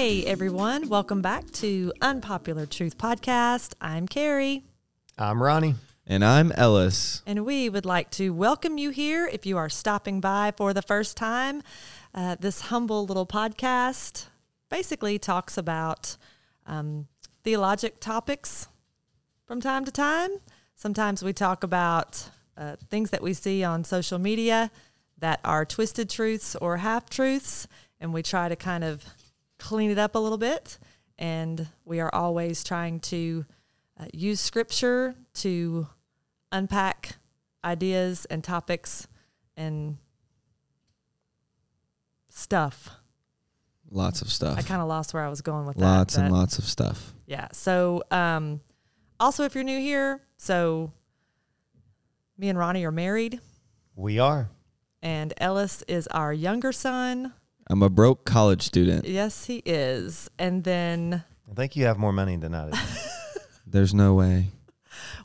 Hey 0.00 0.24
everyone, 0.26 0.88
welcome 0.88 1.22
back 1.22 1.50
to 1.54 1.92
Unpopular 2.00 2.66
Truth 2.66 2.98
Podcast. 2.98 3.74
I'm 3.80 4.06
Carrie, 4.06 4.62
I'm 5.18 5.42
Ronnie. 5.42 5.74
And 6.06 6.24
I'm 6.24 6.52
Ellis. 6.52 7.20
and 7.26 7.44
we 7.44 7.68
would 7.68 7.84
like 7.84 8.08
to 8.12 8.30
welcome 8.30 8.78
you 8.78 8.90
here 8.90 9.26
if 9.26 9.44
you 9.44 9.56
are 9.56 9.68
stopping 9.68 10.20
by 10.20 10.52
for 10.56 10.72
the 10.72 10.82
first 10.82 11.16
time. 11.16 11.64
Uh, 12.14 12.36
this 12.38 12.60
humble 12.60 13.06
little 13.06 13.26
podcast 13.26 14.26
basically 14.68 15.18
talks 15.18 15.58
about 15.58 16.16
um, 16.64 17.08
theologic 17.42 17.98
topics 17.98 18.68
from 19.46 19.60
time 19.60 19.84
to 19.84 19.90
time. 19.90 20.30
Sometimes 20.76 21.24
we 21.24 21.32
talk 21.32 21.64
about 21.64 22.30
uh, 22.56 22.76
things 22.88 23.10
that 23.10 23.20
we 23.20 23.34
see 23.34 23.64
on 23.64 23.82
social 23.82 24.20
media 24.20 24.70
that 25.18 25.40
are 25.42 25.64
twisted 25.64 26.08
truths 26.08 26.54
or 26.54 26.76
half 26.76 27.10
truths, 27.10 27.66
and 28.00 28.14
we 28.14 28.22
try 28.22 28.48
to 28.48 28.54
kind 28.54 28.84
of 28.84 29.04
clean 29.58 29.90
it 29.90 29.98
up 29.98 30.14
a 30.14 30.18
little 30.18 30.38
bit. 30.38 30.78
And 31.18 31.66
we 31.84 31.98
are 32.00 32.14
always 32.14 32.62
trying 32.62 33.00
to 33.00 33.44
uh, 33.98 34.06
use 34.12 34.40
scripture 34.40 35.14
to 35.34 35.88
unpack 36.52 37.16
ideas 37.64 38.24
and 38.26 38.42
topics 38.44 39.08
and 39.56 39.98
stuff. 42.28 42.90
Lots 43.90 44.22
of 44.22 44.30
stuff. 44.30 44.58
I 44.58 44.62
kind 44.62 44.82
of 44.82 44.88
lost 44.88 45.14
where 45.14 45.24
I 45.24 45.28
was 45.28 45.40
going 45.40 45.66
with 45.66 45.76
lots 45.76 46.14
that. 46.14 46.20
Lots 46.20 46.28
and 46.28 46.32
lots 46.32 46.58
of 46.58 46.64
stuff. 46.64 47.14
yeah. 47.26 47.48
So, 47.52 48.02
um, 48.10 48.60
also, 49.18 49.44
if 49.44 49.54
you're 49.54 49.64
new 49.64 49.80
here, 49.80 50.20
so 50.36 50.92
me 52.36 52.48
and 52.50 52.58
Ronnie 52.58 52.84
are 52.84 52.92
married, 52.92 53.40
We 53.96 54.18
are. 54.20 54.50
and 55.02 55.32
Ellis 55.38 55.82
is 55.88 56.06
our 56.08 56.32
younger 56.32 56.70
son. 56.70 57.32
I'm 57.70 57.82
a 57.82 57.90
broke 57.90 58.24
college 58.24 58.62
student. 58.62 59.06
Yes, 59.06 59.44
he 59.44 59.62
is. 59.66 60.30
And 60.38 60.64
then 60.64 61.24
I 61.50 61.54
think 61.54 61.76
you 61.76 61.84
have 61.84 61.98
more 61.98 62.12
money 62.12 62.36
than 62.36 62.54
I 62.54 62.70
do. 62.70 62.78
There's 63.66 63.92
no 63.92 64.14
way. 64.14 64.46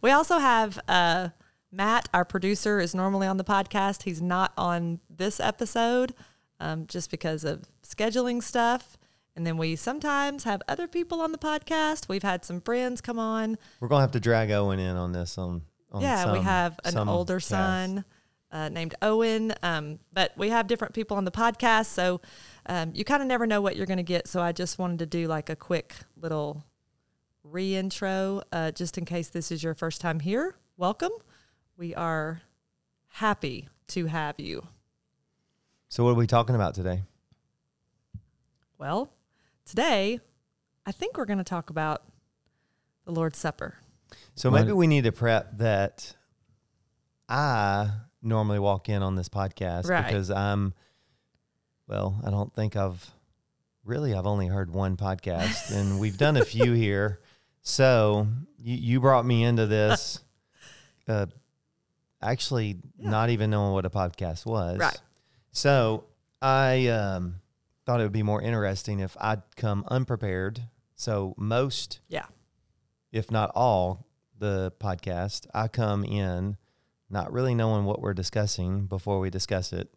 we 0.01 0.11
also 0.11 0.39
have 0.39 0.77
uh, 0.87 1.29
Matt, 1.71 2.09
our 2.13 2.25
producer, 2.25 2.79
is 2.79 2.93
normally 2.93 3.27
on 3.27 3.37
the 3.37 3.43
podcast. 3.45 4.03
He's 4.03 4.21
not 4.21 4.51
on 4.57 4.99
this 5.09 5.39
episode 5.39 6.13
um, 6.59 6.85
just 6.87 7.09
because 7.09 7.45
of 7.45 7.63
scheduling 7.83 8.43
stuff. 8.43 8.97
And 9.35 9.47
then 9.47 9.57
we 9.57 9.75
sometimes 9.75 10.43
have 10.43 10.61
other 10.67 10.87
people 10.87 11.21
on 11.21 11.31
the 11.31 11.37
podcast. 11.37 12.07
We've 12.07 12.23
had 12.23 12.43
some 12.45 12.61
friends 12.61 13.01
come 13.01 13.17
on. 13.17 13.57
We're 13.79 13.87
gonna 13.87 14.01
have 14.01 14.11
to 14.11 14.19
drag 14.19 14.51
Owen 14.51 14.79
in 14.79 14.95
on 14.95 15.11
this. 15.11 15.37
On, 15.37 15.63
on 15.91 16.01
yeah, 16.01 16.31
we 16.31 16.39
have 16.41 16.79
an 16.83 16.97
older 16.97 17.37
cast. 17.37 17.47
son 17.47 18.05
uh, 18.53 18.69
named 18.69 18.93
Owen, 19.01 19.53
um, 19.63 19.99
but 20.13 20.31
we 20.37 20.49
have 20.49 20.67
different 20.67 20.93
people 20.93 21.17
on 21.17 21.25
the 21.25 21.31
podcast, 21.31 21.87
so 21.87 22.21
um, 22.67 22.91
you 22.93 23.03
kind 23.03 23.21
of 23.21 23.27
never 23.27 23.47
know 23.47 23.59
what 23.59 23.75
you're 23.75 23.87
going 23.87 23.97
to 23.97 24.03
get. 24.03 24.27
So 24.27 24.41
I 24.41 24.51
just 24.51 24.77
wanted 24.77 24.99
to 24.99 25.05
do 25.07 25.27
like 25.27 25.49
a 25.49 25.55
quick 25.55 25.95
little 26.15 26.63
re-intro, 27.43 28.43
uh, 28.51 28.71
just 28.71 28.97
in 28.97 29.05
case 29.05 29.27
this 29.29 29.51
is 29.51 29.63
your 29.63 29.73
first 29.73 29.99
time 29.99 30.19
here. 30.19 30.55
Welcome. 30.77 31.11
We 31.77 31.95
are 31.95 32.43
happy 33.07 33.69
to 33.87 34.05
have 34.05 34.39
you. 34.39 34.67
So 35.89 36.03
what 36.03 36.11
are 36.11 36.15
we 36.15 36.27
talking 36.27 36.55
about 36.55 36.75
today? 36.75 37.03
Well, 38.77 39.11
today 39.65 40.19
I 40.85 40.91
think 40.91 41.17
we're 41.17 41.25
going 41.25 41.39
to 41.39 41.43
talk 41.43 41.69
about 41.69 42.03
the 43.05 43.11
Lord's 43.11 43.39
Supper. 43.39 43.75
So 44.35 44.51
maybe 44.51 44.71
we 44.71 44.87
need 44.87 45.05
to 45.05 45.11
prep 45.11 45.57
that 45.57 46.15
I 47.27 47.89
normally 48.23 48.59
walk 48.59 48.89
in 48.89 49.03
on 49.03 49.15
this 49.15 49.29
podcast 49.29 49.89
Right. 49.89 50.05
because 50.05 50.31
I'm 50.31 50.73
well, 51.87 52.19
I 52.25 52.29
don't 52.29 52.53
think 52.53 52.75
I've 52.75 53.11
really 53.83 54.13
I've 54.13 54.25
only 54.25 54.47
heard 54.47 54.71
one 54.73 54.95
podcast 54.97 55.71
and 55.75 55.99
we've 56.01 56.17
done 56.17 56.37
a 56.37 56.45
few 56.45 56.71
here. 56.73 57.19
So 57.61 58.27
you, 58.57 58.75
you 58.75 58.99
brought 59.01 59.25
me 59.25 59.43
into 59.43 59.65
this 59.67 60.19
uh 61.07 61.25
actually 62.21 62.77
Yeah. 62.97 63.09
not 63.09 63.29
even 63.29 63.49
knowing 63.49 63.73
what 63.73 63.85
a 63.85 63.89
podcast 63.89 64.45
was. 64.45 64.77
Right. 64.79 65.01
So 65.51 66.05
I 66.41 66.87
um, 66.87 67.35
thought 67.85 67.99
it 67.99 68.03
would 68.03 68.11
be 68.13 68.23
more 68.23 68.41
interesting 68.41 68.99
if 69.01 69.15
I'd 69.19 69.41
come 69.57 69.83
unprepared. 69.89 70.61
So 70.95 71.35
most 71.37 71.99
Yeah. 72.07 72.25
if 73.11 73.29
not 73.29 73.51
all, 73.55 74.07
the 74.39 74.73
podcast, 74.79 75.47
I 75.53 75.67
come 75.67 76.03
in 76.03 76.57
not 77.13 77.31
really 77.31 77.53
knowing 77.55 77.85
what 77.85 78.01
we're 78.01 78.13
discussing 78.15 78.87
before 78.87 79.19
we 79.19 79.29
discuss 79.29 79.71
it. 79.71 79.87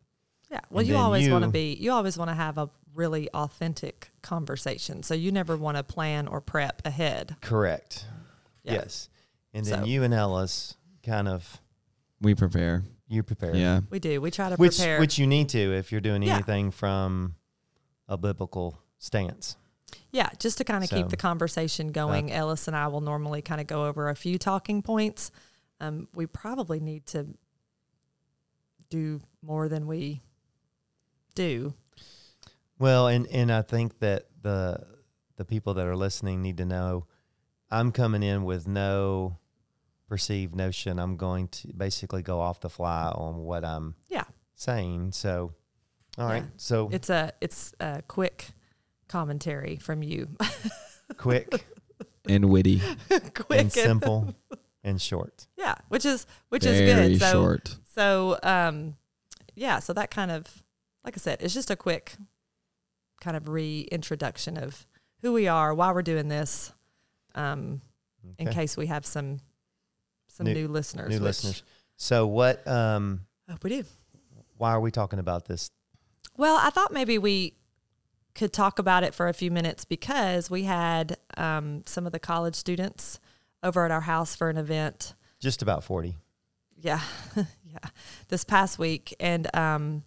Yeah. 0.51 0.61
Well, 0.71 0.81
And 0.81 0.89
you 0.89 0.97
always 0.97 1.29
want 1.29 1.45
to 1.45 1.51
be, 1.51 1.73
you 1.75 1.91
always 1.91 2.17
want 2.17 2.31
to 2.31 2.35
have 2.35 2.59
a 2.59 2.69
really 2.95 3.29
authentic 3.31 4.11
conversation. 4.23 5.03
So 5.03 5.15
you 5.15 5.33
never 5.33 5.57
want 5.57 5.77
to 5.79 5.83
plan 5.83 6.29
or 6.29 6.41
prep 6.41 6.83
ahead. 6.85 7.37
Correct. 7.41 8.05
Yeah. 8.63 8.75
Yes. 8.75 9.09
And 9.53 9.65
then 9.67 9.81
So- 9.81 9.87
you 9.87 10.03
and 10.05 10.15
Ellis 10.15 10.77
kind 11.03 11.27
of 11.27 11.61
We 12.21 12.35
prepare. 12.35 12.85
you 13.09 13.23
prepare. 13.23 13.57
Yeah. 13.57 13.81
We 13.91 13.99
do. 13.99 14.21
We 14.21 14.31
try 14.31 14.51
to 14.51 14.57
Which 14.57 14.77
prepare. 14.77 15.01
which 15.01 15.19
you 15.19 15.27
need 15.27 15.49
to 15.51 15.59
if 15.75 15.91
you're 15.91 16.01
doing 16.03 16.23
Yeah. 16.23 16.35
anything 16.35 16.71
from 16.71 17.35
a 18.09 18.17
biblical 18.17 18.79
stance. 18.99 19.57
yeah. 20.13 20.29
Just 20.39 20.59
to 20.59 20.65
kind 20.65 20.85
of 20.85 20.91
keep 20.91 21.09
the 21.09 21.17
conversation 21.17 21.93
going. 21.93 22.31
Ellis 22.31 22.69
and 22.69 22.77
I 22.77 22.89
will 22.89 23.01
normally 23.01 23.41
kind 23.43 23.61
of 23.61 23.67
go 23.67 23.87
over 23.87 24.09
a 24.11 24.15
few 24.15 24.39
talking 24.39 24.83
points. 24.83 25.31
Um, 25.81 26.09
we 26.15 26.27
probably 26.27 26.81
need 26.81 27.07
to 27.09 27.27
do 28.89 29.21
more 29.43 29.69
than 29.69 29.87
we 29.87 30.23
do. 31.35 31.75
Well, 32.79 33.09
and 33.09 33.27
and 33.29 33.51
I 33.53 33.63
think 33.63 33.99
that 34.01 34.27
the 34.43 34.79
the 35.37 35.45
people 35.45 35.75
that 35.75 35.87
are 35.87 35.97
listening 35.97 36.43
need 36.43 36.59
to 36.59 36.65
know 36.65 37.07
I'm 37.71 37.93
coming 37.93 38.23
in 38.23 38.45
with 38.45 38.67
no 38.69 39.39
perceived 40.09 40.55
notion. 40.55 40.99
I'm 40.99 41.17
going 41.17 41.49
to 41.49 41.69
basically 41.73 42.23
go 42.23 42.41
off 42.41 42.61
the 42.61 42.71
fly 42.71 43.09
on 43.15 43.39
what 43.39 43.65
I'm 43.65 43.97
Yeah. 44.09 44.25
saying. 44.55 45.13
So, 45.13 45.53
all 46.17 46.27
right. 46.27 46.43
Yeah. 46.45 46.49
So 46.59 46.89
It's 46.93 47.11
a, 47.11 47.33
it's 47.41 47.75
a 47.81 48.03
quick 48.07 48.47
commentary 49.09 49.77
from 49.77 50.05
you. 50.05 50.29
quick 51.17 51.51
quick 51.51 51.67
And 52.29 52.45
witty. 52.51 52.81
Quick. 53.35 53.61
And 53.61 53.73
simple 53.73 54.33
and 54.87 55.01
short. 55.01 55.47
Yeah. 55.59 55.75
Which 55.89 56.07
is, 56.07 56.27
which 56.49 56.65
Very 56.65 57.13
is 57.13 57.19
good. 57.19 57.21
So, 57.21 57.33
short. 57.33 57.77
So, 57.95 58.39
um, 58.43 58.97
yeah, 59.55 59.81
so 59.81 59.93
that 59.93 60.11
kind 60.11 60.31
of, 60.31 60.63
like 61.05 61.15
I 61.17 61.21
said, 61.21 61.43
it's 61.43 61.55
just 61.55 61.71
a 61.71 61.77
quick 61.77 62.15
kind 63.21 63.37
of 63.37 63.49
reintroduction 63.49 64.57
of 64.57 64.87
who 65.23 65.33
we 65.33 65.49
are, 65.49 65.75
why 65.75 65.93
we're 65.93 66.03
doing 66.03 66.29
this, 66.29 66.73
um, 67.35 67.81
in 68.39 68.49
case 68.49 68.77
we 68.77 68.87
have 68.87 69.07
some 69.07 69.39
some 70.29 70.47
New- 70.47 70.55
new, 70.55 70.69
listeners. 70.69 71.09
New 71.09 71.17
which 71.17 71.23
listeners. 71.23 71.63
So 71.97 72.27
what 72.27 72.67
um 72.69 73.21
I 73.49 73.53
hope 73.53 73.65
we 73.65 73.71
do. 73.71 73.85
why 74.59 74.73
are 74.73 74.81
we 74.81 74.91
talking 74.91 75.19
about 75.19 75.47
this? 75.47 75.71
Well, 76.37 76.59
I 76.61 76.71
thought 76.71 76.93
maybe 76.93 77.17
we 77.19 77.55
could 78.35 78.53
talk 78.53 78.79
about 78.79 79.03
it 79.03 79.15
for 79.15 79.29
a 79.29 79.33
few 79.33 79.51
minutes 79.51 79.87
because 79.87 80.51
we 80.51 80.65
had 80.65 81.17
um, 81.39 81.83
some 81.87 82.05
of 82.05 82.13
the 82.13 82.19
college 82.19 82.55
students 82.55 83.19
over 83.63 83.85
at 83.85 83.91
our 83.91 84.01
house 84.03 84.35
for 84.37 84.49
an 84.49 84.57
event 84.57 85.15
Just 85.41 85.63
about 85.63 85.85
40. 85.85 86.17
yeah 86.81 87.01
yeah 87.37 87.89
this 88.29 88.45
past 88.45 88.79
week 88.79 89.15
and 89.21 89.55
um, 89.57 90.03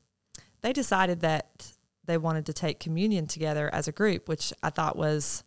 they 0.61 0.73
decided 0.73 1.21
that 1.21 1.71
they 2.05 2.17
wanted 2.17 2.45
to 2.47 2.53
take 2.53 2.79
communion 2.79 3.27
together 3.27 3.69
as 3.73 3.87
a 3.87 3.91
group 3.91 4.27
which 4.27 4.53
i 4.63 4.69
thought 4.69 4.95
was 4.97 5.43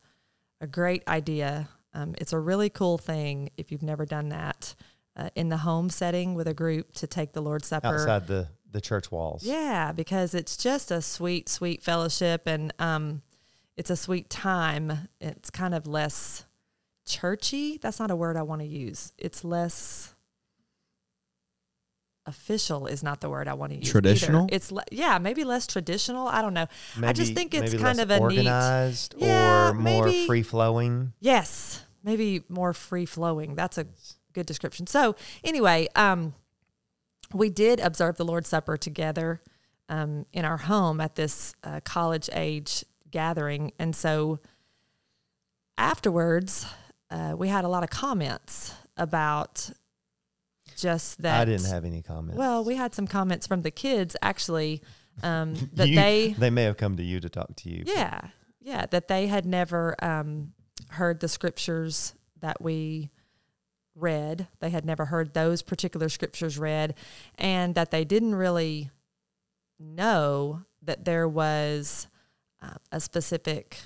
a 0.60 0.66
great 0.66 1.02
idea 1.08 1.68
um, 1.94 2.14
it's 2.18 2.32
a 2.32 2.38
really 2.38 2.70
cool 2.70 2.96
thing 2.98 3.50
if 3.56 3.70
you've 3.70 3.82
never 3.82 4.06
done 4.06 4.28
that 4.30 4.74
uh, 5.16 5.28
in 5.34 5.48
the 5.48 5.58
home 5.58 5.91
setting 5.91 6.34
with 6.34 6.47
a 6.48 6.54
group 6.54 6.92
to 6.94 7.06
take 7.06 7.32
the 7.32 7.42
lord's 7.42 7.66
supper 7.68 7.88
outside 7.88 8.27
the 8.27 8.48
the 8.71 8.80
church 8.80 9.10
walls. 9.12 9.44
yeah, 9.44 9.92
because 9.92 10.34
it's 10.34 10.56
just 10.56 10.91
a 10.91 11.03
sweet, 11.03 11.47
sweet 11.47 11.82
fellowship 11.82 12.44
and 12.47 12.72
um 12.78 13.21
it's 13.77 13.91
a 13.91 13.97
sweet 13.97 14.28
time. 14.30 15.09
It's 15.21 15.50
kind 15.50 15.74
of 15.74 15.86
less 15.86 16.44
churchy. 17.07 17.78
That's 17.78 17.99
not 17.99 18.10
a 18.10 18.16
word 18.16 18.37
I 18.37 18.43
want 18.43 18.60
to 18.63 18.66
use. 18.66 19.13
It's 19.19 19.45
less 19.45 20.15
official 22.27 22.87
is 22.87 23.03
not 23.03 23.21
the 23.21 23.28
word 23.28 23.49
I 23.49 23.54
want 23.54 23.72
to 23.72 23.78
use. 23.78 23.89
either. 23.89 23.93
Traditional? 23.93 24.49
It's 24.53 24.71
le- 24.71 24.84
yeah, 24.93 25.19
maybe 25.19 25.45
less 25.45 25.66
traditional. 25.66 26.28
I 26.28 26.41
don't 26.41 26.54
know. 26.54 26.66
I 27.03 27.13
just 27.13 27.34
think 27.34 27.53
it's 27.54 27.75
kind 27.75 28.01
of 28.01 28.10
a 28.10 28.16
neat- 28.21 28.22
organized 28.39 29.15
Yeah, 29.19 29.71
or 29.71 29.75
more 29.75 30.10
free 30.27 30.43
flowing. 30.43 31.13
Yes, 31.21 31.84
maybe 32.04 32.45
more 32.49 32.72
free 32.72 33.07
flowing. 33.07 33.54
That's 33.57 33.77
a 33.78 33.87
good 34.33 34.47
description. 34.47 34.87
So 34.87 35.16
anyway, 35.43 35.89
um, 35.97 36.34
we 37.33 37.51
did 37.51 37.81
observe 37.81 38.16
the 38.16 38.25
Lord's 38.25 38.49
Supper 38.49 38.77
together 38.77 39.43
um, 39.89 40.27
in 40.33 40.45
our 40.45 40.59
home 40.59 41.01
at 41.01 41.16
this 41.16 41.54
uh, 41.65 41.81
college 41.84 42.31
age 42.33 42.84
gathering, 43.10 43.72
and 43.78 43.97
so 43.97 44.39
afterwards, 45.77 46.66
uh, 47.12 47.34
we 47.36 47.47
had 47.48 47.64
a 47.64 47.68
lot 47.68 47.84
of 47.84 47.91
comments 47.91 48.74
about 48.97 49.70
just 50.76 51.22
that. 51.22 51.41
I 51.41 51.44
didn't 51.44 51.66
have 51.66 51.84
any 51.84 52.03
comments. 52.03 52.36
Well, 52.38 52.64
we 52.64 52.74
had 52.76 52.94
some 52.94 53.06
comments 53.06 53.47
from 53.47 53.62
the 53.62 53.70
kids 53.70 54.16
actually 54.22 54.82
um, 55.22 55.54
that 55.74 55.88
You- 55.88 55.94
they 55.97 56.34
they 56.38 56.50
may 56.50 56.64
have 56.64 56.76
come 56.76 56.97
to 56.97 57.03
you 57.04 57.20
to 57.20 57.28
talk 57.28 57.54
to 57.56 57.70
you. 57.70 57.84
yeah. 57.86 58.20
yeah, 58.60 58.86
that 58.86 59.06
they 59.09 59.26
had 59.26 59.44
never 59.47 59.94
um, 60.03 60.53
heard 60.91 61.20
the 61.20 61.28
scriptures 61.28 62.14
that 62.41 62.60
we 62.62 63.10
read. 63.94 64.48
They 64.60 64.70
had 64.70 64.84
never 64.86 65.04
heard 65.04 65.34
those 65.34 65.60
particular 65.62 66.08
scriptures 66.08 66.58
read, 66.58 66.94
and 67.36 67.74
that 67.74 67.91
they 67.91 68.04
didn't 68.04 68.34
really 68.34 68.91
know 69.78 70.62
that 70.82 71.04
there 71.04 71.28
was 71.28 72.08
uh, 72.62 72.74
a 72.91 73.00
specific 73.00 73.78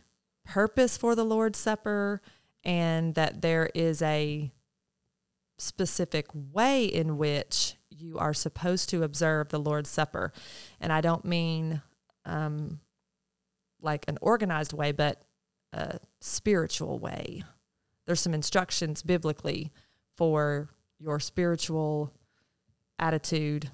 purpose 0.44 0.96
for 0.96 1.14
the 1.14 1.24
Lord's 1.24 1.58
Supper 1.58 2.20
and 2.66 3.14
that 3.14 3.42
there 3.42 3.70
is 3.74 4.02
a 4.02 4.50
specific 5.56 6.26
way 6.34 6.84
in 6.84 7.16
which 7.16 7.76
you 7.88 8.18
are 8.18 8.34
supposed 8.34 8.90
to 8.90 9.04
observe 9.04 9.48
the 9.48 9.60
Lord's 9.60 9.88
Supper. 9.88 10.32
And 10.80 10.92
I 10.92 11.00
don't 11.00 11.24
mean 11.24 11.80
um, 12.24 12.80
like 13.80 14.04
an 14.08 14.18
organized 14.20 14.72
way, 14.72 14.90
but 14.90 15.22
a 15.72 16.00
spiritual 16.20 16.98
way. 16.98 17.44
There's 18.04 18.20
some 18.20 18.34
instructions 18.34 19.02
biblically 19.02 19.72
for 20.16 20.68
your 20.98 21.20
spiritual 21.20 22.12
attitude 22.98 23.70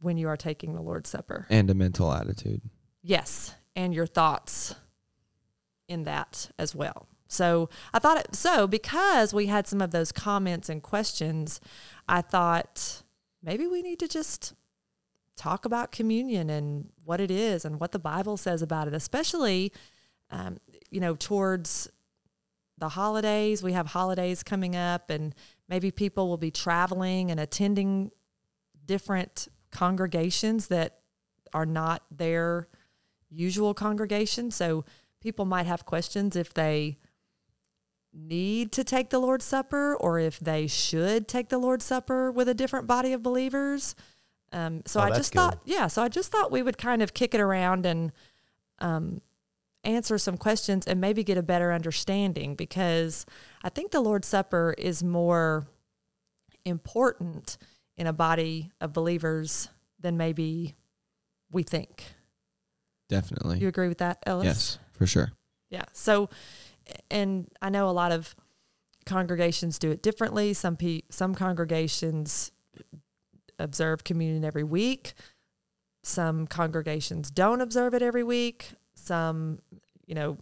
when 0.00 0.16
you 0.16 0.28
are 0.28 0.36
taking 0.36 0.74
the 0.74 0.80
Lord's 0.80 1.10
Supper. 1.10 1.46
And 1.50 1.68
a 1.70 1.74
mental 1.74 2.12
attitude. 2.12 2.62
Yes, 3.02 3.54
and 3.74 3.92
your 3.92 4.06
thoughts 4.06 4.76
in 5.88 6.04
that 6.04 6.50
as 6.56 6.72
well. 6.72 7.08
So 7.32 7.70
I 7.94 7.98
thought 7.98 8.18
it, 8.18 8.34
so 8.34 8.66
because 8.66 9.32
we 9.32 9.46
had 9.46 9.66
some 9.66 9.80
of 9.80 9.90
those 9.90 10.12
comments 10.12 10.68
and 10.68 10.82
questions, 10.82 11.60
I 12.08 12.20
thought 12.20 13.02
maybe 13.42 13.66
we 13.66 13.82
need 13.82 13.98
to 14.00 14.08
just 14.08 14.54
talk 15.36 15.64
about 15.64 15.92
communion 15.92 16.50
and 16.50 16.90
what 17.04 17.20
it 17.20 17.30
is 17.30 17.64
and 17.64 17.80
what 17.80 17.92
the 17.92 17.98
Bible 17.98 18.36
says 18.36 18.60
about 18.60 18.86
it, 18.86 18.94
especially, 18.94 19.72
um, 20.30 20.58
you 20.90 21.00
know, 21.00 21.16
towards 21.16 21.90
the 22.78 22.90
holidays. 22.90 23.62
We 23.62 23.72
have 23.72 23.86
holidays 23.86 24.42
coming 24.42 24.76
up, 24.76 25.08
and 25.08 25.34
maybe 25.68 25.90
people 25.90 26.28
will 26.28 26.36
be 26.36 26.50
traveling 26.50 27.30
and 27.30 27.40
attending 27.40 28.10
different 28.84 29.48
congregations 29.70 30.68
that 30.68 30.98
are 31.54 31.66
not 31.66 32.02
their 32.10 32.68
usual 33.30 33.72
congregation. 33.72 34.50
So 34.50 34.84
people 35.20 35.46
might 35.46 35.66
have 35.66 35.86
questions 35.86 36.36
if 36.36 36.52
they 36.52 36.98
need 38.14 38.72
to 38.72 38.84
take 38.84 39.10
the 39.10 39.18
Lord's 39.18 39.44
Supper 39.44 39.94
or 39.96 40.18
if 40.18 40.38
they 40.38 40.66
should 40.66 41.26
take 41.28 41.48
the 41.48 41.58
Lord's 41.58 41.84
Supper 41.84 42.30
with 42.30 42.48
a 42.48 42.54
different 42.54 42.86
body 42.86 43.12
of 43.12 43.22
believers. 43.22 43.94
Um, 44.52 44.82
so 44.86 45.00
Oh, 45.00 45.04
I 45.04 45.10
just 45.10 45.32
good. 45.32 45.38
thought, 45.38 45.58
yeah, 45.64 45.86
so 45.86 46.02
I 46.02 46.08
just 46.08 46.30
thought 46.30 46.52
we 46.52 46.62
would 46.62 46.76
kind 46.76 47.00
of 47.02 47.14
kick 47.14 47.34
it 47.34 47.40
around 47.40 47.86
and 47.86 48.12
um, 48.80 49.22
answer 49.82 50.18
some 50.18 50.36
questions 50.36 50.86
and 50.86 51.00
maybe 51.00 51.24
get 51.24 51.38
a 51.38 51.42
better 51.42 51.72
understanding 51.72 52.54
because 52.54 53.24
I 53.64 53.70
think 53.70 53.92
the 53.92 54.00
Lord's 54.00 54.28
Supper 54.28 54.74
is 54.76 55.02
more 55.02 55.66
important 56.64 57.56
in 57.96 58.06
a 58.06 58.12
body 58.12 58.70
of 58.80 58.92
believers 58.92 59.68
than 60.00 60.16
maybe 60.16 60.74
we 61.50 61.62
think. 61.62 62.04
Definitely. 63.08 63.58
You 63.58 63.68
agree 63.68 63.88
with 63.88 63.98
that, 63.98 64.18
Ellis? 64.26 64.44
yes, 64.46 64.78
for 64.92 65.06
sure. 65.06 65.32
Yeah. 65.70 65.84
So, 65.92 66.28
and 67.10 67.48
I 67.60 67.70
know 67.70 67.88
a 67.88 67.92
lot 67.92 68.12
of 68.12 68.34
congregations 69.06 69.78
do 69.78 69.90
it 69.90 70.02
differently. 70.02 70.54
Some 70.54 70.76
pe- 70.76 71.02
some 71.10 71.34
congregations 71.34 72.52
observe 73.58 74.04
communion 74.04 74.44
every 74.44 74.64
week. 74.64 75.14
Some 76.02 76.46
congregations 76.46 77.30
don't 77.30 77.60
observe 77.60 77.94
it 77.94 78.02
every 78.02 78.24
week. 78.24 78.70
Some, 78.94 79.60
you 80.06 80.14
know, 80.14 80.36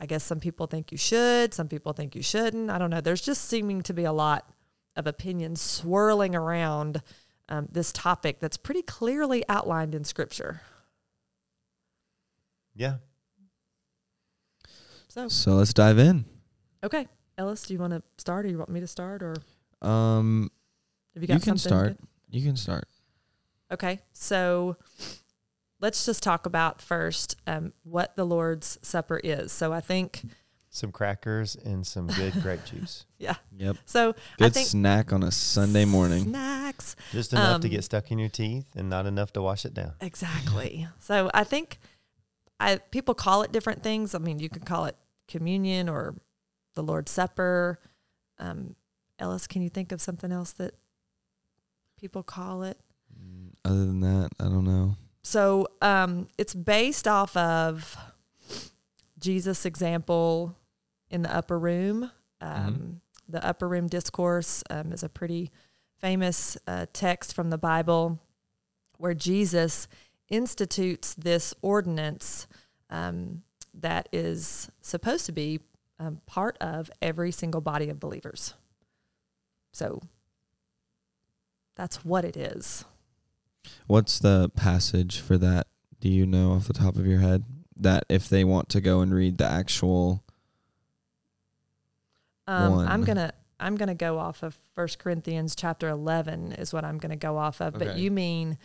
I 0.00 0.06
guess 0.06 0.24
some 0.24 0.40
people 0.40 0.66
think 0.66 0.92
you 0.92 0.98
should. 0.98 1.54
Some 1.54 1.68
people 1.68 1.92
think 1.92 2.14
you 2.14 2.22
shouldn't. 2.22 2.70
I 2.70 2.78
don't 2.78 2.90
know. 2.90 3.00
There's 3.00 3.20
just 3.20 3.44
seeming 3.44 3.82
to 3.82 3.92
be 3.92 4.04
a 4.04 4.12
lot 4.12 4.48
of 4.96 5.06
opinions 5.06 5.60
swirling 5.60 6.34
around 6.34 7.02
um, 7.48 7.68
this 7.70 7.92
topic 7.92 8.40
that's 8.40 8.56
pretty 8.56 8.82
clearly 8.82 9.44
outlined 9.48 9.94
in 9.94 10.04
Scripture. 10.04 10.60
Yeah. 12.74 12.96
So, 15.08 15.28
So 15.28 15.52
let's 15.54 15.72
dive 15.72 15.98
in. 15.98 16.24
okay, 16.82 17.06
Ellis, 17.36 17.62
do 17.62 17.74
you 17.74 17.80
want 17.80 17.92
to 17.92 18.02
start, 18.18 18.44
or 18.46 18.48
you 18.48 18.58
want 18.58 18.70
me 18.70 18.80
to 18.80 18.86
start, 18.86 19.22
or 19.22 19.34
Um, 19.82 20.50
have 21.14 21.22
you 21.22 21.26
got 21.28 21.34
you 21.34 21.40
can 21.40 21.58
something 21.58 21.58
start. 21.78 21.86
good? 21.98 22.08
You 22.30 22.42
can 22.46 22.56
start. 22.56 22.88
Okay, 23.72 24.00
so 24.12 24.76
let's 25.80 26.04
just 26.04 26.22
talk 26.22 26.46
about 26.46 26.80
first 26.82 27.36
um, 27.46 27.72
what 27.84 28.16
the 28.16 28.24
Lord's 28.24 28.78
Supper 28.82 29.20
is. 29.22 29.52
So 29.52 29.72
I 29.72 29.80
think, 29.80 30.22
Some 30.70 30.92
crackers 30.92 31.56
and 31.56 31.86
some 31.86 32.06
good 32.08 32.34
grape 32.42 32.64
juice. 32.66 33.06
yeah. 33.18 33.36
Yep. 33.56 33.76
So 33.86 34.10
I 34.10 34.14
Good 34.38 34.54
think 34.54 34.68
snack 34.68 35.12
on 35.12 35.22
a 35.22 35.30
Sunday 35.30 35.84
morning. 35.86 36.24
snacks. 36.24 36.96
Just 37.12 37.32
enough 37.32 37.60
to 37.62 37.68
Um, 37.68 37.70
get 37.70 37.84
stuck 37.84 38.10
in 38.10 38.18
your 38.18 38.28
teeth 38.28 38.74
and 38.76 38.90
not 38.90 39.06
enough 39.06 39.32
to 39.34 39.42
wash 39.42 39.64
it 39.64 39.72
down. 39.74 39.92
Exactly. 40.00 40.86
so 40.98 41.30
I 41.32 41.44
think 41.44 41.78
I 42.60 42.76
people 42.90 43.14
call 43.14 43.42
it 43.42 43.52
different 43.52 43.82
things. 43.82 44.14
I 44.14 44.18
mean, 44.18 44.38
you 44.38 44.48
could 44.48 44.64
call 44.66 44.86
it 44.86 44.96
communion 45.28 45.88
or 45.88 46.14
the 46.74 46.82
Lord's 46.82 47.10
Supper. 47.12 47.78
Um, 48.38 48.74
Ellis, 49.18 49.46
can 49.46 49.62
you 49.62 49.68
think 49.68 49.92
of 49.92 50.00
something 50.00 50.32
else 50.32 50.52
that 50.52 50.74
people 51.98 52.22
call 52.22 52.62
it? 52.62 52.78
Mm, 53.12 53.50
Other 53.64 53.84
than 53.86 54.00
that, 54.00 54.30
I 54.40 54.44
don't 54.44 54.64
know. 54.64 54.96
So 55.22 55.66
um, 55.82 56.28
it's 56.38 56.54
based 56.54 57.06
off 57.08 57.36
of 57.36 57.96
Jesus' 59.18 59.66
example 59.66 60.56
in 61.10 61.22
the 61.22 61.34
upper 61.34 61.58
room. 61.58 62.10
Um, 62.40 63.00
The 63.28 63.44
upper 63.44 63.68
room 63.68 63.88
discourse 63.88 64.62
um, 64.70 64.90
is 64.92 65.02
a 65.02 65.08
pretty 65.08 65.50
famous 65.98 66.56
uh, 66.66 66.86
text 66.92 67.34
from 67.34 67.50
the 67.50 67.58
Bible 67.58 68.18
where 68.96 69.12
Jesus 69.12 69.86
institutes 70.30 71.14
this 71.14 71.54
ordinance 71.62 72.46
um, 72.90 73.42
that 73.74 74.08
is 74.12 74.70
supposed 74.80 75.26
to 75.26 75.32
be 75.32 75.60
um, 75.98 76.20
part 76.26 76.56
of 76.60 76.90
every 77.02 77.30
single 77.30 77.60
body 77.60 77.88
of 77.88 77.98
believers. 77.98 78.54
So 79.72 80.00
that's 81.76 82.04
what 82.04 82.24
it 82.24 82.36
is. 82.36 82.84
What's 83.86 84.18
the 84.18 84.50
passage 84.56 85.20
for 85.20 85.36
that? 85.38 85.66
Do 86.00 86.08
you 86.08 86.26
know 86.26 86.52
off 86.52 86.66
the 86.66 86.72
top 86.72 86.96
of 86.96 87.06
your 87.06 87.20
head? 87.20 87.44
That 87.76 88.04
if 88.08 88.28
they 88.28 88.44
want 88.44 88.68
to 88.70 88.80
go 88.80 89.00
and 89.00 89.14
read 89.14 89.38
the 89.38 89.46
actual 89.46 90.24
Um, 92.46 92.78
I'm 92.78 93.04
gonna 93.04 93.32
I'm 93.60 93.76
gonna 93.76 93.94
go 93.94 94.18
off 94.18 94.42
of 94.42 94.58
First 94.74 94.98
Corinthians 94.98 95.54
chapter 95.54 95.88
eleven 95.88 96.52
is 96.52 96.72
what 96.72 96.84
I'm 96.84 96.98
gonna 96.98 97.16
go 97.16 97.36
off 97.36 97.60
of. 97.60 97.74
But 97.74 97.98
you 97.98 98.10
mean 98.10 98.58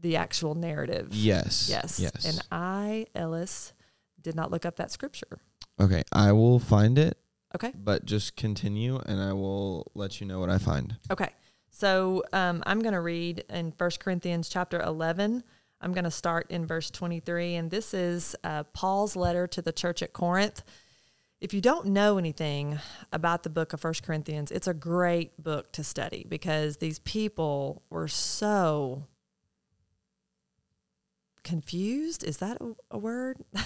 the 0.00 0.16
actual 0.16 0.54
narrative? 0.54 1.08
Yes. 1.12 1.68
Yes. 1.70 1.98
Yes. 2.00 2.24
And 2.24 2.40
I, 2.52 3.06
Ellis, 3.14 3.72
did 4.20 4.34
not 4.34 4.50
look 4.50 4.64
up 4.66 4.76
that 4.76 4.90
scripture. 4.90 5.38
okay, 5.80 6.02
I 6.12 6.32
will 6.32 6.58
find 6.58 6.98
it, 6.98 7.18
Okay. 7.54 7.72
but 7.74 8.04
just 8.04 8.36
continue 8.36 8.98
and 8.98 9.20
I 9.20 9.32
will 9.32 9.90
let 9.94 10.20
you 10.20 10.26
know 10.26 10.40
what 10.40 10.50
I 10.50 10.58
find. 10.58 10.96
Okay. 11.10 11.30
So 11.70 12.24
um, 12.32 12.62
I'm 12.66 12.80
going 12.80 12.94
to 12.94 13.00
read 13.00 13.44
in 13.50 13.70
First 13.72 14.00
Corinthians 14.00 14.48
chapter 14.48 14.80
11. 14.80 15.44
I'm 15.80 15.92
going 15.92 16.04
to 16.04 16.10
start 16.10 16.50
in 16.50 16.66
verse 16.66 16.90
23. 16.90 17.54
And 17.54 17.70
this 17.70 17.94
is 17.94 18.34
uh, 18.42 18.64
Paul's 18.64 19.14
letter 19.14 19.46
to 19.46 19.62
the 19.62 19.70
church 19.72 20.02
at 20.02 20.12
Corinth. 20.12 20.64
If 21.40 21.54
you 21.54 21.60
don't 21.60 21.86
know 21.86 22.18
anything 22.18 22.80
about 23.12 23.44
the 23.44 23.50
book 23.50 23.72
of 23.72 23.80
First 23.80 24.02
Corinthians, 24.02 24.50
it's 24.50 24.66
a 24.66 24.74
great 24.74 25.40
book 25.40 25.70
to 25.72 25.84
study 25.84 26.26
because 26.28 26.78
these 26.78 26.98
people 26.98 27.82
were 27.90 28.08
so 28.08 29.04
confused. 31.48 32.24
Is 32.24 32.38
that 32.38 32.58
a, 32.60 32.74
a 32.90 32.98
word? 32.98 33.38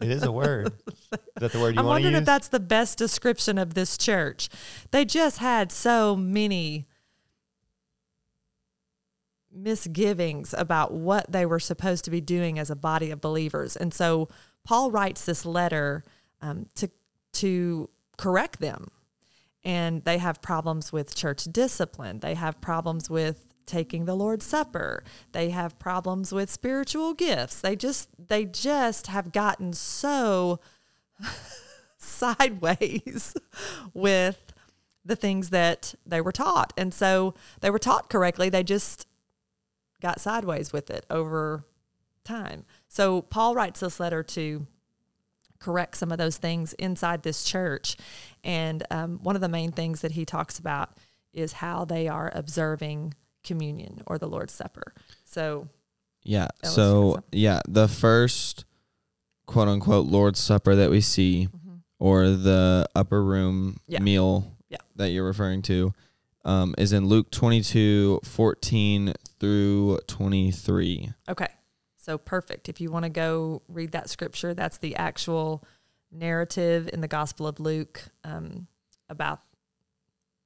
It 0.00 0.10
is 0.10 0.22
a 0.22 0.32
word. 0.32 0.70
is 0.90 1.18
that 1.36 1.52
the 1.52 1.60
word 1.60 1.76
you 1.76 1.80
I'm 1.80 1.86
want 1.86 2.02
to 2.02 2.04
wondering 2.04 2.14
if 2.16 2.26
that's 2.26 2.48
the 2.48 2.60
best 2.60 2.98
description 2.98 3.56
of 3.56 3.72
this 3.72 3.96
church. 3.96 4.50
They 4.90 5.06
just 5.06 5.38
had 5.38 5.72
so 5.72 6.14
many 6.14 6.86
misgivings 9.50 10.54
about 10.58 10.92
what 10.92 11.32
they 11.32 11.46
were 11.46 11.60
supposed 11.60 12.04
to 12.04 12.10
be 12.10 12.20
doing 12.20 12.58
as 12.58 12.68
a 12.68 12.76
body 12.76 13.10
of 13.10 13.22
believers. 13.22 13.76
And 13.76 13.94
so 13.94 14.28
Paul 14.62 14.90
writes 14.90 15.24
this 15.24 15.46
letter 15.46 16.04
um, 16.42 16.66
to 16.74 16.90
to 17.34 17.88
correct 18.18 18.60
them. 18.60 18.90
And 19.64 20.04
they 20.04 20.18
have 20.18 20.42
problems 20.42 20.92
with 20.92 21.14
church 21.14 21.44
discipline. 21.44 22.18
They 22.18 22.34
have 22.34 22.60
problems 22.60 23.08
with 23.08 23.53
taking 23.66 24.04
the 24.04 24.14
Lord's 24.14 24.46
Supper. 24.46 25.04
They 25.32 25.50
have 25.50 25.78
problems 25.78 26.32
with 26.32 26.50
spiritual 26.50 27.14
gifts. 27.14 27.60
They 27.60 27.76
just 27.76 28.08
they 28.18 28.44
just 28.44 29.08
have 29.08 29.32
gotten 29.32 29.72
so 29.72 30.60
sideways 31.98 33.34
with 33.94 34.52
the 35.04 35.16
things 35.16 35.50
that 35.50 35.94
they 36.06 36.20
were 36.20 36.32
taught. 36.32 36.72
And 36.76 36.94
so 36.94 37.34
they 37.60 37.70
were 37.70 37.78
taught 37.78 38.08
correctly. 38.08 38.48
They 38.48 38.62
just 38.62 39.06
got 40.00 40.20
sideways 40.20 40.72
with 40.72 40.90
it 40.90 41.04
over 41.10 41.64
time. 42.24 42.64
So 42.88 43.22
Paul 43.22 43.54
writes 43.54 43.80
this 43.80 44.00
letter 44.00 44.22
to 44.22 44.66
correct 45.58 45.96
some 45.96 46.12
of 46.12 46.18
those 46.18 46.36
things 46.36 46.72
inside 46.74 47.22
this 47.22 47.44
church. 47.44 47.96
And 48.42 48.82
um, 48.90 49.18
one 49.22 49.34
of 49.34 49.40
the 49.40 49.48
main 49.48 49.72
things 49.72 50.00
that 50.02 50.12
he 50.12 50.24
talks 50.24 50.58
about 50.58 50.96
is 51.32 51.54
how 51.54 51.84
they 51.84 52.06
are 52.08 52.30
observing 52.34 53.14
communion 53.44 54.02
or 54.06 54.18
the 54.18 54.26
Lord's 54.28 54.52
Supper. 54.52 54.94
So, 55.24 55.68
Yeah. 56.22 56.48
Ellis, 56.62 56.76
you 56.76 56.82
had 56.82 57.14
so 57.14 57.24
yeah, 57.32 57.60
the 57.68 57.86
first 57.88 58.64
quote 59.46 59.68
unquote 59.68 60.06
Lord's 60.06 60.40
Supper 60.40 60.74
that 60.74 60.90
we 60.90 61.00
see, 61.00 61.48
or 61.98 62.28
the 62.30 62.88
upper 62.94 63.22
room 63.22 63.78
Yeah. 63.86 64.00
meal 64.00 64.56
Yeah. 64.68 64.78
that 64.96 65.10
you're 65.10 65.24
referring 65.26 65.62
to, 65.62 65.92
um, 66.44 66.74
is 66.78 66.92
in 66.92 67.06
Luke 67.06 67.30
22, 67.30 68.20
14 68.24 69.14
through 69.38 69.98
23. 70.06 71.12
okay. 71.28 71.48
So 71.96 72.18
perfect. 72.18 72.68
If 72.68 72.82
you 72.82 72.90
want 72.90 73.04
to 73.04 73.08
go 73.08 73.62
read 73.66 73.92
that 73.92 74.10
scripture, 74.10 74.52
that's 74.52 74.76
the 74.76 74.94
actual 74.96 75.64
narrative 76.12 76.90
in 76.92 77.00
the 77.00 77.08
Gospel 77.08 77.46
of 77.46 77.58
Luke 77.60 78.02
um, 78.24 78.66
about 79.08 79.40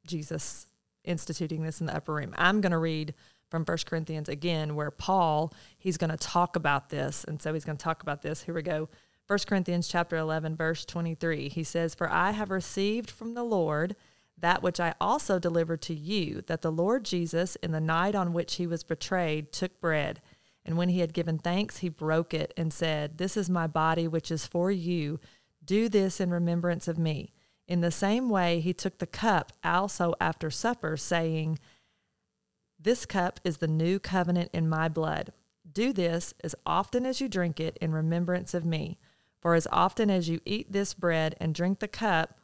Jesus 0.06 0.67
instituting 1.08 1.62
this 1.62 1.80
in 1.80 1.86
the 1.86 1.96
upper 1.96 2.14
room. 2.14 2.34
I'm 2.36 2.60
going 2.60 2.72
to 2.72 2.78
read 2.78 3.14
from 3.50 3.64
1 3.64 3.78
Corinthians 3.86 4.28
again, 4.28 4.74
where 4.74 4.90
Paul, 4.90 5.52
he's 5.78 5.96
going 5.96 6.10
to 6.10 6.16
talk 6.16 6.54
about 6.56 6.90
this. 6.90 7.24
And 7.24 7.40
so 7.40 7.54
he's 7.54 7.64
going 7.64 7.78
to 7.78 7.82
talk 7.82 8.02
about 8.02 8.22
this. 8.22 8.42
Here 8.42 8.54
we 8.54 8.62
go. 8.62 8.88
1 9.26 9.38
Corinthians 9.46 9.88
chapter 9.88 10.16
11, 10.16 10.56
verse 10.56 10.84
23. 10.84 11.48
He 11.48 11.64
says, 11.64 11.94
For 11.94 12.10
I 12.10 12.32
have 12.32 12.50
received 12.50 13.10
from 13.10 13.34
the 13.34 13.42
Lord 13.42 13.96
that 14.40 14.62
which 14.62 14.78
I 14.80 14.94
also 15.00 15.38
delivered 15.38 15.82
to 15.82 15.94
you, 15.94 16.42
that 16.46 16.62
the 16.62 16.72
Lord 16.72 17.04
Jesus, 17.04 17.56
in 17.56 17.72
the 17.72 17.80
night 17.80 18.14
on 18.14 18.32
which 18.32 18.54
he 18.54 18.66
was 18.66 18.84
betrayed, 18.84 19.52
took 19.52 19.80
bread. 19.80 20.20
And 20.64 20.76
when 20.76 20.90
he 20.90 21.00
had 21.00 21.12
given 21.12 21.38
thanks, 21.38 21.78
he 21.78 21.88
broke 21.88 22.32
it 22.32 22.52
and 22.56 22.72
said, 22.72 23.18
This 23.18 23.36
is 23.36 23.50
my 23.50 23.66
body, 23.66 24.06
which 24.06 24.30
is 24.30 24.46
for 24.46 24.70
you. 24.70 25.18
Do 25.64 25.88
this 25.88 26.20
in 26.20 26.30
remembrance 26.30 26.88
of 26.88 26.98
me. 26.98 27.32
In 27.68 27.82
the 27.82 27.90
same 27.90 28.30
way, 28.30 28.60
he 28.60 28.72
took 28.72 28.98
the 28.98 29.06
cup 29.06 29.52
also 29.62 30.14
after 30.20 30.50
supper, 30.50 30.96
saying, 30.96 31.58
This 32.80 33.04
cup 33.04 33.38
is 33.44 33.58
the 33.58 33.68
new 33.68 33.98
covenant 33.98 34.50
in 34.54 34.70
my 34.70 34.88
blood. 34.88 35.32
Do 35.70 35.92
this 35.92 36.32
as 36.42 36.54
often 36.64 37.04
as 37.04 37.20
you 37.20 37.28
drink 37.28 37.60
it 37.60 37.76
in 37.80 37.92
remembrance 37.92 38.54
of 38.54 38.64
me. 38.64 38.98
For 39.38 39.54
as 39.54 39.68
often 39.70 40.10
as 40.10 40.30
you 40.30 40.40
eat 40.46 40.72
this 40.72 40.94
bread 40.94 41.36
and 41.38 41.54
drink 41.54 41.78
the 41.78 41.88
cup, 41.88 42.40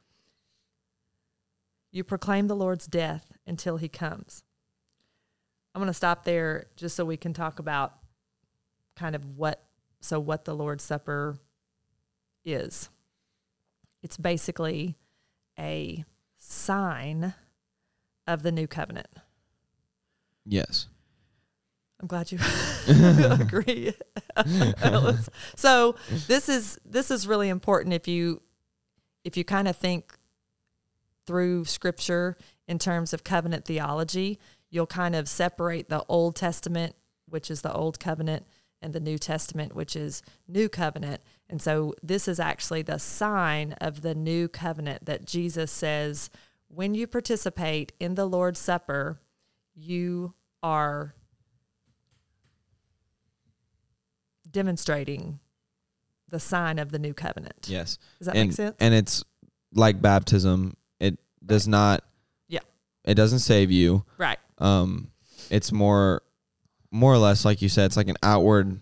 you 1.90 2.04
proclaim 2.04 2.46
the 2.46 2.54
Lord's 2.54 2.86
death 2.86 3.32
until 3.46 3.78
he 3.78 3.88
comes. 3.88 4.44
I'm 5.74 5.80
going 5.80 5.88
to 5.88 5.94
stop 5.94 6.24
there 6.24 6.66
just 6.76 6.94
so 6.96 7.04
we 7.04 7.16
can 7.16 7.32
talk 7.32 7.58
about 7.58 7.94
kind 8.94 9.16
of 9.16 9.38
what 9.38 9.64
so 10.00 10.20
what 10.20 10.44
the 10.44 10.54
Lord's 10.54 10.84
Supper 10.84 11.38
is. 12.44 12.90
It's 14.02 14.18
basically 14.18 14.96
a 15.58 16.04
sign 16.36 17.34
of 18.26 18.42
the 18.42 18.52
new 18.52 18.66
covenant. 18.66 19.08
Yes. 20.44 20.88
I'm 22.00 22.06
glad 22.06 22.32
you 22.32 22.38
agree. 23.40 23.94
So 25.56 25.94
this 26.26 26.48
is 26.48 26.78
this 26.84 27.10
is 27.10 27.26
really 27.26 27.48
important 27.48 27.94
if 27.94 28.08
you 28.08 28.42
if 29.24 29.36
you 29.36 29.44
kind 29.44 29.68
of 29.68 29.76
think 29.76 30.18
through 31.26 31.64
scripture 31.64 32.36
in 32.66 32.78
terms 32.78 33.12
of 33.12 33.24
covenant 33.24 33.64
theology, 33.64 34.38
you'll 34.70 34.86
kind 34.86 35.14
of 35.14 35.28
separate 35.28 35.88
the 35.88 36.04
Old 36.08 36.36
Testament, 36.36 36.94
which 37.28 37.50
is 37.50 37.62
the 37.62 37.72
old 37.72 37.98
covenant, 38.00 38.44
and 38.84 38.92
the 38.92 39.00
New 39.00 39.18
Testament, 39.18 39.74
which 39.74 39.96
is 39.96 40.22
new 40.46 40.68
covenant. 40.68 41.22
And 41.48 41.60
so 41.60 41.94
this 42.02 42.28
is 42.28 42.38
actually 42.38 42.82
the 42.82 42.98
sign 42.98 43.72
of 43.80 44.02
the 44.02 44.14
new 44.14 44.48
covenant 44.48 45.06
that 45.06 45.24
Jesus 45.24 45.72
says 45.72 46.30
when 46.68 46.94
you 46.94 47.06
participate 47.06 47.92
in 48.00 48.14
the 48.14 48.26
Lord's 48.26 48.58
Supper, 48.58 49.20
you 49.74 50.34
are 50.62 51.14
demonstrating 54.50 55.40
the 56.28 56.40
sign 56.40 56.78
of 56.78 56.90
the 56.90 56.98
new 56.98 57.14
covenant. 57.14 57.66
Yes. 57.68 57.98
Does 58.18 58.26
that 58.26 58.36
and, 58.36 58.48
make 58.48 58.56
sense? 58.56 58.76
And 58.80 58.94
it's 58.94 59.24
like 59.72 60.00
baptism. 60.02 60.76
It 61.00 61.18
does 61.44 61.68
not. 61.68 62.04
Yeah. 62.48 62.60
It 63.04 63.14
doesn't 63.14 63.40
save 63.40 63.70
you. 63.70 64.04
right. 64.18 64.38
Um, 64.58 65.10
it's 65.50 65.72
more, 65.72 66.22
more 66.94 67.12
or 67.12 67.18
less 67.18 67.44
like 67.44 67.60
you 67.60 67.68
said. 67.68 67.86
It's 67.86 67.96
like 67.96 68.08
an 68.08 68.16
outward 68.22 68.78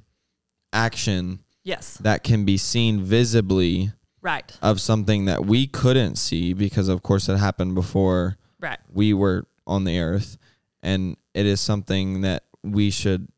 action 0.72 1.40
Yes. 1.64 1.96
that 1.98 2.22
can 2.22 2.44
be 2.44 2.56
seen 2.56 3.02
visibly 3.02 3.92
Right. 4.20 4.56
of 4.62 4.80
something 4.80 5.24
that 5.24 5.46
we 5.46 5.66
couldn't 5.66 6.16
see 6.16 6.52
because, 6.52 6.88
of 6.88 7.02
course, 7.02 7.28
it 7.28 7.38
happened 7.38 7.74
before 7.74 8.36
Right. 8.60 8.78
we 8.92 9.14
were 9.14 9.46
on 9.66 9.84
the 9.84 9.98
earth, 9.98 10.36
and 10.82 11.16
it 11.34 11.46
is 11.46 11.60
something 11.60 12.20
that 12.20 12.44
we 12.62 12.90
should 12.90 13.28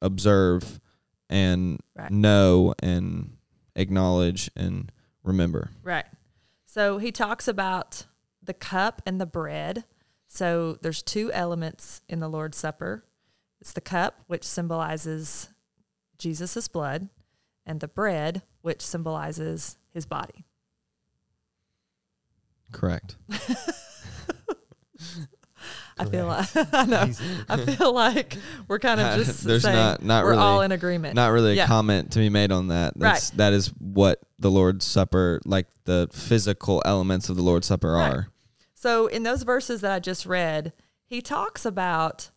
observe 0.00 0.80
and 1.28 1.80
Right. 1.94 2.10
know 2.10 2.74
and 2.82 3.36
acknowledge 3.76 4.50
and 4.56 4.90
remember. 5.22 5.70
Right. 5.82 6.06
So 6.64 6.98
he 6.98 7.12
talks 7.12 7.46
about 7.46 8.06
the 8.42 8.54
cup 8.54 9.02
and 9.06 9.20
the 9.20 9.26
bread. 9.26 9.84
So 10.26 10.78
there's 10.82 11.02
two 11.02 11.30
elements 11.32 12.00
in 12.08 12.18
the 12.20 12.28
Lord's 12.28 12.56
Supper. 12.58 13.04
It's 13.62 13.72
the 13.72 13.80
cup, 13.80 14.18
which 14.26 14.42
symbolizes 14.42 15.48
Jesus' 16.18 16.66
blood, 16.66 17.08
and 17.64 17.78
the 17.78 17.86
bread, 17.86 18.42
which 18.60 18.82
symbolizes 18.82 19.78
his 19.94 20.04
body. 20.04 20.46
Correct. 22.72 23.14
I 25.96 26.06
feel 26.06 26.26
like 26.26 26.48
I 26.74 26.86
know. 26.86 27.08
I 27.48 27.56
feel 27.64 27.92
like 27.92 28.36
we're 28.66 28.80
kind 28.80 29.00
of 29.00 29.16
just 29.24 29.44
There's 29.44 29.62
saying 29.62 29.76
not- 29.76 30.02
not 30.02 30.24
we're 30.24 30.34
all 30.34 30.54
really- 30.54 30.64
in 30.64 30.72
agreement. 30.72 31.14
Not 31.14 31.28
really 31.30 31.52
a 31.52 31.54
Yeah. 31.54 31.66
comment 31.68 32.10
to 32.12 32.18
be 32.18 32.30
made 32.30 32.50
on 32.50 32.66
that. 32.68 32.94
That's 32.96 33.30
that 33.30 33.52
is 33.52 33.68
what 33.78 34.18
the 34.40 34.50
Lord's 34.50 34.84
Supper, 34.84 35.40
like 35.44 35.68
the 35.84 36.08
physical 36.12 36.82
elements 36.84 37.28
of 37.28 37.36
the 37.36 37.42
Lord's 37.42 37.68
Supper 37.68 37.92
Right. 37.92 38.12
are. 38.12 38.28
So 38.74 39.06
in 39.06 39.22
those 39.22 39.44
verses 39.44 39.82
that 39.82 39.92
I 39.92 40.00
just 40.00 40.26
read, 40.26 40.72
he 41.04 41.22
talks 41.22 41.64
about 41.64 42.30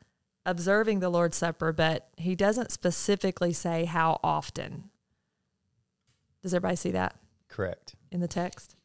observing 0.46 1.00
the 1.00 1.10
Lord's 1.10 1.38
Supper, 1.38 1.72
but 1.74 2.08
he 2.18 2.36
doesn't 2.36 2.72
specifically 2.72 3.54
say 3.54 3.86
how 3.86 4.20
often. 4.24 4.90
Does 6.42 6.54
everybody 6.54 6.76
see 6.76 6.92
that 6.92 7.16
Correct. 7.48 7.96
in 8.12 8.20
the 8.20 8.28
text? 8.28 8.76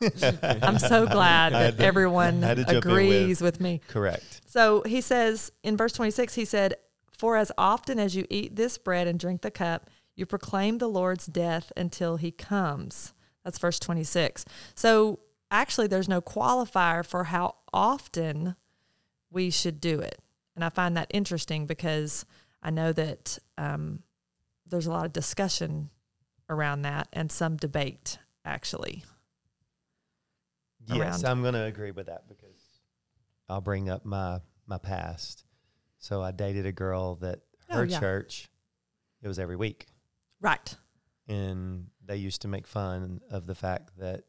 I'm 0.42 0.78
so 0.78 1.06
glad 1.06 1.52
that 1.52 1.76
to- 1.78 1.84
everyone 1.84 2.42
I 2.42 2.48
had 2.48 2.56
to 2.58 2.64
jump 2.64 2.86
in 2.86 2.90
agrees 2.90 3.40
with 3.40 3.60
me. 3.60 3.80
Correct. 3.88 4.40
So 4.46 4.82
he 4.86 5.00
says 5.00 5.52
in 5.62 5.76
verse 5.76 5.92
26, 5.92 6.34
he 6.34 6.44
said, 6.44 6.74
For 7.12 7.36
as 7.36 7.52
often 7.56 7.98
as 8.00 8.16
you 8.16 8.26
eat 8.30 8.56
this 8.56 8.78
bread 8.78 9.06
and 9.06 9.18
drink 9.18 9.42
the 9.42 9.50
cup, 9.50 9.88
you 10.16 10.26
proclaim 10.26 10.78
the 10.78 10.88
Lord's 10.88 11.26
death 11.26 11.70
until 11.76 12.16
he 12.16 12.30
comes. 12.30 13.12
That's 13.44 13.58
verse 13.58 13.78
26. 13.78 14.44
So 14.74 15.20
actually, 15.50 15.86
there's 15.86 16.08
no 16.08 16.20
qualifier 16.20 17.04
for 17.04 17.24
how 17.24 17.56
often 17.72 18.56
we 19.30 19.50
should 19.50 19.80
do 19.80 20.00
it. 20.00 20.18
And 20.54 20.64
I 20.64 20.68
find 20.68 20.96
that 20.96 21.08
interesting 21.14 21.66
because 21.66 22.24
I 22.62 22.70
know 22.70 22.92
that 22.92 23.38
um, 23.58 24.02
there's 24.66 24.86
a 24.86 24.90
lot 24.90 25.06
of 25.06 25.12
discussion 25.12 25.90
around 26.50 26.82
that 26.82 27.08
and 27.12 27.32
some 27.32 27.56
debate, 27.56 28.18
actually. 28.44 29.04
Yes, 30.86 31.22
around. 31.22 31.30
I'm 31.30 31.42
going 31.42 31.54
to 31.54 31.64
agree 31.64 31.92
with 31.92 32.06
that 32.06 32.28
because 32.28 32.56
I'll 33.48 33.60
bring 33.60 33.88
up 33.88 34.04
my 34.04 34.40
my 34.66 34.78
past. 34.78 35.44
So 35.98 36.22
I 36.22 36.30
dated 36.32 36.66
a 36.66 36.72
girl 36.72 37.16
that 37.16 37.40
Oh, 37.70 37.76
her 37.78 37.84
yeah. 37.84 38.00
church 38.00 38.48
it 39.22 39.28
was 39.28 39.38
every 39.38 39.56
week, 39.56 39.86
Right. 40.40 40.74
and 41.28 41.86
they 42.04 42.16
used 42.16 42.42
to 42.42 42.48
make 42.48 42.66
fun 42.66 43.20
of 43.30 43.46
the 43.46 43.54
fact 43.54 43.96
that, 43.98 44.24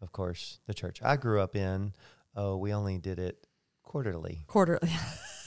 of 0.00 0.10
course, 0.10 0.58
the 0.66 0.72
church 0.74 1.00
I 1.02 1.16
grew 1.16 1.40
up 1.40 1.54
in, 1.54 1.92
oh, 2.34 2.56
we 2.56 2.72
only 2.72 2.98
did 2.98 3.18
it 3.20 3.46
quarterly. 3.84 4.42
Quarterly. 4.48 4.90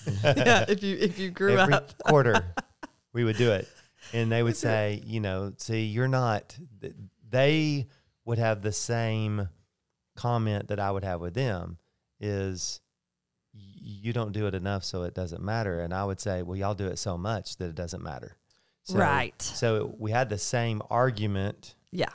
yeah, 0.24 0.66
if 0.68 0.84
you 0.84 0.98
if 0.98 1.20
you 1.20 1.32
grew 1.32 1.58
every 1.58 1.74
up. 1.74 1.92
quarter 2.06 2.54
we 3.14 3.24
would 3.24 3.38
do 3.38 3.52
it 3.52 3.68
and 4.14 4.32
they 4.32 4.44
would 4.44 4.58
say 4.58 5.02
you 5.06 5.20
know 5.20 5.54
see 5.58 5.86
you're 5.86 6.08
not 6.08 6.58
they 7.30 7.88
would 8.26 8.38
have 8.38 8.62
the 8.62 8.72
same 8.72 9.50
comment 10.16 10.68
that 10.68 10.80
i 10.80 10.90
would 10.92 11.04
have 11.04 11.20
with 11.22 11.34
them 11.34 11.78
is 12.20 12.82
you 13.54 14.14
don't 14.14 14.32
do 14.32 14.46
it 14.48 14.54
enough 14.54 14.84
so 14.84 15.04
it 15.04 15.14
doesn't 15.14 15.42
matter 15.42 15.80
and 15.82 15.94
i 15.94 16.04
would 16.04 16.20
say 16.20 16.42
well 16.42 16.56
y'all 16.56 16.76
do 16.76 16.88
it 16.88 16.98
so 17.00 17.18
much 17.18 17.58
that 17.58 17.66
it 17.66 17.76
doesn't 17.76 18.04
matter 18.04 18.38
so, 18.84 18.98
right. 18.98 19.40
so 19.42 19.96
we 20.00 20.12
had 20.12 20.30
the 20.30 20.38
same 20.38 20.82
argument 20.90 21.76
Yeah. 21.92 22.10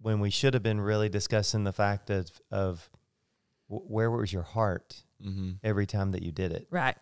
when 0.00 0.20
we 0.20 0.30
should 0.30 0.54
have 0.54 0.62
been 0.62 0.80
really 0.80 1.08
discussing 1.08 1.64
the 1.64 1.72
fact 1.72 2.08
of 2.10 2.30
of 2.50 2.88
where 3.68 4.10
was 4.10 4.32
your 4.32 4.42
heart 4.42 5.02
Mm-hmm. 5.24 5.52
every 5.64 5.84
time 5.86 6.12
that 6.12 6.22
you 6.22 6.30
did 6.30 6.52
it 6.52 6.68
Right. 6.70 6.96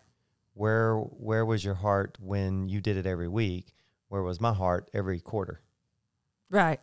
where 0.55 0.95
where 0.97 1.45
was 1.45 1.63
your 1.63 1.75
heart 1.75 2.17
when 2.19 2.67
you 2.67 2.81
did 2.81 2.97
it 2.97 3.05
every 3.05 3.27
week 3.27 3.73
Where 4.09 4.23
was 4.23 4.39
my 4.41 4.53
heart 4.53 4.89
every 4.93 5.19
quarter? 5.19 5.61
Right. 6.49 6.79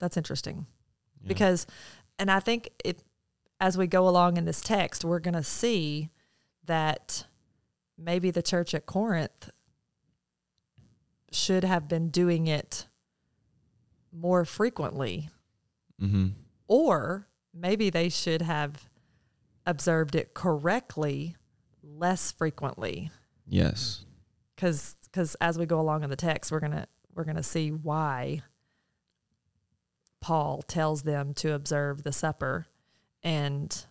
That's 0.00 0.16
interesting. 0.16 0.66
Yeah. 1.22 1.28
Because 1.28 1.66
and 2.18 2.30
I 2.30 2.40
think 2.40 2.70
it 2.84 3.02
as 3.60 3.76
we 3.78 3.86
go 3.86 4.08
along 4.08 4.38
in 4.38 4.44
this 4.46 4.60
text, 4.62 5.04
we're 5.04 5.18
going 5.20 5.34
to 5.34 5.42
see 5.44 6.08
that 6.64 7.26
maybe 7.98 8.30
the 8.30 8.42
church 8.42 8.74
at 8.74 8.86
Corinth 8.86 9.50
should 11.30 11.62
have 11.64 11.86
been 11.88 12.08
doing 12.08 12.46
it 12.46 12.86
more 14.12 14.44
frequently 14.44 15.28
Mm-hmm. 16.02 16.28
or 16.66 17.28
maybe 17.54 17.90
they 17.90 18.08
should 18.08 18.42
have 18.42 18.88
observed 19.66 20.14
it 20.14 20.34
correctly 20.34 21.36
less 21.82 22.32
frequently. 22.32 23.10
Yes. 23.46 24.04
because 24.54 24.94
because 25.04 25.34
as 25.40 25.58
we 25.58 25.66
go 25.66 25.80
along 25.80 26.04
in 26.04 26.10
the 26.10 26.16
text 26.16 26.52
we're 26.52 26.60
gonna 26.60 26.86
we're 27.14 27.24
gonna 27.24 27.42
see 27.42 27.70
why 27.70 28.42
paul 30.20 30.62
tells 30.62 31.02
them 31.02 31.34
to 31.34 31.52
observe 31.52 32.04
the 32.04 32.12
supper 32.12 32.66
and 33.24 33.86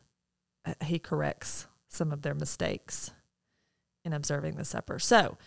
uh, 0.66 0.74
he 0.86 0.98
corrects 0.98 1.68
some 1.90 2.12
of 2.14 2.22
their 2.22 2.34
mistakes 2.36 3.12
in 4.06 4.14
observing 4.14 4.56
the 4.56 4.64
supper. 4.64 4.98
So 5.00 5.38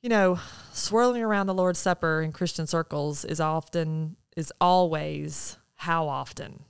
you 0.00 0.08
know 0.08 0.38
swirling 0.72 1.22
around 1.22 1.46
the 1.48 1.54
lord's 1.54 1.78
supper 1.80 2.22
in 2.22 2.30
christian 2.32 2.68
circles 2.68 3.24
is 3.24 3.40
often 3.40 4.14
is 4.36 4.52
always 4.60 5.58
how 5.74 6.06
often 6.08 6.64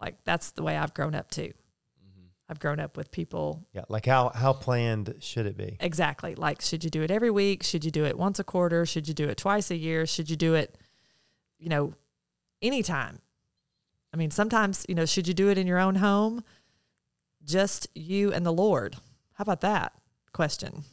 like 0.00 0.16
that's 0.24 0.50
the 0.52 0.62
way 0.62 0.76
i've 0.76 0.94
grown 0.94 1.14
up 1.14 1.30
too 1.30 1.52
mm-hmm. 1.52 2.26
i've 2.48 2.58
grown 2.58 2.80
up 2.80 2.96
with 2.96 3.10
people 3.10 3.66
Yeah, 3.72 3.84
like 3.88 4.06
how 4.06 4.30
how 4.34 4.52
planned 4.52 5.14
should 5.20 5.46
it 5.46 5.56
be? 5.56 5.76
Exactly. 5.80 6.34
Like, 6.34 6.60
should 6.60 6.84
you 6.84 6.90
do 6.90 7.02
it 7.02 7.10
every 7.10 7.30
week? 7.30 7.62
Should 7.62 7.84
you 7.84 7.90
do 7.90 8.04
it 8.04 8.16
once 8.18 8.38
a 8.38 8.44
quarter? 8.44 8.86
Should 8.86 9.08
you 9.08 9.14
do 9.14 9.28
it 9.28 9.36
twice 9.36 9.70
a 9.70 9.76
year? 9.76 10.06
Should 10.06 10.30
you 10.30 10.36
do 10.36 10.54
it, 10.54 10.76
you 11.58 11.68
know, 11.68 11.94
anytime? 12.62 13.20
I 14.12 14.16
mean, 14.16 14.30
sometimes, 14.30 14.86
you 14.88 14.94
know, 14.94 15.04
should 15.04 15.28
you 15.28 15.34
do 15.34 15.50
it 15.50 15.58
in 15.58 15.66
your 15.66 15.78
own 15.78 15.96
home? 15.96 16.42
Just 17.44 17.88
you 17.94 18.32
and 18.32 18.46
the 18.46 18.52
Lord. 18.52 18.96
How 19.34 19.42
about 19.42 19.60
that 19.60 19.92
question? 20.32 20.84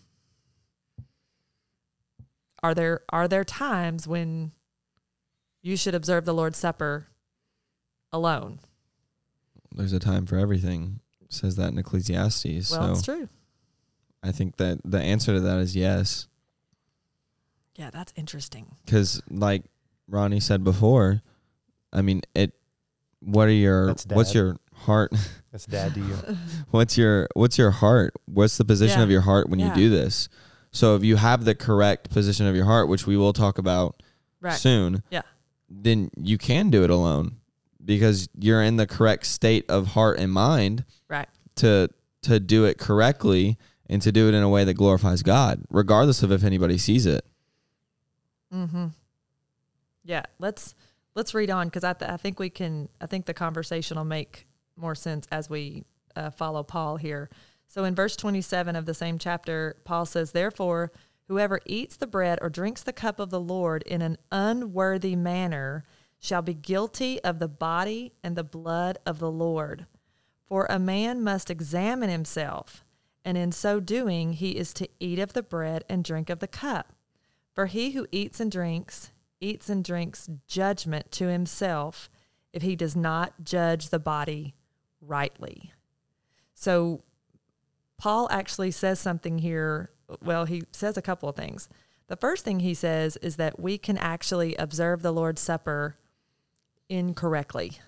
Are 2.62 2.74
there 2.74 3.02
are 3.10 3.28
there 3.28 3.44
times 3.44 4.08
when 4.08 4.52
you 5.62 5.78
should 5.78 5.96
observe 5.96 6.26
the 6.26 6.34
Lord's 6.34 6.58
Supper 6.58 7.08
alone? 8.12 8.60
There's 9.76 9.94
a 9.94 10.00
time 10.00 10.26
for 10.26 10.38
everything. 10.38 11.00
It 11.22 11.34
says 11.34 11.56
that 11.58 11.70
in 11.72 11.78
Ecclesiastes. 11.78 12.72
Well, 12.72 12.92
it's 12.92 13.04
so 13.06 13.16
true. 13.16 13.30
I 14.22 14.32
think 14.32 14.58
that 14.58 14.80
the 14.86 15.00
answer 15.02 15.34
to 15.34 15.40
that 15.42 15.58
is 15.60 15.76
yes. 15.76 16.28
Yeah, 17.76 17.90
that's 17.92 18.14
interesting. 18.16 18.76
Because, 18.86 19.22
like 19.30 19.64
Ronnie 20.08 20.40
said 20.40 20.64
before, 20.64 21.22
I 21.92 22.02
mean, 22.02 22.22
it. 22.36 22.54
What 23.20 23.48
are 23.48 23.52
your 23.52 23.96
what's 24.10 24.34
your 24.36 24.58
heart? 24.74 25.14
That's 25.54 25.66
dad 25.66 25.94
to 25.94 26.00
you. 26.02 26.18
what's 26.72 26.98
your 26.98 27.30
what's 27.36 27.58
your 27.58 27.72
heart? 27.72 28.14
What's 28.26 28.58
the 28.58 28.66
position 28.66 28.98
Yeah. 29.00 29.04
of 29.06 29.10
your 29.12 29.22
heart 29.22 29.48
when 29.50 29.60
Yeah. 29.60 29.70
you 29.70 29.76
do 29.76 29.90
this? 29.90 30.28
So 30.72 30.96
if 30.98 31.04
you 31.06 31.16
have 31.16 31.46
the 31.46 31.56
correct 31.56 32.10
position 32.10 32.48
of 32.48 32.56
your 32.56 32.66
heart, 32.66 32.90
which 32.90 33.08
we 33.08 33.16
will 33.16 33.32
talk 33.32 33.58
about 33.60 34.04
Right. 34.42 34.54
soon, 34.58 35.04
Yeah. 35.10 35.22
then 35.70 36.10
you 36.18 36.38
can 36.38 36.70
do 36.70 36.84
it 36.84 36.90
alone 36.90 37.38
because 37.86 38.30
you're 38.40 38.62
in 38.64 38.78
the 38.78 38.88
correct 38.88 39.26
state 39.26 39.66
of 39.70 39.88
heart 39.88 40.20
and 40.20 40.32
mind 40.32 40.86
Right. 41.08 41.28
to 41.56 41.90
to 42.24 42.40
do 42.40 42.66
it 42.66 42.78
correctly 42.78 43.58
and 43.90 44.02
to 44.02 44.12
do 44.12 44.28
it 44.30 44.34
in 44.34 44.42
a 44.42 44.50
way 44.50 44.64
that 44.64 44.76
glorifies 44.76 45.24
God, 45.24 45.62
regardless 45.70 46.24
of 46.24 46.32
if 46.32 46.44
anybody 46.44 46.78
sees 46.78 47.06
it. 47.06 47.26
Mm-hmm. 48.54 48.88
Yeah, 50.04 50.24
let's 50.40 50.76
let's 51.16 51.34
read 51.34 51.50
on 51.50 51.68
because 51.68 51.84
I 51.84 51.94
th- 51.94 52.10
I 52.10 52.18
think 52.18 52.40
we 52.40 52.50
can 52.50 52.90
I 53.02 53.06
think 53.06 53.26
the 53.26 53.34
conversation 53.34 53.98
will 53.98 54.06
make 54.06 54.48
more 54.76 54.96
sense 54.96 55.28
as 55.32 55.50
we 55.50 55.84
uh, 56.16 56.30
follow 56.30 56.64
Paul 56.64 56.98
here. 56.98 57.30
So 57.68 57.84
in 57.84 57.96
verse 57.96 58.16
twenty 58.16 58.42
seven 58.42 58.76
of 58.76 58.86
the 58.86 58.94
same 58.94 59.18
chapter, 59.18 59.76
Paul 59.86 60.06
says, 60.06 60.32
"Therefore, 60.32 60.92
whoever 61.28 61.60
eats 61.66 61.96
the 61.98 62.08
bread 62.08 62.40
or 62.42 62.50
drinks 62.50 62.84
the 62.84 62.94
cup 62.94 63.20
of 63.20 63.30
the 63.30 63.40
Lord 63.40 63.84
in 63.84 64.02
an 64.02 64.18
unworthy 64.32 65.16
manner 65.16 65.84
shall 66.24 66.42
be 66.42 66.54
guilty 66.54 67.22
of 67.22 67.40
the 67.40 67.50
body 67.50 68.14
and 68.24 68.38
the 68.38 68.46
blood 68.46 68.98
of 69.06 69.20
the 69.20 69.30
Lord. 69.30 69.86
For 70.46 70.66
a 70.70 70.80
man 70.80 71.22
must 71.22 71.50
examine 71.50 72.10
himself, 72.10 72.86
and 73.26 73.38
in 73.38 73.52
so 73.52 73.82
doing, 73.82 74.32
he 74.32 74.52
is 74.52 74.74
to 74.76 74.88
eat 75.02 75.20
of 75.20 75.34
the 75.34 75.44
bread 75.44 75.84
and 75.90 76.02
drink 76.02 76.30
of 76.30 76.40
the 76.40 76.48
cup." 76.48 76.94
For 77.52 77.66
he 77.66 77.92
who 77.92 78.08
eats 78.10 78.40
and 78.40 78.50
drinks, 78.50 79.12
eats 79.42 79.70
and 79.70 79.84
drinks 79.84 80.30
judgment 80.48 81.12
to 81.12 81.28
himself 81.28 82.10
if 82.54 82.62
he 82.62 82.78
does 82.78 82.96
not 82.96 83.44
judge 83.44 83.90
the 83.90 84.00
body 84.00 84.56
rightly. 85.02 85.74
So, 86.54 87.04
Paul 87.98 88.30
actually 88.32 88.72
says 88.72 88.98
something 88.98 89.40
here. 89.40 89.92
Well, 90.22 90.46
he 90.46 90.64
says 90.72 90.96
a 90.96 91.02
couple 91.02 91.28
of 91.28 91.36
things. 91.36 91.68
The 92.08 92.16
first 92.16 92.46
thing 92.46 92.62
he 92.62 92.74
says 92.74 93.18
is 93.18 93.36
that 93.36 93.60
we 93.60 93.78
can 93.78 93.98
actually 93.98 94.56
observe 94.56 95.02
the 95.02 95.12
Lord's 95.12 95.42
Supper 95.42 95.98
incorrectly, 96.94 97.80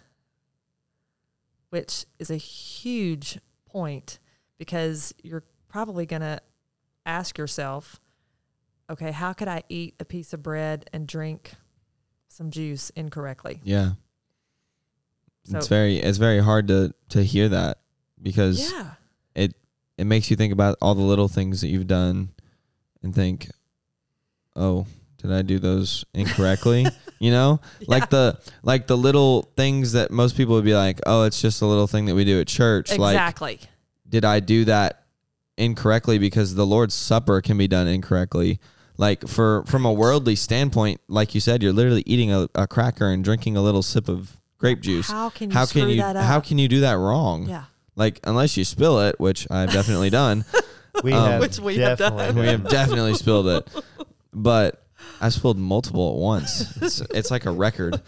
which 1.70 2.06
is 2.18 2.32
a 2.32 2.38
huge 2.38 3.40
point 3.66 4.18
because 4.58 5.14
you're 5.24 5.44
probably 5.68 6.06
going 6.08 6.22
to 6.24 6.40
ask 7.06 7.38
yourself, 7.38 8.00
okay, 8.90 9.12
how 9.12 9.32
could 9.34 9.48
I 9.48 9.62
eat 9.70 9.94
a 10.00 10.06
piece 10.06 10.34
of 10.34 10.42
bread 10.42 10.90
and 10.92 11.06
drink 11.08 11.52
some 12.28 12.50
juice 12.50 12.90
incorrectly? 12.92 13.62
Yeah. 13.64 13.92
So- 15.44 15.58
it's 15.60 15.68
very 15.68 15.98
it's 15.98 16.18
very 16.18 16.40
hard 16.40 16.68
to 16.70 16.92
to 17.10 17.24
hear 17.24 17.48
that 17.50 17.78
because 18.20 18.72
Yeah. 18.72 18.96
it 19.36 19.54
it 20.00 20.06
makes 20.06 20.32
you 20.32 20.36
think 20.36 20.52
about 20.52 20.78
all 20.82 20.96
the 20.96 21.04
little 21.04 21.28
things 21.28 21.62
that 21.62 21.68
you've 21.68 21.86
done 21.86 22.30
and 23.04 23.14
think, 23.14 23.52
"Oh, 24.56 24.88
did 25.28 25.34
I 25.36 25.42
do 25.42 25.60
those 25.60 26.06
incorrectly?" 26.14 26.86
you 27.20 27.32
know? 27.32 27.60
Like 27.88 28.10
the 28.10 28.40
like 28.64 28.88
the 28.88 28.98
little 28.98 29.44
things 29.56 29.92
that 29.94 30.12
most 30.12 30.36
people 30.38 30.56
would 30.56 30.66
be 30.66 30.76
like, 30.76 31.00
"Oh, 31.06 31.24
it's 31.24 31.42
just 31.42 31.62
a 31.62 31.66
little 31.66 31.88
thing 31.88 32.06
that 32.06 32.16
we 32.16 32.24
do 32.26 32.40
at 32.42 32.48
church." 32.48 32.90
Like 32.98 33.14
Exactly. 33.16 33.60
did 34.08 34.26
I 34.26 34.40
do 34.40 34.66
that 34.66 35.04
incorrectly 35.58 36.18
because 36.18 36.56
the 36.56 36.66
Lord's 36.66 36.94
Supper 36.94 37.42
can 37.42 37.58
be 37.58 37.68
done 37.68 37.88
incorrectly. 37.88 38.60
Like 38.98 39.28
for 39.28 39.64
from 39.66 39.86
a 39.86 39.92
worldly 39.92 40.36
standpoint, 40.36 41.02
like 41.08 41.36
you 41.36 41.42
said, 41.42 41.62
you're 41.62 41.74
literally 41.74 42.04
eating 42.06 42.32
a, 42.32 42.48
a 42.56 42.66
cracker 42.68 43.10
and 43.10 43.24
drinking 43.24 43.58
a 43.58 43.62
little 43.62 43.84
sip 43.84 44.08
of 44.10 44.40
grape 44.58 44.80
juice. 44.82 45.10
How 45.12 45.30
can 45.30 45.50
you 45.52 45.54
how 45.58 45.66
screw 45.66 45.82
can 45.82 45.90
you 45.90 45.98
that 45.98 46.16
up? 46.16 46.24
how 46.26 46.40
can 46.40 46.58
you 46.58 46.68
do 46.68 46.80
that 46.82 46.94
wrong? 46.98 47.48
yeah. 47.48 47.66
Like 47.98 48.20
unless 48.26 48.56
you 48.58 48.64
spill 48.66 49.00
it, 49.02 49.20
which 49.20 49.48
I've 49.52 49.72
definitely 49.72 50.10
done. 50.10 50.46
We 51.04 51.12
Um, 51.12 51.30
have 51.30 51.42
Which 51.42 51.60
we 51.60 51.76
have 51.80 51.98
done. 51.98 52.16
definitely 52.16 52.42
we 52.42 52.48
have 52.48 52.70
definitely 52.70 53.14
spilled 53.16 53.48
it. 53.50 53.68
But 54.34 54.82
I 55.22 55.30
spilled 55.30 55.58
multiple 55.58 56.12
at 56.14 56.18
once. 56.18 56.78
It's 56.82 57.02
it's 57.14 57.32
like 57.32 57.46
a 57.46 57.52
record. 57.52 58.02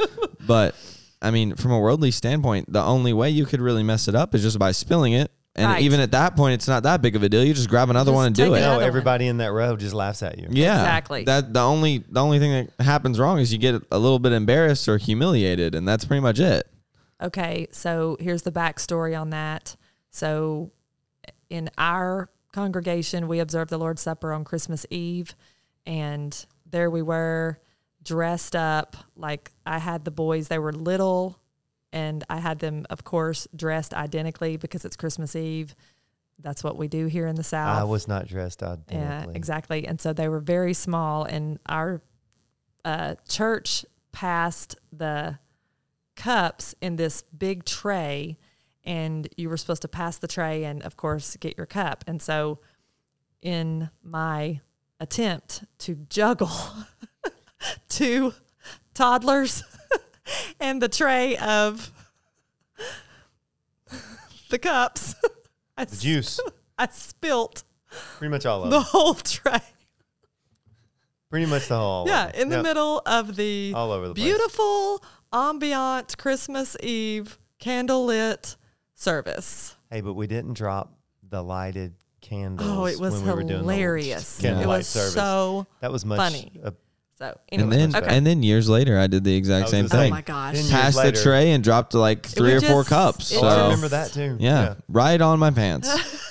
But 0.46 0.76
I 1.22 1.32
mean, 1.32 1.56
from 1.56 1.72
a 1.72 1.80
worldly 1.80 2.12
standpoint, 2.12 2.72
the 2.72 2.84
only 2.84 3.14
way 3.14 3.30
you 3.30 3.46
could 3.46 3.60
really 3.62 3.84
mess 3.84 4.08
it 4.08 4.16
up 4.16 4.36
is 4.36 4.42
just 4.44 4.60
by 4.60 4.72
spilling 4.72 5.14
it. 5.14 5.32
And 5.56 5.66
Right. 5.72 5.82
even 5.82 6.00
at 6.00 6.12
that 6.12 6.36
point, 6.36 6.54
it's 6.54 6.68
not 6.68 6.84
that 6.84 7.02
big 7.02 7.16
of 7.16 7.24
a 7.24 7.30
deal. 7.30 7.44
You 7.44 7.52
just 7.56 7.68
grab 7.70 7.90
another 7.90 8.12
Just 8.12 8.16
one 8.16 8.28
and 8.28 8.36
take 8.36 8.46
do 8.46 8.54
it. 8.54 8.58
another 8.60 8.74
No, 8.74 8.78
one. 8.78 8.86
everybody 8.86 9.26
in 9.26 9.38
that 9.38 9.52
row 9.52 9.76
just 9.76 9.96
laughs 9.96 10.22
at 10.22 10.38
you. 10.38 10.48
Yeah, 10.52 10.76
Exactly. 10.80 11.24
That 11.24 11.52
the 11.54 11.62
only 11.62 12.04
the 12.10 12.22
only 12.22 12.38
thing 12.38 12.68
that 12.78 12.84
happens 12.86 13.18
wrong 13.20 13.40
is 13.40 13.52
you 13.52 13.58
get 13.58 13.82
a 13.92 13.98
little 13.98 14.20
bit 14.20 14.34
embarrassed 14.34 14.88
or 14.88 14.98
humiliated, 14.98 15.74
and 15.74 15.88
that's 15.88 16.06
pretty 16.06 16.22
much 16.22 16.40
it. 16.40 16.68
Okay, 17.24 17.68
so 17.72 18.18
here's 18.20 18.44
the 18.44 18.52
backstory 18.52 19.20
on 19.20 19.32
that. 19.32 19.76
So, 20.12 20.70
in 21.50 21.72
our 21.80 22.30
congregation, 22.52 23.28
we 23.28 23.40
observe 23.40 23.70
the 23.70 23.80
Lord's 23.80 24.04
Supper 24.04 24.32
on 24.34 24.44
Christmas 24.44 24.86
Eve, 24.92 25.36
and 25.88 26.46
there 26.70 26.90
we 26.90 27.02
were 27.02 27.60
dressed 28.04 28.56
up 28.56 28.96
like 29.16 29.52
I 29.66 29.80
had 29.80 30.06
the 30.06 30.12
boys, 30.12 30.48
they 30.48 30.60
were 30.60 30.72
little, 30.74 31.40
and 31.92 32.24
I 32.30 32.38
had 32.38 32.60
them, 32.60 32.86
of 32.90 33.04
course, 33.04 33.48
dressed 33.56 33.94
identically 33.94 34.58
because 34.58 34.86
it's 34.86 34.96
Christmas 34.96 35.36
Eve. 35.36 35.76
That's 36.40 36.64
what 36.64 36.78
we 36.78 36.88
do 36.88 37.08
here 37.08 37.26
in 37.28 37.36
the 37.36 37.44
South. 37.44 37.80
I 37.80 37.84
was 37.84 38.08
not 38.08 38.28
dressed 38.28 38.62
Yeah, 38.62 38.76
identically. 38.92 39.36
exactly. 39.36 39.88
And 39.88 40.00
so 40.00 40.14
they 40.14 40.30
were 40.30 40.40
very 40.40 40.74
small, 40.74 41.24
and 41.24 41.60
our 41.66 42.02
uh, 42.86 43.16
church 43.28 43.86
passed 44.12 44.76
the 44.92 45.40
cups 46.16 46.76
in 46.82 46.96
this 46.96 47.24
big 47.24 47.66
tray, 47.66 48.38
and 48.84 49.28
you 49.36 49.50
were 49.50 49.58
supposed 49.58 49.82
to 49.82 49.88
pass 49.88 50.18
the 50.18 50.28
tray 50.28 50.64
and, 50.64 50.82
of 50.84 50.96
course, 50.96 51.36
get 51.38 51.58
your 51.58 51.66
cup. 51.66 52.04
And 52.08 52.22
so, 52.22 52.60
in 53.42 53.90
my 54.04 54.62
attempt 55.00 55.64
to 55.80 55.96
juggle 56.10 56.50
two 57.90 58.34
toddlers 58.94 59.64
and 60.60 60.82
the 60.82 60.90
tray 60.90 61.38
of 61.38 61.92
the 64.50 64.60
cups, 64.60 65.16
I, 65.78 65.86
The 65.86 65.96
juice, 65.96 66.40
I 66.78 66.88
spilt 66.88 67.64
pretty 68.18 68.32
much 68.32 68.46
all 68.46 68.64
of 68.64 68.70
the 68.72 68.78
it. 68.80 68.84
whole 68.84 69.14
tray 69.16 69.60
Pretty 71.30 71.46
much 71.46 71.68
the 71.68 71.78
whole. 71.78 72.08
yeah, 72.08 72.32
in 72.34 72.48
the 72.50 72.56
Yep. 72.58 72.64
middle 72.64 73.02
of 73.06 73.36
the 73.36 73.74
All 73.76 73.92
over 73.92 74.08
the 74.08 74.14
place. 74.14 74.24
beautiful 74.26 75.04
ambient 75.34 76.18
Christmas 76.18 76.78
Eve 76.82 77.38
candlelit 77.60 78.56
service. 78.96 79.76
Hey, 79.92 80.00
but 80.02 80.14
we 80.14 80.26
didn't 80.28 80.54
drop 80.54 80.98
the 81.28 81.44
lighted 81.44 81.96
candles. 82.28 82.70
Oh, 82.70 82.86
it 82.86 83.00
was 83.00 83.14
when 83.14 83.24
we 83.26 83.32
were 83.32 83.36
doing 83.44 83.48
the 83.48 83.58
hilarious. 83.74 84.42
Yeah. 84.42 84.62
It 84.62 84.68
was 84.68 84.88
service. 84.88 85.14
so 85.14 85.68
that 85.82 85.92
was 85.92 86.06
much 86.06 86.18
funny. 86.18 86.52
uh, 86.64 86.72
so. 87.18 87.40
and 87.50 87.72
then 87.72 87.96
okay. 87.96 88.06
and 88.16 88.28
then 88.28 88.44
years 88.44 88.70
later, 88.70 89.00
I 89.00 89.08
did 89.08 89.24
the 89.24 89.36
exact 89.36 89.70
same 89.70 89.88
thing. 89.88 90.12
oh 90.12 90.16
my 90.16 90.22
gosh. 90.22 90.56
Ten 90.56 90.64
years 90.66 90.72
Passed 90.72 91.02
the 91.02 91.12
tray 91.12 91.52
and 91.52 91.64
dropped 91.64 91.94
like 91.94 92.26
three 92.26 92.52
or 92.52 92.56
would 92.56 92.66
four 92.66 92.84
cups. 92.84 93.28
So 93.28 93.42
Oh, 93.42 93.48
I 93.48 93.64
remember 93.64 93.88
that 93.90 94.12
too. 94.12 94.38
yeah, 94.40 94.76
right 94.88 95.20
on 95.20 95.40
my 95.40 95.52
pants. 95.52 95.90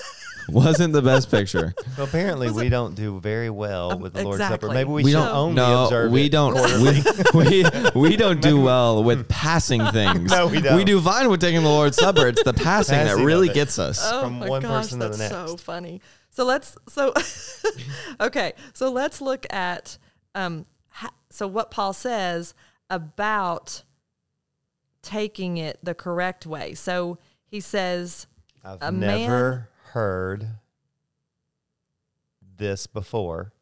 Wasn't 0.49 0.93
the 0.93 1.03
best 1.03 1.31
picture. 1.31 1.75
Well, 1.97 2.07
apparently 2.07 2.51
we 2.51 2.69
don't 2.69 2.95
do 2.95 3.19
very 3.21 3.49
well 3.51 3.93
Um, 3.93 4.01
with 4.01 4.13
the 4.13 4.23
Lord's 4.23 4.39
Supper. 4.43 4.55
exactly. 4.55 4.75
Maybe 4.75 4.91
we, 4.91 5.03
We 5.05 5.11
should 5.13 5.17
don't- 5.19 5.35
only 5.35 5.55
no, 5.57 5.85
observe 5.85 6.11
we 6.13 6.25
it 6.27 6.33
don't. 6.33 6.53
quarterly. 6.53 7.03
We, 7.33 7.65
we 7.95 8.01
we 8.11 8.17
don't 8.17 8.43
do 8.43 8.61
well 8.61 9.03
with 9.03 9.29
passing 9.31 9.85
things. 9.93 10.31
No, 10.31 10.47
we 10.47 10.61
don't. 10.61 10.77
We 10.77 10.85
do 10.85 11.01
fine 11.01 11.29
with 11.31 11.41
taking 11.41 11.63
the 11.63 11.69
Lord's 11.71 11.97
Supper. 11.97 12.27
It's 12.29 12.43
the 12.43 12.53
passing, 12.53 12.97
Passing 12.97 13.07
that 13.07 13.19
of 13.19 13.25
really 13.25 13.49
it. 13.49 13.55
gets 13.55 13.79
us. 13.79 13.99
Oh 14.05 14.23
from 14.25 14.39
my 14.41 14.49
one 14.49 14.63
gosh, 14.63 14.85
person 14.85 15.01
to 15.01 15.09
the 15.09 15.17
that's 15.17 15.31
so 15.33 15.47
next. 15.47 15.63
funny. 15.63 16.01
So 16.31 16.45
let's 16.45 16.77
so 16.89 17.15
okay. 18.21 18.53
So 18.75 18.91
let's 18.91 19.21
look 19.23 19.47
at 19.51 19.97
um. 20.35 20.67
Ha, 20.91 21.11
so 21.31 21.47
what 21.47 21.71
Paul 21.71 21.93
says 21.95 22.53
about 22.91 23.83
taking 25.03 25.57
it 25.57 25.79
the 25.83 25.95
correct 25.95 26.47
way. 26.47 26.75
So 26.75 27.19
he 27.47 27.61
says, 27.61 28.27
I've 28.65 28.79
A 28.83 28.93
man- 28.93 29.01
never 29.23 29.69
heard 29.97 30.49
this 32.57 32.87
before. 32.87 33.53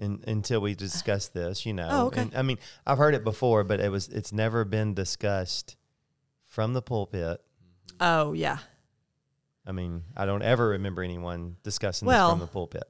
In, 0.00 0.22
until 0.28 0.60
we 0.60 0.76
discussed 0.76 1.34
this, 1.34 1.66
you 1.66 1.72
know. 1.72 1.88
Oh, 1.90 2.06
okay. 2.06 2.20
And, 2.20 2.36
I 2.36 2.42
mean, 2.42 2.58
I've 2.86 2.98
heard 2.98 3.16
it 3.16 3.24
before, 3.24 3.64
but 3.64 3.80
it 3.80 3.90
was 3.90 4.06
it's 4.08 4.32
never 4.32 4.64
been 4.64 4.94
discussed 4.94 5.74
from 6.46 6.72
the 6.72 6.80
pulpit. 6.82 7.40
"Oh 7.98 8.32
yeah, 8.32 8.58
I 9.66 9.72
mean, 9.72 10.04
I 10.16 10.24
don't 10.24 10.42
ever 10.42 10.68
remember 10.68 11.02
anyone 11.02 11.56
discussing 11.64 12.06
Well- 12.06 12.28
this 12.28 12.32
from 12.34 12.40
the 12.40 12.46
pulpit. 12.52 12.84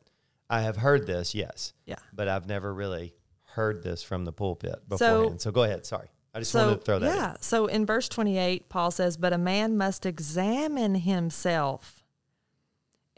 I 0.50 0.60
have 0.60 0.76
heard 0.76 1.06
this, 1.06 1.34
yes, 1.34 1.72
yeah." 1.86 1.96
but 2.12 2.28
I've 2.28 2.46
never 2.46 2.74
really 2.74 3.14
heard 3.54 3.82
this 3.82 4.02
from 4.02 4.26
the 4.26 4.32
pulpit 4.32 4.74
So- 4.74 4.86
beforehand. 4.88 5.40
So, 5.40 5.50
go 5.50 5.62
ahead. 5.62 5.86
Sorry, 5.86 6.08
I 6.34 6.40
just 6.40 6.54
wanted 6.54 6.74
to 6.74 6.80
throw 6.82 6.98
that. 6.98 7.10
in. 7.10 7.16
yeah. 7.16 7.36
So 7.40 7.64
in 7.68 7.86
verse 7.86 8.10
28, 8.10 8.68
Paul 8.68 8.90
says, 8.90 9.16
But 9.16 9.32
a 9.32 9.38
man 9.38 9.78
must 9.78 10.04
examine 10.04 10.94
himself. 10.96 11.97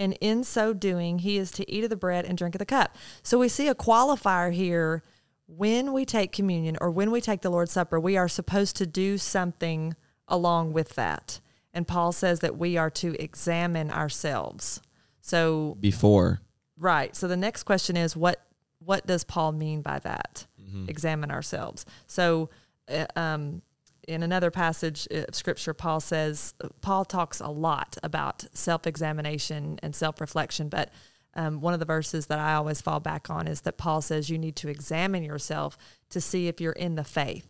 And 0.00 0.16
in 0.20 0.42
so 0.44 0.72
doing, 0.72 1.18
he 1.18 1.36
is 1.36 1.50
to 1.52 1.70
eat 1.70 1.84
of 1.84 1.90
the 1.90 1.96
bread 1.96 2.24
and 2.24 2.36
drink 2.36 2.54
of 2.54 2.58
the 2.58 2.66
cup. 2.66 2.96
So 3.22 3.38
we 3.38 3.48
see 3.48 3.68
a 3.68 3.74
qualifier 3.74 4.52
here. 4.52 5.02
When 5.46 5.92
we 5.92 6.04
take 6.04 6.32
communion 6.32 6.78
or 6.80 6.90
when 6.90 7.10
we 7.10 7.20
take 7.20 7.42
the 7.42 7.50
Lord's 7.50 7.72
Supper, 7.72 8.00
we 8.00 8.16
are 8.16 8.28
supposed 8.28 8.76
to 8.76 8.86
do 8.86 9.18
something 9.18 9.94
along 10.26 10.72
with 10.72 10.94
that. 10.94 11.40
And 11.74 11.86
Paul 11.86 12.12
says 12.12 12.40
that 12.40 12.56
we 12.56 12.76
are 12.76 12.90
to 12.90 13.20
examine 13.22 13.90
ourselves. 13.90 14.80
So 15.20 15.76
Before, 15.80 16.40
Right. 16.78 17.14
So 17.14 17.28
the 17.28 17.36
next 17.36 17.64
question 17.64 17.96
is 17.96 18.16
what 18.16 18.44
what 18.78 19.06
does 19.06 19.24
Paul 19.24 19.52
mean 19.52 19.82
by 19.82 19.98
that? 19.98 20.46
Examine 20.88 21.30
ourselves. 21.30 21.84
So 22.06 22.48
uh, 22.88 23.06
um, 23.16 23.60
in 24.08 24.22
another 24.22 24.50
passage 24.50 25.06
of 25.10 25.34
scripture 25.34 25.74
Paul 25.74 26.00
says 26.00 26.54
Paul 26.80 27.04
talks 27.04 27.40
a 27.40 27.48
lot 27.48 27.96
about 28.02 28.44
self-examination 28.52 29.78
and 29.82 29.94
self-reflection, 29.94 30.68
but 30.68 30.90
um, 31.34 31.60
one 31.60 31.74
of 31.74 31.80
the 31.80 31.86
verses 31.86 32.26
that 32.26 32.38
I 32.40 32.54
always 32.54 32.80
fall 32.80 32.98
back 33.00 33.30
on 33.30 33.46
is 33.46 33.60
that 33.62 33.76
Paul 33.78 34.02
says 34.02 34.30
you 34.30 34.38
need 34.38 34.56
to 34.56 34.68
examine 34.68 35.22
yourself 35.22 35.78
to 36.10 36.20
see 36.20 36.48
if 36.48 36.60
you're 36.60 36.72
in 36.72 36.96
the 36.96 37.04
faith. 37.04 37.46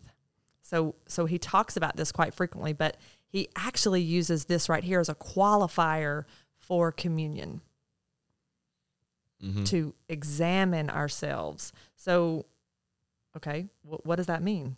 So 0.62 0.94
so 1.06 1.26
he 1.26 1.38
talks 1.38 1.76
about 1.76 1.96
this 1.96 2.12
quite 2.12 2.34
frequently, 2.34 2.72
but 2.72 2.96
he 3.26 3.48
actually 3.56 4.02
uses 4.02 4.44
this 4.46 4.68
right 4.68 4.84
here 4.84 5.00
as 5.00 5.08
a 5.08 5.14
qualifier 5.14 6.24
for 6.58 6.92
communion 6.92 7.62
Mhm. 9.42 9.64
to 9.66 9.94
examine 10.08 10.90
ourselves. 10.90 11.72
So, 11.96 12.44
okay, 13.36 13.68
wh- 13.82 14.04
what 14.04 14.16
does 14.16 14.26
that 14.26 14.42
mean? 14.42 14.76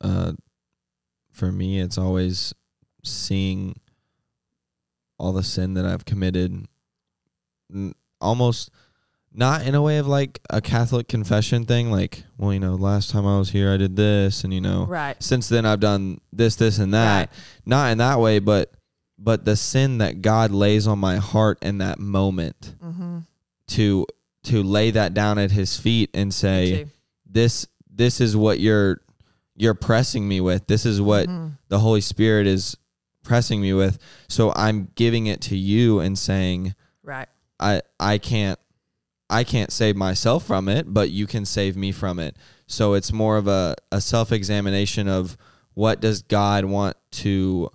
Uh, 0.00 0.32
for 1.30 1.50
me, 1.52 1.80
it's 1.80 1.98
always 1.98 2.54
seeing 3.04 3.78
all 5.18 5.32
the 5.32 5.42
sin 5.42 5.74
that 5.74 5.84
I've 5.84 6.04
committed, 6.04 6.66
n- 7.72 7.94
almost 8.20 8.70
not 9.32 9.66
in 9.66 9.74
a 9.74 9.82
way 9.82 9.98
of 9.98 10.06
like 10.06 10.40
a 10.50 10.60
Catholic 10.60 11.06
confession 11.08 11.64
thing, 11.64 11.90
like, 11.90 12.24
well, 12.38 12.52
you 12.52 12.60
know, 12.60 12.74
last 12.74 13.10
time 13.10 13.26
I 13.26 13.38
was 13.38 13.50
here, 13.50 13.72
I 13.72 13.76
did 13.76 13.94
this, 13.96 14.42
and 14.44 14.52
you 14.54 14.60
know, 14.60 14.86
Right. 14.86 15.20
since 15.22 15.48
then 15.48 15.66
I've 15.66 15.80
done 15.80 16.20
this, 16.32 16.56
this, 16.56 16.78
and 16.78 16.94
that. 16.94 17.18
Right. 17.18 17.28
Not 17.66 17.92
in 17.92 17.98
that 17.98 18.20
way, 18.20 18.38
but 18.38 18.72
but 19.20 19.44
the 19.44 19.56
sin 19.56 19.98
that 19.98 20.22
God 20.22 20.52
lays 20.52 20.86
on 20.86 20.98
my 21.00 21.16
heart 21.16 21.58
in 21.62 21.78
that 21.78 21.98
moment 21.98 22.74
Mm-hmm. 22.82 23.18
to 23.68 24.06
to 24.44 24.62
lay 24.62 24.90
that 24.92 25.12
down 25.14 25.38
at 25.38 25.50
His 25.50 25.76
feet 25.76 26.10
and 26.14 26.32
say, 26.32 26.86
this 27.26 27.66
this 27.92 28.20
is 28.20 28.36
what 28.36 28.60
you're 28.60 29.00
you're 29.58 29.74
pressing 29.74 30.26
me 30.28 30.40
with. 30.40 30.66
This 30.66 30.86
is 30.86 31.00
what 31.00 31.28
Mm-hmm. 31.28 31.48
the 31.68 31.78
Holy 31.80 32.00
Spirit 32.00 32.46
is 32.46 32.76
pressing 33.24 33.60
me 33.60 33.72
with. 33.74 33.98
So 34.28 34.52
I'm 34.56 34.88
giving 34.94 35.26
it 35.26 35.40
to 35.42 35.56
you 35.56 36.00
and 36.00 36.18
saying, 36.18 36.74
Right. 37.02 37.28
I 37.60 37.82
I 38.00 38.18
can't 38.18 38.58
I 39.30 39.44
can't 39.44 39.70
save 39.72 39.96
myself 39.96 40.46
from 40.46 40.68
it, 40.68 40.92
but 40.94 41.10
you 41.10 41.26
can 41.26 41.44
save 41.44 41.76
me 41.76 41.92
from 41.92 42.18
it. 42.18 42.36
So 42.66 42.94
it's 42.94 43.12
more 43.12 43.36
of 43.36 43.46
a, 43.46 43.74
a 43.92 44.00
self 44.00 44.32
examination 44.32 45.08
of 45.08 45.36
what 45.74 46.00
does 46.00 46.22
God 46.22 46.64
want 46.64 46.96
to 47.12 47.70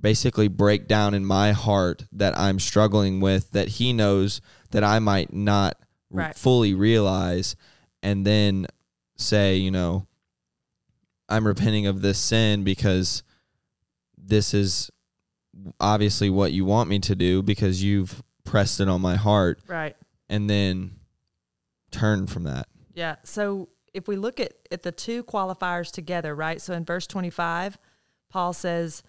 basically 0.00 0.48
break 0.48 0.86
down 0.88 1.12
in 1.14 1.24
my 1.24 1.52
heart 1.52 2.04
that 2.12 2.38
I'm 2.38 2.58
struggling 2.58 3.20
with 3.20 3.50
that 3.52 3.68
he 3.68 3.92
knows 3.92 4.40
that 4.70 4.84
I 4.84 4.98
might 4.98 5.32
not 5.32 5.76
Right. 6.12 6.34
fully 6.34 6.74
realize 6.74 7.54
and 8.02 8.26
then 8.26 8.66
say, 9.16 9.56
you 9.56 9.70
know, 9.70 10.06
I'm 11.30 11.46
repenting 11.46 11.86
of 11.86 12.02
this 12.02 12.18
sin 12.18 12.64
because 12.64 13.22
this 14.18 14.52
is 14.52 14.90
obviously 15.78 16.28
what 16.30 16.52
you 16.52 16.64
want 16.64 16.88
me 16.90 16.98
to 17.00 17.14
do 17.14 17.42
because 17.42 17.82
you've 17.82 18.22
pressed 18.44 18.80
it 18.80 18.88
on 18.88 19.00
my 19.00 19.16
heart 19.16 19.60
Right. 19.66 19.96
and 20.28 20.48
then 20.50 20.92
turn 21.90 22.26
from 22.26 22.44
that. 22.44 22.66
Yeah. 22.94 23.16
So 23.24 23.68
if 23.94 24.06
we 24.08 24.16
look 24.16 24.40
at, 24.40 24.54
at 24.70 24.82
the 24.82 24.92
two 24.92 25.24
qualifiers 25.24 25.90
together, 25.90 26.34
right? 26.34 26.60
So 26.60 26.74
in 26.74 26.84
verse 26.84 27.06
25, 27.06 27.78
Paul 28.30 28.52
says, 28.52 29.02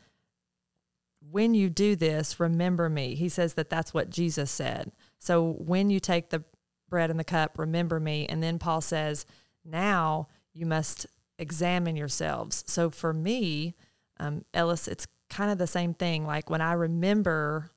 when 1.30 1.54
you 1.54 1.70
do 1.70 1.96
this, 1.96 2.40
remember 2.40 2.90
me. 2.90 3.14
He 3.16 3.30
says 3.30 3.54
that 3.54 3.70
that's 3.70 3.94
what 3.94 4.10
Jesus 4.10 4.50
said. 4.50 4.92
So 5.20 5.52
when 5.60 5.90
you 5.92 6.00
take 6.00 6.30
the 6.30 6.44
bread 6.90 7.12
and 7.12 7.20
the 7.20 7.24
cup, 7.24 7.60
remember 7.60 8.00
me. 8.00 8.26
And 8.28 8.42
then 8.42 8.58
Paul 8.58 8.82
says, 8.82 9.26
now 9.64 10.28
you 10.54 10.66
must 10.66 11.06
examine 11.42 11.98
yourselves. 11.98 12.64
So 12.68 12.90
for 12.90 13.12
me, 13.12 13.76
um, 14.20 14.46
Ellis, 14.54 14.88
it's 14.88 15.08
kind 15.30 15.52
of 15.52 15.58
the 15.58 15.68
same 15.68 15.94
thing. 15.94 16.26
Like 16.26 16.50
when 16.50 16.62
I 16.62 16.74
remember 16.74 17.72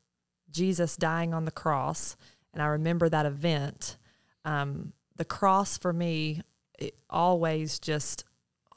Jesus 0.50 0.96
dying 0.96 1.32
on 1.32 1.46
the 1.46 1.50
cross 1.50 2.16
and 2.52 2.62
I 2.62 2.66
remember 2.66 3.08
that 3.08 3.26
event, 3.26 3.96
um, 4.44 4.92
the 5.16 5.24
cross 5.24 5.78
for 5.78 5.92
me, 5.92 6.42
it 6.78 6.94
always 7.08 7.78
just 7.78 8.24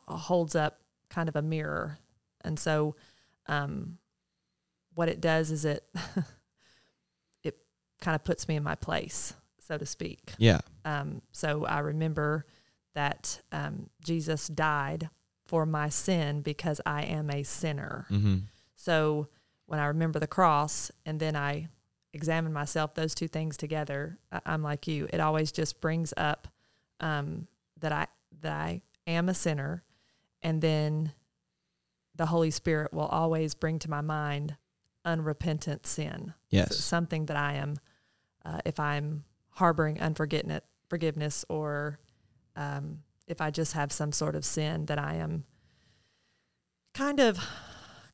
holds 0.08 0.56
up 0.56 0.80
kind 1.10 1.28
of 1.28 1.36
a 1.36 1.41
mirror. 1.41 2.00
And 2.41 2.58
so, 2.58 2.95
um, 3.47 3.97
what 4.95 5.10
it 5.10 5.19
does 5.19 5.52
is 5.52 5.65
it 5.65 5.84
it 7.43 7.58
kind 8.00 8.15
of 8.15 8.23
puts 8.23 8.47
me 8.47 8.56
in 8.56 8.63
my 8.63 8.76
place, 8.76 9.34
so 9.60 9.78
to 9.78 9.86
speak. 9.86 10.34
Yeah. 10.38 10.62
Um, 10.86 11.21
so 11.34 11.65
I 11.65 11.80
remember 11.80 12.45
that 12.97 13.41
um, 13.51 13.91
Jesus 14.03 14.47
died 14.47 15.07
for 15.45 15.67
my 15.67 15.88
sin 15.88 16.41
because 16.41 16.81
I 16.83 17.03
am 17.03 17.29
a 17.29 17.43
sinner. 17.43 18.07
Mm-hmm. 18.10 18.38
So 18.75 19.27
when 19.67 19.79
I 19.79 19.86
remember 19.86 20.17
the 20.17 20.25
cross 20.25 20.89
and 21.05 21.19
then 21.19 21.36
I 21.36 21.67
examine 22.12 22.51
myself, 22.51 22.95
those 22.95 23.13
two 23.13 23.27
things 23.27 23.55
together, 23.55 24.17
I'm 24.47 24.63
like 24.63 24.88
you. 24.88 25.07
It 25.13 25.19
always 25.19 25.51
just 25.51 25.79
brings 25.79 26.12
up 26.17 26.47
um, 26.99 27.47
that 27.81 27.91
I 27.91 28.07
that 28.41 28.51
I 28.51 28.81
am 29.05 29.29
a 29.29 29.36
sinner, 29.36 29.83
and 30.41 30.60
then 30.60 31.12
the 32.15 32.25
Holy 32.25 32.49
Spirit 32.49 32.91
will 32.91 33.05
always 33.05 33.53
bring 33.53 33.77
to 33.77 33.91
my 33.91 34.01
mind 34.01 34.57
unrepentant 35.05 35.86
sin. 35.86 36.33
Yes. 36.49 36.69
So 36.69 36.81
something 36.81 37.27
that 37.27 37.38
I 37.38 37.53
am, 37.53 37.75
uh, 38.43 38.57
if 38.65 38.79
I'm 38.79 39.23
harboring 39.49 40.01
unforgiveness, 40.01 40.63
forgiveness, 40.89 41.45
or 41.47 41.99
um, 42.57 43.03
if 43.27 43.39
I 43.39 43.51
just 43.51 43.73
have 43.73 43.91
some 43.93 44.11
sort 44.11 44.35
of 44.35 44.43
sin 44.43 44.85
that 44.87 44.99
I 44.99 45.15
am 45.15 45.45
kind 46.93 47.19
of 47.19 47.39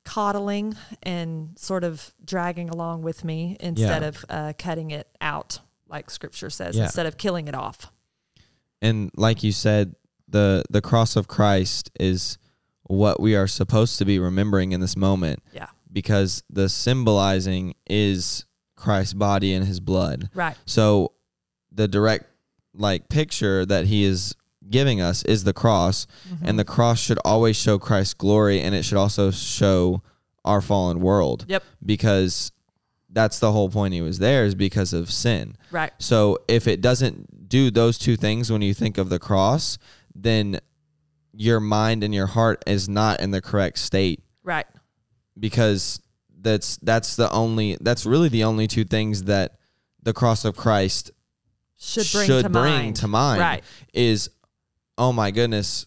coddling 0.03 0.75
and 1.01 1.58
sort 1.58 1.84
of 1.84 2.13
dragging 2.23 2.69
along 2.69 3.01
with 3.03 3.23
me 3.23 3.56
instead 3.60 4.01
Yeah. 4.01 4.08
of 4.08 4.25
uh, 4.29 4.53
cutting 4.58 4.91
it 4.91 5.08
out 5.21 5.60
like 5.88 6.10
Scripture 6.10 6.49
says, 6.49 6.75
Yeah. 6.75 6.84
instead 6.86 7.06
of 7.06 7.17
killing 7.17 7.47
it 7.47 7.56
off. 7.56 7.91
and 8.82 9.10
like 9.15 9.43
you 9.43 9.51
said, 9.53 9.95
the 10.27 10.63
the 10.69 10.82
cross 10.82 11.15
of 11.15 11.27
Christ 11.29 11.89
is 11.99 12.38
what 12.84 13.21
we 13.21 13.34
are 13.34 13.47
supposed 13.47 13.97
to 13.99 14.03
be 14.06 14.19
remembering 14.19 14.73
in 14.73 14.82
this 14.82 14.97
moment 14.97 15.41
Yeah. 15.53 15.67
because 15.89 16.43
the 16.49 16.67
symbolizing 16.67 17.75
is 17.89 18.45
Christ's 18.75 19.13
body 19.13 19.53
and 19.53 19.65
his 19.65 19.79
blood. 19.79 20.29
Right. 20.34 20.58
So 20.65 21.13
the 21.71 21.88
direct 21.88 22.25
like 22.74 23.10
picture 23.10 23.66
that 23.66 23.86
he 23.88 24.04
is 24.04 24.36
giving 24.70 25.02
us 25.02 25.24
is 25.24 25.44
the 25.44 25.54
cross 25.54 26.08
Mm-hmm. 26.30 26.46
and 26.48 26.60
the 26.60 26.66
cross 26.66 27.00
should 27.00 27.20
always 27.26 27.56
show 27.56 27.78
Christ's 27.78 28.14
glory 28.14 28.62
and 28.62 28.74
it 28.74 28.84
should 28.84 28.98
also 28.98 29.30
show 29.32 30.02
our 30.46 30.62
fallen 30.62 31.00
world 31.00 31.46
Yep. 31.48 31.64
because 31.86 32.52
that's 33.10 33.40
the 33.40 33.52
whole 33.52 33.70
point 33.70 33.94
he 33.94 34.02
was 34.02 34.20
there 34.20 34.44
is 34.46 34.56
because 34.56 34.92
of 34.94 35.12
sin. 35.12 35.56
Right. 35.72 35.92
So 36.00 36.40
if 36.48 36.68
it 36.68 36.82
doesn't 36.82 37.48
do 37.48 37.70
those 37.70 37.98
two 38.00 38.16
things 38.18 38.52
when 38.52 38.62
you 38.64 38.74
think 38.74 38.98
of 38.98 39.10
the 39.10 39.20
cross, 39.20 39.78
then 40.16 40.60
your 41.32 41.60
mind 41.60 42.04
and 42.04 42.14
your 42.14 42.26
heart 42.28 42.64
is 42.66 42.90
not 42.90 43.20
in 43.20 43.32
the 43.32 43.42
correct 43.42 43.78
state 43.80 44.24
Right. 44.44 44.66
because 45.40 46.00
that's 46.42 46.78
that's 46.78 47.16
the 47.16 47.32
only 47.32 47.78
that's 47.82 48.06
really 48.06 48.30
the 48.30 48.44
only 48.44 48.68
two 48.68 48.84
things 48.84 49.24
that 49.26 49.56
the 50.02 50.14
cross 50.14 50.44
of 50.46 50.56
Christ 50.56 51.12
Should 51.84 52.10
bring 52.12 52.28
should 52.28 52.43
to 52.43 52.50
bring 52.50 52.63
mind. 52.74 52.96
to 52.98 53.08
mind 53.08 53.39
Right. 53.41 53.63
is 53.93 54.30
oh 54.98 55.12
my 55.12 55.32
goodness, 55.32 55.86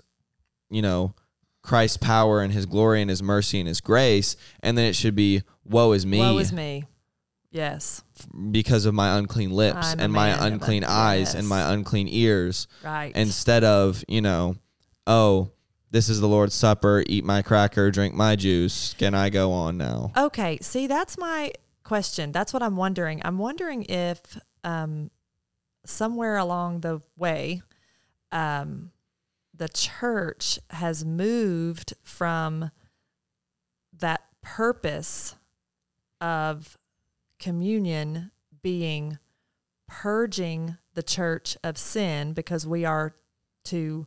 you 0.70 0.82
know, 0.82 1.14
Christ's 1.62 1.96
power 1.96 2.42
and 2.42 2.52
his 2.52 2.66
glory 2.66 3.00
and 3.00 3.10
his 3.10 3.22
mercy 3.22 3.58
and 3.58 3.66
his 3.68 3.80
grace 3.80 4.36
and 4.60 4.76
then 4.76 4.84
it 4.84 4.94
should 4.94 5.14
be 5.16 5.42
woe 5.64 5.92
is 5.92 6.04
me 6.06 6.18
Woe 6.18 6.38
is 6.38 6.52
me. 6.52 6.84
Yes. 7.50 8.02
because 8.50 8.84
of 8.86 8.94
my 8.94 9.16
unclean 9.18 9.50
lips 9.50 9.92
I'm 9.92 10.00
and 10.00 10.12
my 10.12 10.46
unclean 10.46 10.84
un- 10.84 10.90
eyes 10.90 11.34
and 11.34 11.48
my 11.48 11.72
unclean 11.72 12.06
ears 12.08 12.66
Right. 12.84 13.14
instead 13.16 13.64
of 13.64 14.04
you 14.08 14.20
know 14.20 14.56
oh 15.06 15.50
this 15.90 16.08
is 16.10 16.20
the 16.20 16.28
lord's 16.28 16.54
supper 16.54 17.02
eat 17.06 17.24
my 17.24 17.40
cracker 17.42 17.90
drink 17.90 18.14
my 18.14 18.36
juice 18.36 18.94
can 18.98 19.14
i 19.14 19.30
go 19.30 19.52
on 19.52 19.78
now 19.78 20.12
Okay, 20.16 20.58
see, 20.60 20.86
that's 20.86 21.16
my 21.16 21.52
question. 21.84 22.32
That's 22.32 22.52
what 22.52 22.62
I'm 22.62 22.76
wondering. 22.76 23.22
I'm 23.24 23.38
wondering 23.38 23.84
if 23.84 24.18
um, 24.64 25.10
somewhere 25.86 26.36
along 26.36 26.80
the 26.80 27.00
way, 27.16 27.62
um, 28.32 28.90
the 29.54 29.68
church 29.68 30.58
has 30.70 31.04
moved 31.04 31.94
from 32.02 32.70
that 33.98 34.22
purpose 34.42 35.36
of 36.20 36.76
communion 37.38 38.30
being 38.62 39.18
purging 39.86 40.76
the 40.94 41.02
church 41.02 41.56
of 41.62 41.78
sin 41.78 42.32
because 42.32 42.66
we 42.66 42.84
are 42.84 43.14
to 43.64 44.06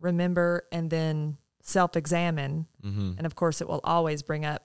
remember 0.00 0.64
and 0.72 0.90
then 0.90 1.36
self 1.62 1.96
examine 1.96 2.66
mm-hmm. 2.84 3.12
and 3.16 3.26
of 3.26 3.34
course 3.34 3.60
it 3.60 3.68
will 3.68 3.80
always 3.84 4.22
bring 4.22 4.44
up 4.44 4.64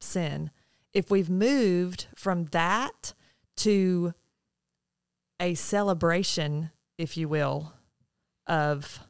sin 0.00 0.50
if 0.92 1.10
we've 1.10 1.30
moved 1.30 2.06
from 2.14 2.44
that 2.46 3.14
to 3.56 4.12
a 5.40 5.54
celebration 5.54 6.70
if 6.96 7.16
you 7.16 7.28
will 7.28 7.72
of 8.46 9.00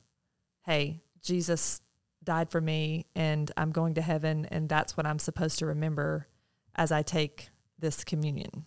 hey 0.66 1.00
jesus 1.22 1.80
died 2.22 2.50
for 2.50 2.60
me 2.60 3.06
and 3.14 3.50
i'm 3.56 3.70
going 3.70 3.94
to 3.94 4.02
heaven 4.02 4.46
and 4.50 4.68
that's 4.68 4.96
what 4.96 5.06
i'm 5.06 5.18
supposed 5.18 5.58
to 5.58 5.66
remember 5.66 6.26
as 6.74 6.92
i 6.92 7.02
take 7.02 7.48
this 7.78 8.04
communion. 8.04 8.64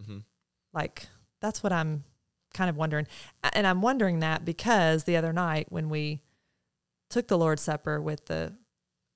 Mm-hmm. 0.00 0.18
like 0.72 1.06
that's 1.40 1.62
what 1.62 1.72
i'm 1.72 2.04
kind 2.54 2.70
of 2.70 2.76
wondering. 2.76 3.06
And 3.52 3.66
i'm 3.66 3.82
wondering 3.82 4.20
that 4.20 4.44
because 4.44 5.04
the 5.04 5.16
other 5.16 5.32
night 5.32 5.66
when 5.68 5.90
we 5.90 6.22
took 7.10 7.28
the 7.28 7.38
lord's 7.38 7.62
supper 7.62 8.00
with 8.00 8.26
the 8.26 8.54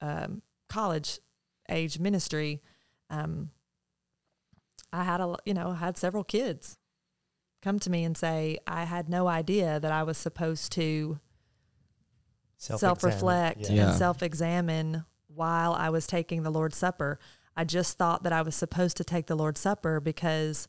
um, 0.01 0.43
college 0.69 1.19
age 1.71 1.99
ministry 1.99 2.63
um, 3.09 3.51
i 4.93 5.03
had 5.03 5.21
a 5.21 5.37
you 5.45 5.55
know 5.55 5.71
I 5.71 5.77
had 5.77 5.97
several 5.97 6.25
kids 6.25 6.79
come 7.67 7.79
to 7.81 7.91
me 7.91 8.05
and 8.05 8.17
say 8.17 8.57
i 8.67 8.85
had 8.85 9.09
no 9.09 9.27
idea 9.27 9.81
that 9.81 9.91
i 9.91 10.03
was 10.05 10.17
supposed 10.17 10.71
to 10.71 11.19
self 12.59 13.03
reflect 13.03 13.61
Yeah. 13.63 13.73
Yeah. 13.73 13.89
and 13.89 13.97
self 13.99 14.23
examine 14.23 15.05
while 15.29 15.75
I 15.75 15.91
was 15.91 16.07
taking 16.07 16.45
the 16.45 16.51
Lord's 16.51 16.79
Supper. 16.79 17.19
I 17.55 17.65
just 17.65 17.99
thought 17.99 18.23
that 18.23 18.33
I 18.33 18.41
was 18.41 18.55
supposed 18.57 18.97
to 18.97 19.05
take 19.05 19.27
the 19.27 19.35
Lord's 19.37 19.61
Supper 19.61 20.01
because 20.01 20.67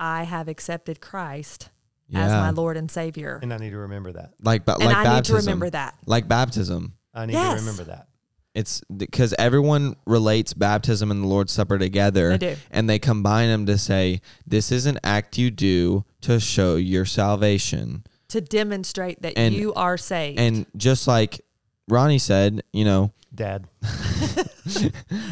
I 0.00 0.22
have 0.22 0.48
accepted 0.48 1.02
Christ 1.02 1.68
as 2.14 2.32
my 2.32 2.48
Lord 2.50 2.78
and 2.78 2.90
Savior. 2.90 3.38
And 3.42 3.52
I 3.52 3.58
need 3.58 3.70
to 3.70 3.76
remember 3.78 4.12
that. 4.12 4.32
like 4.42 4.64
ba- 4.64 4.76
And 4.80 4.84
like 4.86 4.96
I 4.96 5.04
baptism 5.04 5.34
need 5.36 5.40
to 5.42 5.46
remember 5.50 5.70
that. 5.70 5.98
like 6.06 6.26
baptism 6.28 6.94
I 7.12 7.26
need 7.26 7.34
Yes. 7.34 7.60
to 7.60 7.66
remember 7.66 7.84
that. 7.92 8.08
It's 8.56 8.80
because 8.96 9.34
everyone 9.38 9.94
relates 10.06 10.54
baptism 10.54 11.10
and 11.10 11.22
the 11.22 11.26
lord's 11.28 11.52
supper 11.52 11.78
together 11.78 12.30
They 12.38 12.54
do. 12.54 12.56
and 12.70 12.88
they 12.90 12.98
combine 12.98 13.48
them 13.48 13.66
to 13.66 13.76
say 13.78 14.20
this 14.46 14.72
is 14.72 14.86
an 14.86 14.98
act 15.04 15.36
you 15.38 15.50
do 15.50 16.04
to 16.22 16.40
show 16.40 16.76
your 16.76 17.04
salvation 17.04 18.04
To 18.28 18.40
demonstrate 18.40 19.20
that 19.22 19.34
And- 19.36 19.54
you 19.54 19.74
are 19.74 19.96
saved. 19.98 20.38
and 20.40 20.66
just 20.76 21.06
like 21.06 21.40
ronnie 21.88 22.18
said 22.18 22.62
you 22.72 22.84
know 22.84 23.12
Dad. 23.34 23.66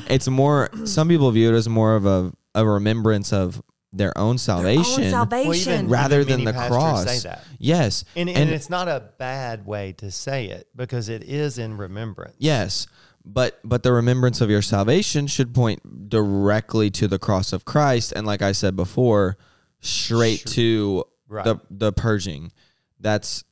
it's 0.08 0.28
more 0.28 0.68
some 0.84 1.08
people 1.08 1.30
view 1.30 1.52
it 1.52 1.56
as 1.56 1.68
more 1.68 1.96
of 1.96 2.06
a, 2.06 2.32
a 2.54 2.66
remembrance 2.66 3.32
of 3.32 3.62
their 3.92 4.08
own 4.18 4.24
Their 4.24 4.24
own 4.24 4.38
salvation 4.38 5.10
salvation. 5.10 5.88
Rather 5.88 6.20
even 6.20 6.44
than 6.44 6.54
the 6.54 6.66
cross. 6.68 7.04
Say 7.04 7.28
that. 7.28 7.44
yes 7.58 8.04
And, 8.16 8.28
and, 8.28 8.37
And- 8.38 8.50
it's 8.50 8.68
not 8.68 8.88
a 8.88 9.10
bad 9.18 9.64
way 9.66 9.92
to 9.98 10.10
say 10.10 10.46
it 10.46 10.68
because 10.74 11.08
it 11.08 11.22
is 11.24 11.58
in 11.58 11.76
remembrance. 11.76 12.34
yes 12.38 12.87
but 13.24 13.58
but 13.64 13.82
the 13.82 13.92
remembrance 13.92 14.40
of 14.40 14.50
your 14.50 14.62
salvation 14.62 15.26
should 15.26 15.54
point 15.54 16.08
directly 16.10 16.90
to 16.90 17.08
the 17.08 17.18
cross 17.18 17.52
of 17.52 17.64
christ 17.64 18.12
and 18.14 18.26
like 18.26 18.42
i 18.42 18.52
said 18.52 18.76
before 18.76 19.37
straight 19.80 20.40
Sure. 20.40 20.52
to 20.52 21.04
Right. 21.26 21.44
the 21.44 21.56
the 21.70 21.92
purging 21.92 22.52
that's 23.00 23.44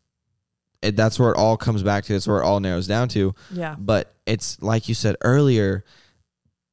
it, 0.83 0.95
that's 0.95 1.19
where 1.19 1.31
it 1.31 1.37
all 1.37 1.57
comes 1.57 1.83
back 1.83 2.05
to 2.05 2.13
that's 2.13 2.27
where 2.29 2.41
it 2.41 2.45
all 2.45 2.61
narrows 2.61 2.87
down 2.87 3.09
to 3.09 3.35
yeah. 3.51 3.75
but 3.79 4.15
it's 4.27 4.61
like 4.63 4.89
you 4.89 4.95
said 4.95 5.17
earlier 5.23 5.85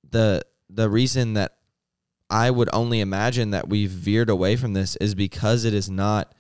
the 0.10 0.42
the 0.70 0.90
reason 0.90 1.34
that 1.36 1.56
i 2.30 2.52
would 2.52 2.70
only 2.74 3.00
imagine 3.00 3.52
that 3.52 3.70
we've 3.70 3.90
veered 3.90 4.30
away 4.30 4.56
from 4.58 4.74
this 4.74 4.96
is 4.98 5.16
because 5.16 5.64
it 5.64 5.74
is 5.74 5.90
not 5.90 6.34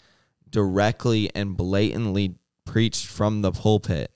directly 0.49 1.29
and 1.33 1.55
blatantly 1.55 2.35
preached 2.65 3.05
from 3.05 3.41
the 3.41 3.51
pulpit 3.51 4.11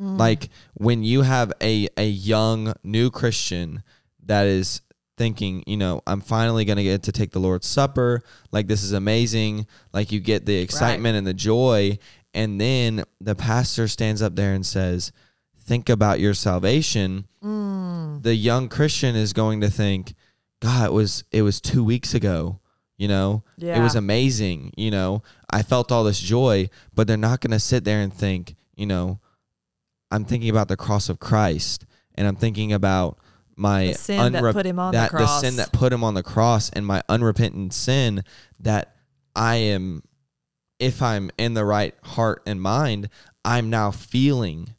Mm. 0.00 0.18
like 0.18 0.50
when 0.74 1.02
you 1.02 1.22
have 1.22 1.54
a 1.62 1.88
a 1.96 2.06
young 2.06 2.74
new 2.84 3.10
christian 3.10 3.82
that 4.26 4.46
is 4.46 4.82
thinking 5.16 5.64
you 5.66 5.78
know 5.78 6.02
i'm 6.06 6.20
finally 6.20 6.66
going 6.66 6.76
to 6.76 6.82
get 6.82 7.04
to 7.04 7.12
take 7.12 7.30
the 7.30 7.38
lord's 7.38 7.66
supper. 7.66 8.22
Like 8.52 8.66
this 8.66 8.82
is 8.82 8.92
amazing. 8.92 9.66
Like 9.94 10.12
you 10.12 10.20
get 10.20 10.44
the 10.44 10.56
excitement 10.56 11.16
and 11.16 11.26
the 11.26 11.32
joy 11.32 11.98
and 12.34 12.60
then 12.60 13.04
the 13.22 13.34
pastor 13.34 13.88
stands 13.88 14.20
up 14.20 14.36
there 14.36 14.52
and 14.52 14.66
says 14.66 15.12
think 15.58 15.88
about 15.88 16.20
your 16.20 16.34
salvation. 16.34 17.26
Mm. 17.42 18.22
the 18.22 18.34
young 18.34 18.68
christian 18.68 19.16
is 19.16 19.32
going 19.32 19.60
to 19.62 19.70
think 19.70 20.14
god 20.60 20.86
it 20.86 20.92
was 20.92 21.24
it 21.30 21.42
was 21.42 21.60
2 21.60 21.82
weeks 21.82 22.12
ago 22.12 22.60
you 22.98 23.08
know? 23.08 23.44
Yeah. 23.56 23.78
it 23.78 23.82
was 23.82 23.94
amazing 23.94 24.74
you 24.76 24.90
know? 24.90 25.22
I 25.48 25.62
felt 25.62 25.90
all 25.90 26.04
this 26.04 26.20
joy. 26.20 26.68
But 26.94 27.06
they're 27.06 27.16
not 27.16 27.40
going 27.40 27.52
to 27.52 27.60
sit 27.60 27.84
there 27.84 28.00
and 28.00 28.12
think 28.12 28.56
you 28.74 28.84
know 28.84 29.20
i'm 30.10 30.24
thinking 30.24 30.50
about 30.50 30.68
the 30.68 30.76
cross 30.76 31.08
of 31.08 31.18
christ 31.18 31.84
and 32.14 32.26
i'm 32.26 32.36
thinking 32.36 32.72
about 32.72 33.18
my 33.56 33.88
The 33.88 33.94
sin 33.94 34.32
that 34.32 34.52
put 34.52 34.66
him 34.66 34.78
on 34.78 34.92
that 34.92 35.10
the 35.10 35.16
cross. 35.18 35.40
sin 35.40 35.56
that 35.56 35.72
put 35.72 35.92
him 35.92 36.04
on 36.04 36.14
the 36.14 36.22
cross 36.22 36.70
and 36.70 36.86
my 36.86 37.02
unrepentant 37.08 37.72
sin 37.72 38.22
that 38.60 38.94
i 39.34 39.56
am 39.56 40.02
if 40.78 41.00
i'm 41.02 41.30
in 41.38 41.54
the 41.54 41.64
right 41.64 41.94
heart 42.02 42.42
and 42.46 42.60
mind 42.60 43.08
i'm 43.44 43.70
now 43.70 43.90
feeling 43.90 44.74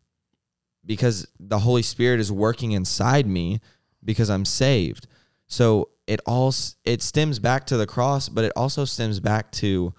because 0.86 1.28
the 1.40 1.60
holy 1.60 1.82
spirit 1.82 2.20
is 2.20 2.32
working 2.32 2.72
inside 2.72 3.26
me 3.26 3.60
because 4.04 4.30
i'm 4.30 4.46
saved 4.46 5.08
so 5.48 5.90
it 6.06 6.22
all 6.26 6.54
it 6.86 7.02
stems 7.02 7.40
back 7.40 7.66
to 7.66 7.78
the 7.78 7.88
cross 7.88 8.30
but 8.30 8.44
it 8.46 8.54
also 8.56 8.86
stems 8.86 9.20
back 9.20 9.52
to 9.52 9.94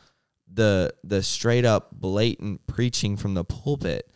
the 0.52 0.92
the 1.04 1.22
straight 1.22 1.64
up 1.64 1.90
blatant 1.92 2.64
preaching 2.66 3.16
from 3.16 3.34
the 3.34 3.44
pulpit 3.44 4.08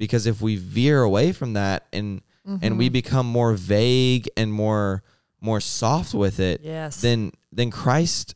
because 0.00 0.26
if 0.26 0.40
we 0.40 0.56
veer 0.56 1.02
away 1.02 1.30
from 1.30 1.52
that 1.52 1.86
and 1.92 2.22
and 2.62 2.78
we 2.78 2.86
mm-hmm. 2.86 2.94
become 2.94 3.26
more 3.26 3.52
vague 3.52 4.28
and 4.36 4.52
more 4.52 5.04
more 5.40 5.60
soft 5.60 6.14
with 6.14 6.40
it 6.40 6.62
Yes. 6.64 7.00
then 7.00 7.30
then 7.52 7.70
Christ 7.70 8.34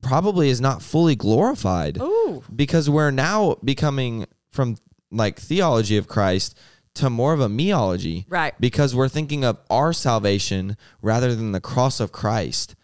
probably 0.00 0.48
is 0.48 0.62
not 0.62 0.80
fully 0.80 1.16
glorified 1.16 1.98
Ooh. 2.00 2.42
because 2.54 2.88
we're 2.88 3.10
now 3.10 3.56
becoming 3.62 4.24
from 4.50 4.76
like 5.10 5.38
theology 5.38 5.98
of 5.98 6.06
Christ 6.08 6.56
to 6.94 7.10
more 7.10 7.34
of 7.34 7.40
a 7.40 7.48
meology 7.48 8.24
Right. 8.28 8.54
because 8.58 8.94
we're 8.94 9.08
thinking 9.08 9.44
of 9.44 9.58
our 9.68 9.92
salvation 9.92 10.78
rather 11.02 11.34
than 11.34 11.52
the 11.52 11.60
cross 11.60 12.00
of 12.00 12.12
Christ 12.12 12.76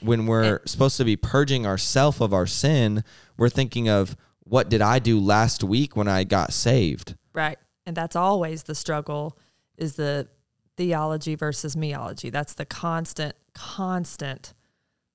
when 0.00 0.26
we're 0.26 0.60
supposed 0.64 0.96
to 0.98 1.04
be 1.04 1.16
purging 1.16 1.66
ourself 1.66 2.20
of 2.20 2.32
our 2.32 2.46
sin, 2.46 3.02
we're 3.36 3.48
thinking 3.48 3.88
of 3.88 4.16
what 4.48 4.68
did 4.68 4.80
I 4.82 4.98
do 4.98 5.20
last 5.20 5.62
week 5.62 5.96
when 5.96 6.08
I 6.08 6.24
got 6.24 6.52
saved? 6.52 7.16
Right. 7.32 7.58
And 7.86 7.96
that's 7.96 8.16
always 8.16 8.64
the 8.64 8.74
struggle 8.74 9.38
is 9.76 9.96
the 9.96 10.28
theology 10.76 11.34
versus 11.34 11.76
meology. 11.76 12.30
That's 12.30 12.54
the 12.54 12.66
constant, 12.66 13.34
constant 13.54 14.54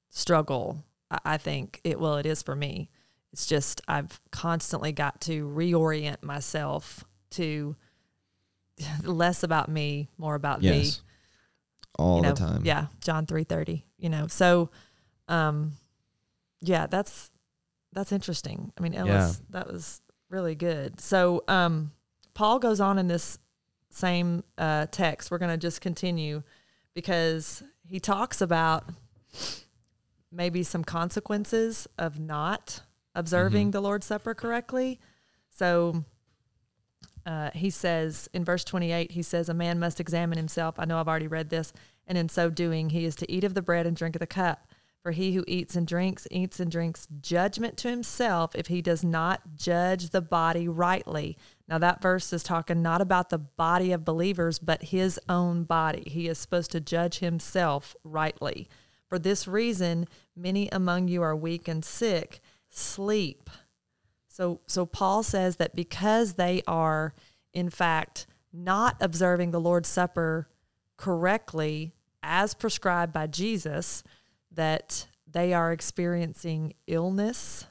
struggle. 0.10 0.84
I 1.26 1.38
think 1.38 1.82
it, 1.84 2.00
well, 2.00 2.18
it 2.18 2.26
is 2.26 2.42
for 2.42 2.56
me. 2.56 2.90
It's 3.32 3.46
just 3.48 3.82
I've 3.88 4.20
constantly 4.32 4.92
got 4.92 5.22
to 5.22 5.48
reorient 5.48 6.22
myself 6.22 7.04
to 7.32 7.76
less 9.04 9.44
about 9.44 9.70
me, 9.70 10.10
more 10.18 10.36
about 10.36 10.62
Yes. 10.62 11.02
All 12.00 12.18
you 12.18 12.22
know, 12.24 12.34
the 12.34 12.40
time. 12.40 12.62
Yeah, 12.66 12.88
John 13.02 13.28
three 13.28 13.44
thirty. 13.44 13.86
You 13.98 14.10
know, 14.10 14.26
so, 14.26 14.72
um, 15.28 15.74
yeah, 16.62 16.88
that's 16.88 17.30
that's 17.94 18.12
interesting. 18.12 18.72
I 18.78 18.82
mean, 18.82 18.94
Ellis, 18.94 19.40
Yeah. 19.40 19.46
that 19.60 19.72
was 19.72 20.02
really 20.30 20.56
good. 20.56 21.00
So, 21.00 21.44
um, 21.48 21.92
Paul 22.34 22.60
goes 22.60 22.80
on 22.80 22.98
in 22.98 23.08
this 23.08 23.38
same 23.92 24.44
uh, 24.58 24.88
text. 24.92 25.30
We're 25.30 25.38
going 25.38 25.52
to 25.52 25.58
just 25.58 25.82
continue 25.82 26.42
because 26.96 27.62
he 27.88 28.00
talks 28.00 28.42
about 28.42 28.86
maybe 30.32 30.64
some 30.64 30.84
consequences 30.84 31.88
of 31.98 32.20
not 32.20 32.82
observing 33.14 33.72
the 33.72 33.82
Lord's 33.82 34.08
Supper 34.08 34.34
correctly. 34.34 35.00
So 35.52 36.04
uh, 37.26 37.52
he 37.54 37.70
says 37.70 38.28
in 38.34 38.44
verse 38.44 38.64
28, 38.64 39.12
he 39.12 39.22
says, 39.22 39.48
A 39.50 39.54
man 39.54 39.80
must 39.80 40.00
examine 40.00 40.38
himself. 40.38 40.76
I 40.80 40.86
know 40.86 41.00
I've 41.00 41.08
already 41.08 41.28
read 41.28 41.50
this. 41.50 41.72
And 42.08 42.18
in 42.18 42.30
so 42.30 42.50
doing, 42.50 42.90
he 42.90 43.06
is 43.06 43.16
to 43.18 43.32
eat 43.32 43.44
of 43.44 43.54
the 43.54 43.62
bread 43.62 43.86
and 43.86 43.96
drink 43.96 44.16
of 44.16 44.20
the 44.20 44.28
cup. 44.28 44.68
For 45.04 45.12
he 45.12 45.34
who 45.34 45.44
eats 45.48 45.76
and 45.76 45.86
drinks, 45.86 46.26
eats 46.32 46.62
and 46.62 46.72
drinks 46.72 47.10
judgment 47.20 47.76
to 47.80 47.90
himself 47.90 48.56
if 48.56 48.68
he 48.68 48.82
does 48.82 49.04
not 49.04 49.42
judge 49.54 50.10
the 50.10 50.22
body 50.22 50.70
rightly. 50.70 51.38
Now, 51.68 51.78
that 51.80 52.02
verse 52.02 52.32
is 52.32 52.42
talking 52.42 52.82
not 52.82 53.02
about 53.02 53.30
the 53.30 53.38
body 53.38 53.92
of 53.92 54.06
believers, 54.06 54.60
but 54.60 54.82
his 54.84 55.20
own 55.28 55.66
body. 55.66 56.04
He 56.08 56.30
is 56.30 56.38
supposed 56.38 56.72
to 56.72 56.80
judge 56.80 57.20
himself 57.20 57.98
rightly. 58.06 58.70
For 59.10 59.20
this 59.20 59.46
reason, 59.46 60.08
many 60.38 60.70
among 60.70 61.10
you 61.10 61.22
are 61.22 61.36
weak 61.36 61.68
and 61.68 61.84
sick. 61.84 62.40
Sleep. 62.70 63.50
So 64.30 64.62
so 64.66 64.86
Paul 64.86 65.22
says 65.22 65.58
that 65.58 65.76
because 65.76 66.34
they 66.34 66.64
are 66.66 67.14
in 67.54 67.70
fact 67.70 68.26
not 68.52 68.96
observing 69.02 69.52
the 69.52 69.60
Lord's 69.60 69.90
Supper 69.90 70.48
correctly 70.98 71.94
as 72.24 72.54
prescribed 72.54 73.12
by 73.12 73.28
Jesus 73.28 74.02
that 74.54 75.08
they 75.30 75.54
are 75.54 75.72
experiencing 75.72 76.74
illness 76.88 77.66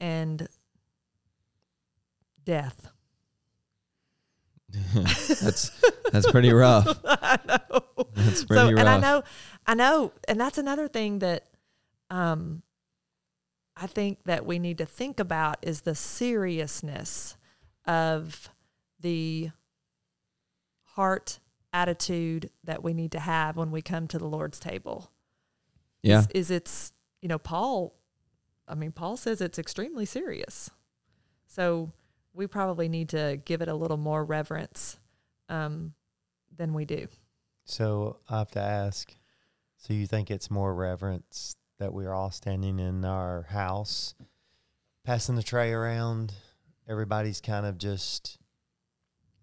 and 0.00 0.48
death. 2.44 2.88
that's 4.94 5.70
that's 6.10 6.30
pretty 6.30 6.52
rough. 6.52 6.98
I 7.04 7.38
know. 7.46 8.06
That's 8.14 8.44
pretty 8.44 8.60
so, 8.60 8.70
rough. 8.70 8.78
and 8.78 8.88
I 8.88 8.98
know, 8.98 9.22
I 9.66 9.74
know, 9.74 10.12
and 10.26 10.40
that's 10.40 10.58
another 10.58 10.88
thing 10.88 11.18
that, 11.18 11.44
um, 12.10 12.62
I 13.76 13.86
think 13.86 14.24
that 14.24 14.46
we 14.46 14.58
need 14.58 14.78
to 14.78 14.86
think 14.86 15.20
about 15.20 15.58
is 15.62 15.82
the 15.82 15.94
seriousness 15.94 17.36
of 17.86 18.48
the 19.00 19.50
heart 20.94 21.38
attitude 21.72 22.50
that 22.64 22.82
we 22.82 22.92
need 22.92 23.12
to 23.12 23.20
have 23.20 23.56
when 23.56 23.70
we 23.70 23.82
come 23.82 24.06
to 24.08 24.18
the 24.18 24.26
Lord's 24.26 24.60
table. 24.60 25.11
Yeah. 26.02 26.20
Is, 26.20 26.28
is 26.28 26.50
it's 26.50 26.92
you 27.20 27.28
know 27.28 27.38
Paul, 27.38 27.94
I 28.66 28.74
mean 28.74 28.92
Paul 28.92 29.16
says 29.16 29.40
it's 29.40 29.58
extremely 29.58 30.04
serious, 30.04 30.70
so 31.46 31.92
we 32.34 32.46
probably 32.46 32.88
need 32.88 33.10
to 33.10 33.40
give 33.44 33.60
it 33.62 33.68
a 33.68 33.74
little 33.74 33.96
more 33.96 34.24
reverence 34.24 34.98
um, 35.48 35.92
than 36.56 36.72
we 36.72 36.84
do. 36.84 37.08
So 37.64 38.18
I 38.28 38.38
have 38.38 38.50
to 38.52 38.60
ask. 38.60 39.14
So 39.76 39.92
you 39.92 40.06
think 40.06 40.30
it's 40.30 40.50
more 40.50 40.74
reverence 40.74 41.56
that 41.78 41.92
we're 41.92 42.12
all 42.12 42.30
standing 42.30 42.78
in 42.78 43.04
our 43.04 43.42
house, 43.50 44.14
passing 45.04 45.34
the 45.34 45.42
tray 45.42 45.72
around? 45.72 46.32
Everybody's 46.88 47.40
kind 47.40 47.66
of 47.66 47.78
just 47.78 48.38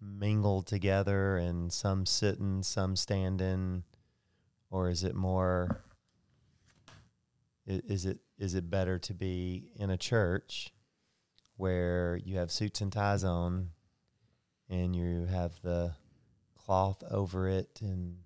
mingled 0.00 0.66
together, 0.66 1.36
and 1.36 1.72
some 1.72 2.06
sitting, 2.06 2.62
some 2.62 2.96
standing, 2.96 3.84
or 4.70 4.88
is 4.88 5.04
it 5.04 5.14
more? 5.14 5.82
Is 7.70 8.06
it 8.06 8.18
is 8.38 8.54
it 8.54 8.70
better 8.70 8.98
to 8.98 9.14
be 9.14 9.70
in 9.76 9.90
a 9.90 9.96
church 9.96 10.72
where 11.56 12.18
you 12.24 12.38
have 12.38 12.50
suits 12.50 12.80
and 12.80 12.92
ties 12.92 13.22
on, 13.22 13.70
and 14.68 14.96
you 14.96 15.26
have 15.26 15.60
the 15.62 15.94
cloth 16.56 17.02
over 17.10 17.48
it 17.48 17.80
and 17.82 18.16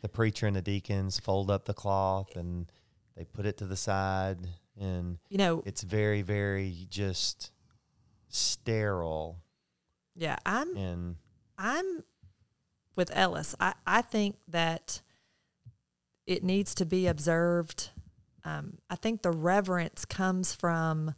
the 0.00 0.08
preacher 0.08 0.46
and 0.46 0.56
the 0.56 0.62
deacons 0.62 1.20
fold 1.20 1.50
up 1.50 1.64
the 1.64 1.74
cloth 1.74 2.36
and 2.36 2.70
they 3.16 3.24
put 3.24 3.46
it 3.46 3.58
to 3.58 3.66
the 3.66 3.76
side 3.76 4.38
and 4.80 5.18
You 5.28 5.38
know, 5.38 5.62
it's 5.66 5.82
very 5.82 6.22
very 6.22 6.86
just 6.88 7.52
sterile 8.28 9.42
yeah, 10.14 10.36
I'm 10.44 10.76
and 10.76 11.16
I'm 11.58 12.04
with 12.96 13.10
Ellis. 13.14 13.54
I, 13.58 13.74
I 13.86 14.02
think 14.02 14.36
that 14.48 15.00
it 16.26 16.44
needs 16.44 16.74
to 16.76 16.86
be 16.86 17.06
observed. 17.06 17.90
Um, 18.44 18.78
I 18.90 18.96
think 18.96 19.22
the 19.22 19.30
reverence 19.30 20.04
comes 20.04 20.52
from 20.54 21.14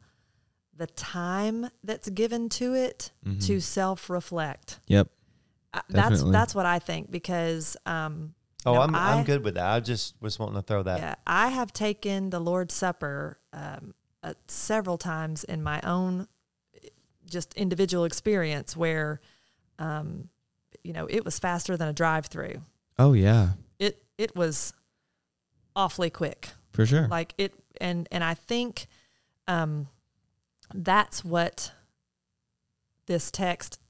the 0.76 0.86
time 0.88 1.68
that's 1.82 2.08
given 2.10 2.48
to 2.50 2.74
it 2.74 3.12
Mhm. 3.26 3.46
to 3.46 3.60
self 3.60 4.10
reflect. 4.10 4.80
Yep. 4.88 5.08
That's 5.72 5.88
Definitely. 5.92 6.32
that's 6.32 6.54
what 6.54 6.66
I 6.66 6.78
think 6.78 7.10
because 7.10 7.76
um, 7.86 8.34
oh 8.66 8.74
No, 8.74 8.80
I'm 8.82 8.94
I- 8.94 9.12
I'm 9.14 9.24
good 9.24 9.42
with 9.44 9.54
that 9.54 9.66
I 9.74 9.80
just 9.80 10.14
was 10.20 10.38
wanting 10.38 10.54
to 10.56 10.62
throw 10.62 10.82
that 10.84 10.98
yeah, 11.00 11.14
I 11.26 11.48
have 11.48 11.72
taken 11.72 12.30
the 12.30 12.38
Lord's 12.40 12.74
Supper 12.74 13.38
um, 13.52 13.94
uh, 14.22 14.34
several 14.46 14.98
times 14.98 15.42
in 15.44 15.62
my 15.62 15.80
own 15.82 16.28
just 17.28 17.54
individual 17.54 18.04
experience 18.04 18.76
where, 18.76 19.20
um, 19.78 20.28
you 20.84 20.92
know, 20.92 21.06
it 21.06 21.24
was 21.24 21.38
faster 21.38 21.76
than 21.76 21.88
a 21.88 21.92
drive 21.92 22.26
through. 22.26 22.62
Oh 22.98 23.12
yeah, 23.14 23.52
It 23.78 24.04
it 24.18 24.36
was 24.36 24.72
awfully 25.74 26.10
quick. 26.10 26.50
For 26.74 26.84
sure. 26.84 27.08
Like 27.08 27.34
it, 27.38 27.54
and 27.80 28.06
and 28.10 28.22
I 28.22 28.34
think 28.34 28.86
um, 29.48 29.88
that's 30.74 31.24
what 31.24 31.72
this 33.06 33.30
text 33.30 33.80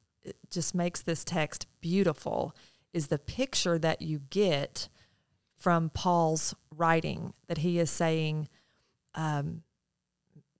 just 0.50 0.74
makes 0.74 1.02
this 1.02 1.24
text 1.24 1.66
beautiful 1.80 2.54
is 2.92 3.08
the 3.08 3.18
picture 3.18 3.78
that 3.78 4.00
you 4.00 4.20
get 4.30 4.88
from 5.58 5.90
Paul's 5.90 6.54
writing 6.74 7.32
that 7.48 7.58
he 7.58 7.78
is 7.78 7.90
saying, 7.90 8.48
um, 9.14 9.62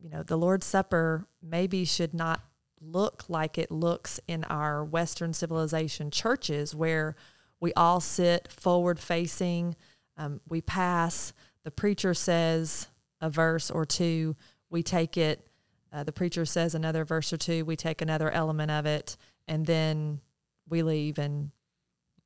you 0.00 0.08
know, 0.08 0.22
the 0.22 0.37
Lord's 0.37 0.66
Supper 0.66 1.26
maybe 1.42 1.84
should 1.84 2.14
not 2.14 2.40
look 2.80 3.24
like 3.28 3.56
it 3.56 3.70
looks 3.70 4.20
in 4.26 4.44
our 4.44 4.84
Western 4.84 5.32
civilization 5.32 6.10
churches 6.10 6.74
where 6.74 7.16
we 7.60 7.72
all 7.74 8.00
sit 8.00 8.50
forward 8.50 8.98
facing, 8.98 9.76
um, 10.16 10.40
we 10.48 10.60
pass, 10.60 11.32
the 11.64 11.70
preacher 11.70 12.14
says 12.14 12.88
a 13.20 13.29
verse 13.31 13.70
or 13.70 13.85
two, 13.85 14.37
we 14.70 14.83
take 14.83 15.16
it, 15.16 15.47
uh, 15.93 16.05
the 16.05 16.12
preacher 16.12 16.45
says 16.45 16.74
another 16.74 17.05
verse 17.05 17.32
or 17.32 17.36
two, 17.36 17.64
we 17.64 17.76
take 17.76 18.03
another 18.03 18.30
element 18.30 18.70
of 18.70 18.86
it, 18.86 19.16
and 19.49 19.66
then 19.66 20.20
we 20.68 20.82
leave 20.82 21.18
and 21.18 21.51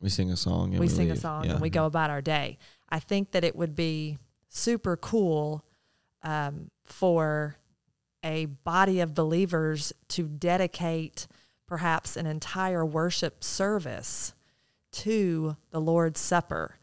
we 0.00 0.08
sing 0.08 0.30
a 0.30 0.36
song. 0.36 0.70
And 0.70 0.80
we, 0.80 0.86
we, 0.86 0.88
sing 0.88 1.10
a 1.10 1.16
song 1.16 1.44
Yeah. 1.44 1.52
and 1.52 1.60
we 1.60 1.70
go 1.70 1.86
about 1.86 2.10
our 2.10 2.20
day. 2.22 2.58
I 2.88 3.00
think 3.00 3.32
that 3.32 3.42
it 3.42 3.56
would 3.56 3.74
be 3.74 4.18
super 4.48 4.96
cool 4.96 5.64
um, 6.22 6.70
for 6.84 7.56
a 8.24 8.46
body 8.46 9.00
of 9.00 9.14
believers 9.14 9.92
to 10.08 10.24
dedicate 10.24 11.26
perhaps 11.66 12.16
an 12.16 12.26
entire 12.26 12.84
worship 12.84 13.42
service 13.42 14.34
to 14.90 15.56
the 15.70 15.80
Lord's 15.80 16.20
Supper. 16.20 16.76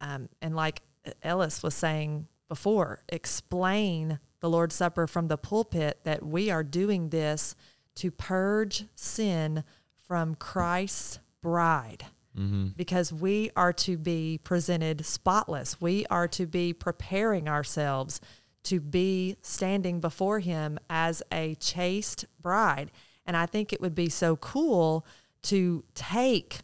Um, 0.00 0.28
and 0.40 0.56
like 0.56 0.82
Ellis 1.22 1.62
was 1.62 1.74
saying 1.74 2.28
before, 2.48 3.02
explain 3.08 4.18
the 4.40 4.50
Lord's 4.50 4.74
Supper 4.74 5.06
from 5.06 5.28
the 5.28 5.38
pulpit 5.38 6.00
that 6.04 6.24
we 6.24 6.50
are 6.50 6.64
doing 6.64 7.08
this 7.08 7.54
to 7.96 8.10
purge 8.10 8.84
sin 8.94 9.64
from 10.06 10.34
Christ's 10.34 11.20
bride 11.40 12.04
Mm-hmm. 12.34 12.68
because 12.78 13.12
we 13.12 13.50
are 13.56 13.74
to 13.74 13.98
be 13.98 14.40
presented 14.42 15.04
spotless. 15.04 15.82
We 15.82 16.06
are 16.06 16.26
to 16.28 16.46
be 16.46 16.72
preparing 16.72 17.46
ourselves 17.46 18.22
to 18.62 18.80
be 18.80 19.36
standing 19.42 20.00
before 20.00 20.38
Him 20.38 20.78
as 20.88 21.22
a 21.30 21.56
chaste 21.56 22.24
bride. 22.40 22.90
And 23.26 23.36
I 23.36 23.44
think 23.44 23.70
it 23.70 23.82
would 23.82 23.94
be 23.94 24.08
so 24.08 24.36
cool 24.36 25.04
to 25.42 25.84
take 25.94 26.60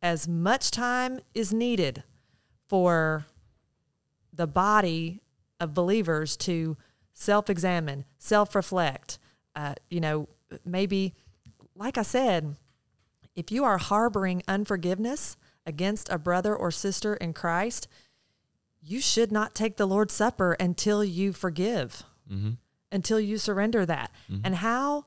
as 0.00 0.28
much 0.28 0.70
time 0.70 1.18
is 1.34 1.52
needed 1.52 2.04
for 2.72 3.26
the 4.32 4.46
body 4.46 5.20
of 5.60 5.74
believers 5.74 6.38
to 6.38 6.74
self 7.12 7.50
examine, 7.50 8.06
self 8.16 8.54
reflect. 8.54 9.18
Uh, 9.54 9.74
you 9.90 10.00
know, 10.00 10.26
maybe, 10.64 11.12
like 11.76 11.98
I 11.98 12.02
said, 12.02 12.56
if 13.36 13.52
you 13.52 13.62
are 13.62 13.76
harboring 13.76 14.42
unforgiveness 14.48 15.36
against 15.66 16.08
a 16.10 16.16
brother 16.16 16.56
or 16.56 16.70
sister 16.70 17.12
in 17.12 17.34
Christ, 17.34 17.88
you 18.80 19.02
should 19.02 19.30
not 19.30 19.54
take 19.54 19.76
the 19.76 19.84
Lord's 19.86 20.14
Supper 20.14 20.52
until 20.58 21.04
you 21.04 21.34
forgive, 21.34 22.04
Mm-hmm. 22.32 22.52
until 22.90 23.20
you 23.20 23.36
surrender 23.36 23.84
that. 23.84 24.10
And 24.42 24.54
how 24.56 25.04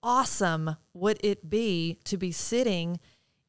awesome 0.00 0.76
would 0.94 1.18
it 1.24 1.50
be 1.50 1.98
to 2.04 2.16
be 2.16 2.30
sitting 2.30 3.00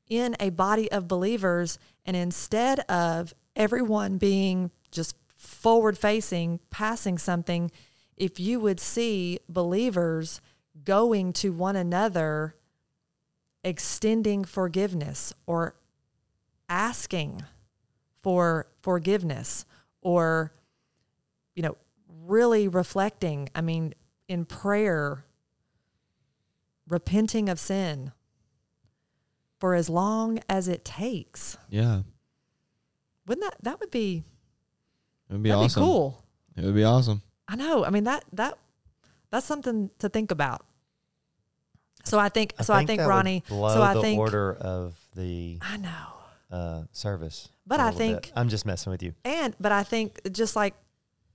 in 0.10 0.36
a 0.40 0.50
body 0.50 0.92
of 0.92 1.08
believers 1.08 1.78
and 2.08 2.18
instead 2.18 2.80
of 2.90 3.36
everyone 3.56 4.18
being 4.18 4.72
just 4.92 5.16
forward 5.28 5.98
facing, 5.98 6.60
passing 6.70 7.18
something, 7.18 7.72
if 8.18 8.40
you 8.40 8.60
would 8.60 8.80
see 8.80 9.40
believers 9.50 10.42
going 10.84 11.34
to 11.34 11.52
one 11.52 11.76
another, 11.76 12.56
extending 13.64 14.44
forgiveness 14.44 15.34
or 15.46 15.76
asking 16.70 17.44
for 18.22 18.68
forgiveness 18.82 19.66
or, 20.02 20.54
you 21.56 21.64
know, 21.64 21.78
really 22.26 22.68
reflecting. 22.68 23.50
I 23.54 23.62
mean, 23.62 23.94
in 24.28 24.46
prayer, 24.46 25.26
repenting 26.88 27.50
of 27.50 27.60
sin 27.60 28.12
for 29.60 29.76
as 29.76 29.90
long 29.90 30.40
as 30.50 30.68
it 30.68 30.84
takes. 30.86 31.58
Yeah. 31.70 32.02
Wouldn't 33.32 33.50
that 33.50 33.64
that 33.64 33.80
would 33.80 33.92
be 33.92 34.26
It 35.30 35.34
would 35.34 35.42
be 35.44 35.50
that'd 35.50 35.64
awesome. 35.64 35.82
be 35.84 35.86
cool. 35.88 36.22
It 36.58 36.66
would 36.66 36.76
be 36.76 36.84
awesome. 36.84 37.22
I 37.48 37.56
know. 37.56 37.86
I 37.86 37.90
mean 37.90 38.04
that 38.04 38.26
that 38.34 38.58
that's 39.30 39.46
something 39.46 39.90
to 40.00 40.10
think 40.10 40.32
about. 40.32 40.66
So 42.04 42.20
I 42.20 42.28
think 42.28 42.56
so 42.62 42.74
I 42.74 42.86
think 42.86 43.00
that 43.00 43.06
would 43.06 43.10
Ronnie 43.10 43.44
blow 43.48 43.74
so 43.74 43.82
I 43.82 43.94
the 43.94 44.02
think 44.02 44.20
order 44.20 44.54
of 44.54 45.00
the 45.16 45.60
I 45.62 45.78
know. 45.78 46.08
uh, 46.52 46.84
service. 46.92 47.48
But 47.66 47.80
I 47.80 47.86
little 47.92 48.00
bit. 48.00 48.06
think- 48.26 48.32
I'm 48.36 48.50
just 48.50 48.66
messing 48.66 48.92
with 48.92 49.02
you. 49.02 49.14
And 49.24 49.56
but 49.62 49.72
I 49.72 49.84
think 49.84 50.20
just 50.34 50.58
like 50.58 50.74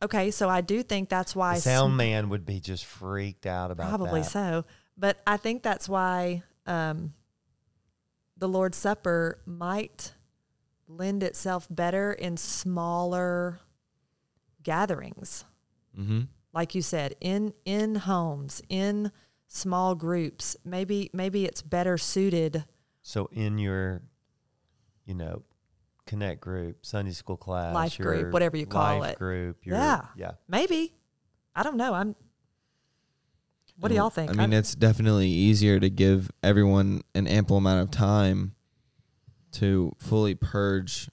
okay, 0.02 0.30
so 0.30 0.50
I 0.50 0.60
do 0.60 0.82
think 0.82 1.08
that's 1.08 1.34
why 1.34 1.54
The 1.54 1.60
sm- 1.62 1.68
sound 1.70 1.96
man 1.96 2.28
would 2.28 2.44
be 2.44 2.60
just 2.60 2.84
freaked 2.84 3.46
out 3.46 3.70
about 3.70 3.88
Probably 3.88 4.20
that. 4.20 4.28
so. 4.30 4.64
But 4.98 5.16
I 5.26 5.38
think 5.38 5.62
that's 5.62 5.88
why 5.88 6.42
um, 6.66 7.14
the 8.36 8.48
Lord's 8.48 8.76
Supper 8.76 9.38
might 9.46 10.12
lend 10.88 11.22
itself 11.22 11.66
better 11.70 12.12
in 12.12 12.36
smaller 12.36 13.60
gatherings. 14.62 15.44
Mm-hmm. 15.98 16.22
Like 16.52 16.74
you 16.74 16.82
said, 16.82 17.14
in 17.20 17.52
in 17.64 17.94
homes, 17.96 18.62
in 18.68 19.12
small 19.46 19.94
groups. 19.94 20.56
Maybe 20.64 21.10
maybe 21.12 21.44
it's 21.44 21.62
better 21.62 21.98
suited. 21.98 22.64
So 23.02 23.28
in 23.32 23.58
your, 23.58 24.02
you 25.04 25.14
know, 25.14 25.42
connect 26.06 26.40
group, 26.40 26.84
Sunday 26.84 27.12
school 27.12 27.36
class, 27.36 27.74
Life 27.74 27.98
your 27.98 28.12
group, 28.14 28.32
whatever 28.32 28.56
you 28.56 28.66
call 28.66 28.98
life 28.98 29.12
it. 29.12 29.18
group, 29.18 29.64
your, 29.64 29.76
Yeah. 29.76 30.02
yeah. 30.16 30.32
Maybe. 30.48 30.94
I 31.54 31.62
don't 31.62 31.76
know. 31.76 31.94
I'm 31.94 32.16
What 33.78 33.90
do 33.90 33.94
y'all 33.94 34.10
think? 34.10 34.30
I 34.30 34.32
mean, 34.32 34.40
I'm- 34.40 34.52
it's 34.54 34.74
definitely 34.74 35.28
easier 35.28 35.78
to 35.78 35.88
give 35.90 36.30
everyone 36.42 37.02
an 37.14 37.26
ample 37.28 37.56
amount 37.58 37.82
of 37.82 37.90
time 37.90 38.55
to 39.56 39.94
fully 39.98 40.34
purge 40.34 41.08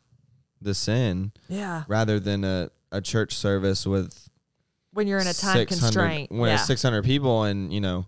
the 0.62 0.74
sin 0.74 1.32
yeah. 1.50 1.84
rather 1.88 2.20
than 2.20 2.44
a, 2.44 2.70
a 2.92 3.02
church 3.02 3.36
service 3.36 3.86
with 3.86 4.30
When 4.94 5.08
you're 5.08 5.20
in 5.20 5.28
a 5.28 5.34
time 5.34 5.66
constraint. 5.66 6.32
When 6.32 6.50
yeah. 6.50 6.56
it's 6.56 6.66
600 6.66 7.04
people 7.04 7.44
and, 7.44 7.74
you 7.74 7.82
know, 7.82 8.06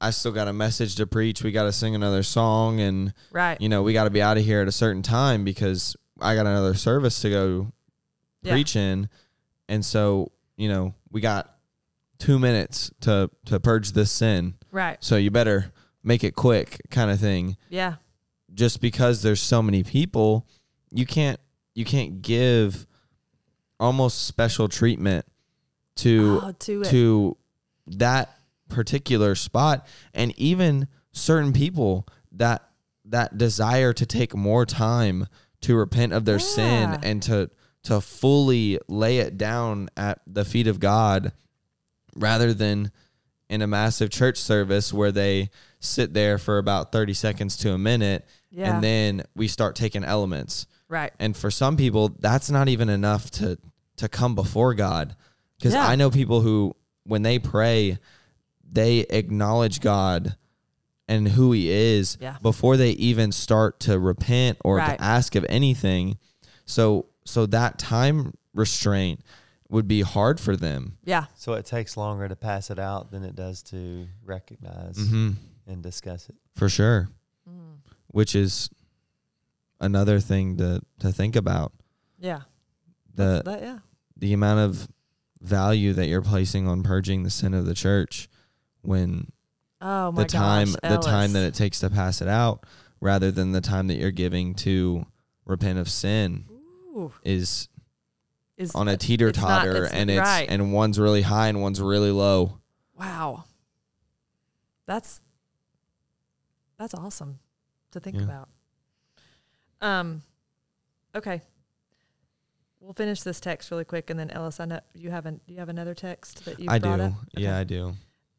I 0.00 0.10
still 0.10 0.32
got 0.32 0.46
a 0.48 0.52
message 0.52 0.96
to 0.96 1.06
preach. 1.06 1.42
We 1.42 1.52
got 1.52 1.64
to 1.64 1.72
sing 1.72 1.94
another 1.94 2.22
song 2.22 2.80
and, 2.80 3.14
right. 3.32 3.58
you 3.60 3.68
know, 3.68 3.82
we 3.82 3.92
got 3.92 4.04
to 4.04 4.10
be 4.10 4.20
out 4.20 4.36
of 4.36 4.44
here 4.44 4.60
at 4.60 4.68
a 4.68 4.72
certain 4.72 5.02
time 5.02 5.44
because 5.44 5.96
I 6.20 6.34
got 6.34 6.46
another 6.46 6.74
service 6.74 7.20
to 7.22 7.30
go 7.30 7.72
Yeah. 8.42 8.52
preach 8.52 8.76
in. 8.76 9.08
And 9.68 9.84
so, 9.84 10.32
you 10.56 10.68
know, 10.68 10.94
we 11.10 11.20
got 11.20 11.54
two 12.18 12.38
minutes 12.38 12.90
to, 13.02 13.30
to 13.46 13.58
purge 13.58 13.92
this 13.92 14.10
sin. 14.10 14.54
Right. 14.70 14.96
So 15.00 15.16
you 15.16 15.30
better 15.30 15.72
make 16.02 16.24
it 16.24 16.34
quick 16.34 16.80
kind 16.90 17.10
of 17.10 17.18
thing. 17.18 17.56
Yeah. 17.68 17.96
Just 18.56 18.80
because 18.80 19.22
there's 19.22 19.40
so 19.40 19.62
many 19.62 19.84
people, 19.84 20.48
you 20.90 21.06
can't 21.06 21.38
you 21.74 21.84
can't 21.84 22.22
give 22.22 22.86
almost 23.78 24.26
special 24.26 24.68
treatment 24.68 25.26
to 25.96 26.40
oh, 26.42 26.52
to 26.60 26.84
to 26.84 27.36
that 27.86 28.36
particular 28.68 29.34
spot. 29.34 29.86
And 30.14 30.32
even 30.38 30.88
certain 31.12 31.52
people 31.52 32.06
that 32.32 32.68
that 33.04 33.38
desire 33.38 33.92
to 33.92 34.06
take 34.06 34.34
more 34.34 34.66
time 34.66 35.26
to 35.62 35.76
repent 35.76 36.12
of 36.12 36.24
their 36.24 36.38
sin 36.38 36.98
and 37.02 37.22
to 37.24 37.50
to 37.84 38.00
fully 38.00 38.78
lay 38.88 39.18
it 39.18 39.38
down 39.38 39.88
at 39.96 40.20
the 40.26 40.44
feet 40.44 40.66
of 40.66 40.80
God 40.80 41.32
rather 42.16 42.52
than 42.52 42.90
in 43.48 43.62
a 43.62 43.66
massive 43.66 44.10
church 44.10 44.38
service 44.38 44.92
where 44.92 45.12
they 45.12 45.50
sit 45.78 46.12
there 46.12 46.36
for 46.36 46.58
about 46.58 46.90
30 46.90 47.14
seconds 47.14 47.56
to 47.58 47.72
a 47.72 47.78
minute 47.78 48.26
yeah. 48.50 48.74
and 48.74 48.82
then 48.84 49.22
we 49.34 49.48
start 49.48 49.76
taking 49.76 50.04
elements 50.04 50.66
right. 50.88 51.12
and 51.18 51.36
for 51.36 51.50
some 51.50 51.76
people, 51.76 52.14
that's 52.18 52.50
not 52.50 52.68
even 52.68 52.88
enough 52.88 53.30
to 53.32 53.58
to 53.96 54.08
come 54.08 54.34
before 54.34 54.74
God. 54.74 55.16
Because 55.58 55.72
Yeah. 55.72 55.86
I 55.86 55.96
know 55.96 56.10
people 56.10 56.42
who, 56.42 56.76
when 57.04 57.22
they 57.22 57.38
pray, 57.38 57.98
they 58.70 59.00
acknowledge 59.00 59.80
God 59.80 60.36
and 61.08 61.26
who 61.28 61.52
He 61.52 61.70
is 61.70 62.18
Yeah. 62.20 62.36
before 62.42 62.76
they 62.76 62.90
even 62.90 63.32
start 63.32 63.80
to 63.80 63.98
repent 63.98 64.58
or 64.64 64.76
Right. 64.76 64.98
to 64.98 65.02
ask 65.04 65.34
of 65.34 65.46
anything. 65.48 66.18
So 66.66 67.06
so 67.24 67.46
that 67.46 67.78
time 67.78 68.34
restraint 68.54 69.20
would 69.68 69.88
be 69.88 70.02
hard 70.02 70.38
for 70.38 70.56
them. 70.56 70.98
Yeah. 71.04 71.24
So 71.34 71.54
it 71.54 71.64
takes 71.66 71.96
longer 71.96 72.28
to 72.28 72.36
pass 72.36 72.70
it 72.70 72.78
out 72.78 73.10
than 73.10 73.24
it 73.24 73.34
does 73.34 73.62
to 73.64 74.06
recognize 74.24 74.96
hmm 74.98 75.32
and 75.66 75.82
discuss 75.82 76.28
it. 76.28 76.36
For 76.54 76.68
sure. 76.68 77.08
Which 78.16 78.34
is 78.34 78.70
another 79.78 80.20
thing 80.20 80.56
to 80.56 80.80
to 81.00 81.12
think 81.12 81.36
about. 81.36 81.74
Yeah. 82.18 82.40
The 83.14 83.42
that, 83.44 83.60
yeah. 83.60 83.78
the 84.16 84.32
amount 84.32 84.60
of 84.60 84.88
value 85.42 85.92
that 85.92 86.06
you're 86.06 86.22
placing 86.22 86.66
on 86.66 86.82
purging 86.82 87.24
the 87.24 87.28
sin 87.28 87.52
of 87.52 87.66
the 87.66 87.74
church 87.74 88.30
when 88.80 89.30
Oh 89.82 90.12
my 90.12 90.22
the 90.22 90.28
time 90.30 90.68
gosh, 90.68 90.92
the 90.92 90.96
time 90.96 91.34
that 91.34 91.44
it 91.44 91.52
takes 91.52 91.80
to 91.80 91.90
pass 91.90 92.22
it 92.22 92.28
out 92.28 92.64
rather 93.02 93.30
than 93.30 93.52
the 93.52 93.60
time 93.60 93.88
that 93.88 93.98
you're 93.98 94.10
giving 94.10 94.54
to 94.54 95.04
repent 95.44 95.78
of 95.78 95.90
sin 95.90 96.46
Ooh, 96.96 97.12
is 97.22 97.68
is 98.56 98.74
on 98.74 98.88
a 98.88 98.96
teeter 98.96 99.30
totter 99.30 99.84
and 99.92 100.10
it's 100.10 100.20
right. 100.20 100.46
and 100.48 100.72
one's 100.72 100.98
really 100.98 101.20
high 101.20 101.48
and 101.48 101.60
one's 101.60 101.82
really 101.82 102.12
low. 102.12 102.60
wow. 102.98 103.44
That's 104.86 105.20
that's 106.78 106.94
awesome 106.94 107.40
to 107.96 108.00
think 108.00 108.16
Yeah. 108.16 108.22
about. 108.24 108.48
Um 109.80 110.22
okay. 111.14 111.42
We'll 112.80 112.92
finish 112.94 113.22
this 113.22 113.40
text 113.40 113.70
really 113.70 113.84
quick 113.84 114.10
and 114.10 114.18
then 114.20 114.30
Ellis, 114.30 114.60
I 114.60 114.64
know 114.66 114.80
you 114.94 115.10
haven't 115.10 115.42
you 115.46 115.58
have 115.58 115.68
another 115.68 115.94
text 115.94 116.44
that 116.44 116.60
you 116.60 116.66
I 116.70 116.78
do. 116.78 116.88
up? 116.90 117.12
Yeah, 117.36 117.58
I 117.58 117.64
do. 117.64 117.94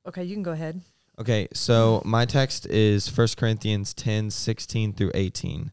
Okay, 0.07 0.23
you 0.23 0.35
can 0.35 0.43
go 0.43 0.51
ahead. 0.51 0.81
Okay, 1.19 1.47
so 1.51 2.01
my 2.05 2.25
text 2.25 2.65
is 2.67 3.07
1 3.15 3.29
Corinthians 3.37 3.93
10, 3.93 4.29
16 4.29 4.93
through 4.93 5.11
18. 5.15 5.71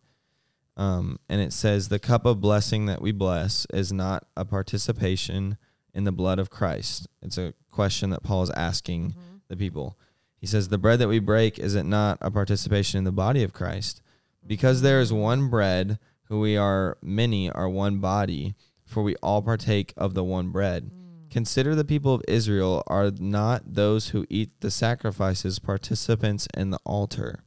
Um, 0.77 1.21
and 1.29 1.41
it 1.41 1.53
says, 1.53 1.89
The 1.89 1.99
cup 2.01 2.25
of 2.25 2.41
blessing 2.41 2.87
that 2.87 3.01
we 3.03 3.13
bless 3.13 3.67
is 3.73 3.93
not 3.93 4.27
a 4.37 4.45
participation 4.47 5.57
in 5.93 6.05
the 6.05 6.11
blood 6.13 6.39
of 6.41 6.49
Christ. 6.51 7.07
It's 7.23 7.37
a 7.39 7.53
question 7.71 8.09
that 8.11 8.23
Paul 8.25 8.43
is 8.43 8.51
asking 8.51 9.11
Mm-hmm. 9.11 9.37
the 9.49 9.57
people. 9.57 9.99
He 10.45 10.49
says, 10.49 10.69
The 10.69 10.77
bread 10.77 10.99
that 10.99 11.09
we 11.09 11.21
break, 11.21 11.59
is 11.59 11.75
it 11.75 11.87
not 11.87 12.19
a 12.21 12.31
participation 12.31 12.99
in 12.99 13.05
the 13.05 13.13
body 13.13 13.43
of 13.43 13.55
Christ? 13.55 14.03
Because 14.47 14.83
there 14.83 15.01
is 15.01 15.11
one 15.11 15.49
bread, 15.49 15.99
who 16.25 16.39
we 16.39 16.55
are 16.55 16.99
many 17.01 17.51
are 17.51 17.67
one 17.67 17.99
body, 17.99 18.55
for 18.85 19.03
we 19.03 19.17
all 19.23 19.41
partake 19.41 19.95
of 19.97 20.13
the 20.13 20.23
one 20.23 20.51
bread. 20.51 20.91
Mm. 20.91 21.31
Consider 21.31 21.75
the 21.75 21.83
people 21.83 22.13
of 22.13 22.23
Israel 22.29 22.83
are 22.89 23.11
not 23.11 23.73
those 23.73 24.09
who 24.09 24.27
eat 24.29 24.51
the 24.61 24.71
sacrifices 24.71 25.59
participants 25.59 26.47
in 26.55 26.73
the 26.73 26.79
altar. 26.85 27.43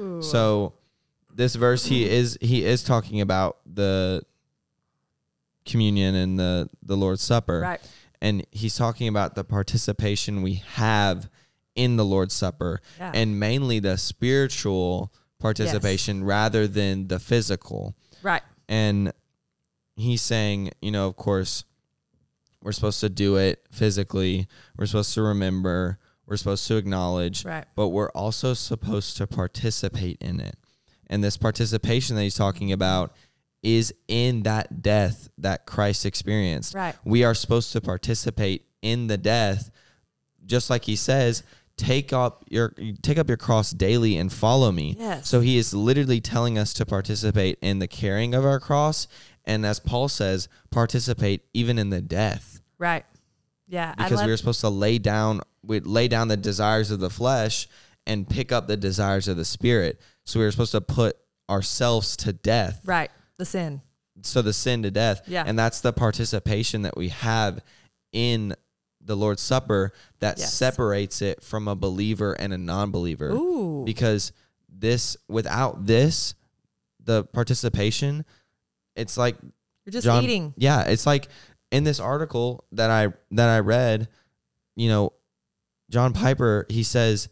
Ooh. 0.00 0.20
So 0.20 0.72
this 1.32 1.54
verse 1.54 1.86
he 1.86 2.04
is 2.04 2.36
he 2.40 2.64
is 2.64 2.82
talking 2.82 3.20
about 3.20 3.58
the 3.64 4.24
communion 5.64 6.16
and 6.16 6.36
the 6.36 6.68
the 6.82 6.96
Lord's 6.96 7.22
Supper 7.22 7.60
right. 7.60 7.80
and 8.20 8.44
he's 8.50 8.74
talking 8.74 9.06
about 9.06 9.36
the 9.36 9.44
participation 9.44 10.42
we 10.42 10.54
have 10.54 11.30
in 11.74 11.96
the 11.96 12.04
Lord's 12.04 12.34
Supper 12.34 12.80
Yeah. 12.98 13.10
and 13.14 13.38
mainly 13.40 13.78
the 13.80 13.96
spiritual 13.98 15.12
participation 15.38 16.24
rather 16.24 16.66
than 16.66 17.08
the 17.08 17.18
physical 17.18 17.94
right. 18.22 18.42
and 18.68 19.12
he's 19.96 20.22
saying, 20.22 20.70
you 20.80 20.90
know, 20.90 21.06
of 21.06 21.16
course, 21.16 21.64
We're 22.62 22.72
supposed 22.72 23.00
to 23.00 23.10
do 23.10 23.36
it 23.36 23.62
physically. 23.70 24.48
We're 24.78 24.86
supposed 24.86 25.12
to 25.14 25.22
remember. 25.22 25.98
We're 26.26 26.38
supposed 26.38 26.66
to 26.68 26.76
acknowledge. 26.76 27.44
Right. 27.44 27.66
But 27.76 27.88
we're 27.88 28.08
also 28.12 28.54
supposed 28.54 29.18
to 29.18 29.26
participate 29.26 30.16
in 30.22 30.40
it. 30.40 30.56
And 31.08 31.22
this 31.22 31.36
participation 31.36 32.16
that 32.16 32.22
he's 32.22 32.34
talking 32.36 32.72
about 32.72 33.14
is 33.62 33.92
in 34.08 34.44
that 34.44 34.80
death 34.80 35.28
that 35.36 35.66
Christ 35.66 36.06
experienced. 36.06 36.74
Right. 36.74 36.94
We 37.04 37.22
are 37.22 37.34
supposed 37.34 37.70
to 37.72 37.82
participate 37.82 38.64
in 38.80 39.08
the 39.08 39.18
death, 39.18 39.70
just 40.46 40.70
like 40.70 40.84
he 40.86 40.96
says, 40.96 41.42
take 41.76 42.12
up 42.12 42.44
your 42.48 42.72
take 43.02 43.18
up 43.18 43.28
your 43.28 43.36
cross 43.36 43.70
daily 43.70 44.16
and 44.16 44.32
follow 44.32 44.70
me. 44.72 44.96
Yes. 44.98 45.28
So 45.28 45.40
he 45.40 45.56
is 45.58 45.74
literally 45.74 46.20
telling 46.20 46.58
us 46.58 46.72
to 46.74 46.86
participate 46.86 47.58
in 47.60 47.78
the 47.78 47.88
carrying 47.88 48.34
of 48.34 48.44
our 48.44 48.60
cross, 48.60 49.08
and 49.44 49.66
as 49.66 49.80
Paul 49.80 50.08
says, 50.08 50.48
participate 50.70 51.42
even 51.52 51.78
in 51.78 51.90
the 51.90 52.00
death, 52.00 52.60
Right. 52.78 53.04
Yeah. 53.66 53.94
Because 53.96 54.18
love, 54.18 54.26
we 54.26 54.32
are 54.32 54.36
supposed 54.36 54.60
to 54.60 54.68
lay 54.68 54.98
down 54.98 55.40
we 55.62 55.80
lay 55.80 56.08
down 56.08 56.28
the 56.28 56.36
desires 56.36 56.90
of 56.90 57.00
the 57.00 57.10
flesh 57.10 57.66
and 58.06 58.28
pick 58.28 58.52
up 58.52 58.66
the 58.66 58.76
desires 58.76 59.28
of 59.28 59.36
the 59.36 59.44
spirit. 59.44 60.00
So 60.24 60.38
we 60.40 60.46
are 60.46 60.50
supposed 60.50 60.72
to 60.72 60.80
put 60.80 61.16
ourselves 61.48 62.16
to 62.18 62.32
death 62.32 62.80
right. 62.84 63.10
The 63.38 63.44
sin. 63.44 63.80
so 64.22 64.42
the 64.42 64.52
sin 64.52 64.82
to 64.82 64.90
death. 64.90 65.22
Yeah. 65.26 65.44
And 65.46 65.58
that's 65.58 65.80
the 65.80 65.92
participation 65.92 66.82
that 66.82 66.96
we 66.96 67.08
have 67.08 67.60
in 68.12 68.54
the 69.04 69.16
Lord's 69.16 69.42
Supper 69.42 69.92
that 70.20 70.38
Yes. 70.38 70.54
separates 70.54 71.20
it 71.22 71.42
from 71.42 71.68
a 71.68 71.74
believer 71.74 72.32
and 72.32 72.52
a 72.52 72.58
non-believer. 72.58 73.30
Ooh. 73.30 73.84
Because 73.84 74.32
this 74.68 75.16
without 75.28 75.86
this, 75.86 76.34
the 77.02 77.24
participation, 77.24 78.24
it's 78.96 79.16
like 79.16 79.36
You're 79.84 79.92
just 79.92 80.04
John, 80.04 80.24
eating. 80.24 80.54
Yeah, 80.56 80.82
it's 80.82 81.06
like 81.06 81.28
in 81.70 81.84
this 81.84 82.00
article 82.00 82.64
that 82.72 82.90
I 82.90 83.08
that 83.32 83.48
I 83.48 83.58
read, 83.60 84.08
you 84.76 84.88
know, 84.88 85.12
John 85.90 86.12
Piper, 86.12 86.66
he 86.68 86.82
says 86.82 87.28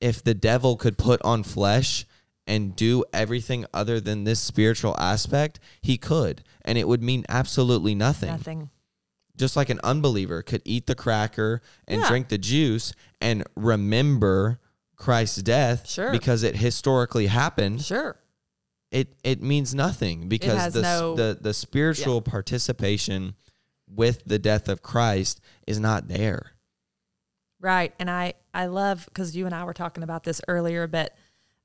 if 0.00 0.22
the 0.22 0.34
devil 0.34 0.76
could 0.76 0.98
put 0.98 1.22
on 1.22 1.42
flesh 1.42 2.04
and 2.46 2.76
do 2.76 3.04
everything 3.12 3.64
other 3.72 3.98
than 4.00 4.24
this 4.24 4.38
spiritual 4.40 4.94
aspect, 4.98 5.58
he 5.80 5.96
could, 5.96 6.42
and 6.64 6.76
it 6.78 6.86
would 6.86 7.02
mean 7.02 7.24
absolutely 7.28 7.94
nothing. 7.94 8.28
Nothing. 8.28 8.70
Just 9.36 9.56
like 9.56 9.68
an 9.70 9.80
unbeliever 9.84 10.42
could 10.42 10.62
eat 10.64 10.86
the 10.86 10.94
cracker 10.94 11.60
and 11.86 12.00
Yeah. 12.00 12.08
drink 12.08 12.28
the 12.28 12.38
juice 12.38 12.92
and 13.20 13.44
remember 13.54 14.58
Christ's 14.96 15.42
death 15.42 15.88
Sure. 15.88 16.10
because 16.10 16.42
it 16.42 16.56
historically 16.56 17.26
happened 17.26 17.82
Sure. 17.82 18.16
it 18.90 19.14
it 19.22 19.42
means 19.42 19.74
nothing 19.74 20.28
because 20.28 20.72
the, 20.72 20.80
no- 20.82 21.14
the 21.14 21.36
the 21.40 21.52
spiritual 21.52 22.22
participation 22.22 23.34
with 23.88 24.22
the 24.24 24.38
death 24.38 24.68
of 24.68 24.82
Christ 24.82 25.40
is 25.66 25.78
not 25.78 26.08
there. 26.08 26.52
Right. 27.60 27.94
And 27.98 28.10
I, 28.10 28.34
I 28.52 28.66
love, 28.66 29.04
because 29.06 29.34
you 29.36 29.46
and 29.46 29.54
I 29.54 29.64
were 29.64 29.72
talking 29.72 30.02
about 30.02 30.24
this 30.24 30.40
earlier, 30.48 30.86
but 30.86 31.14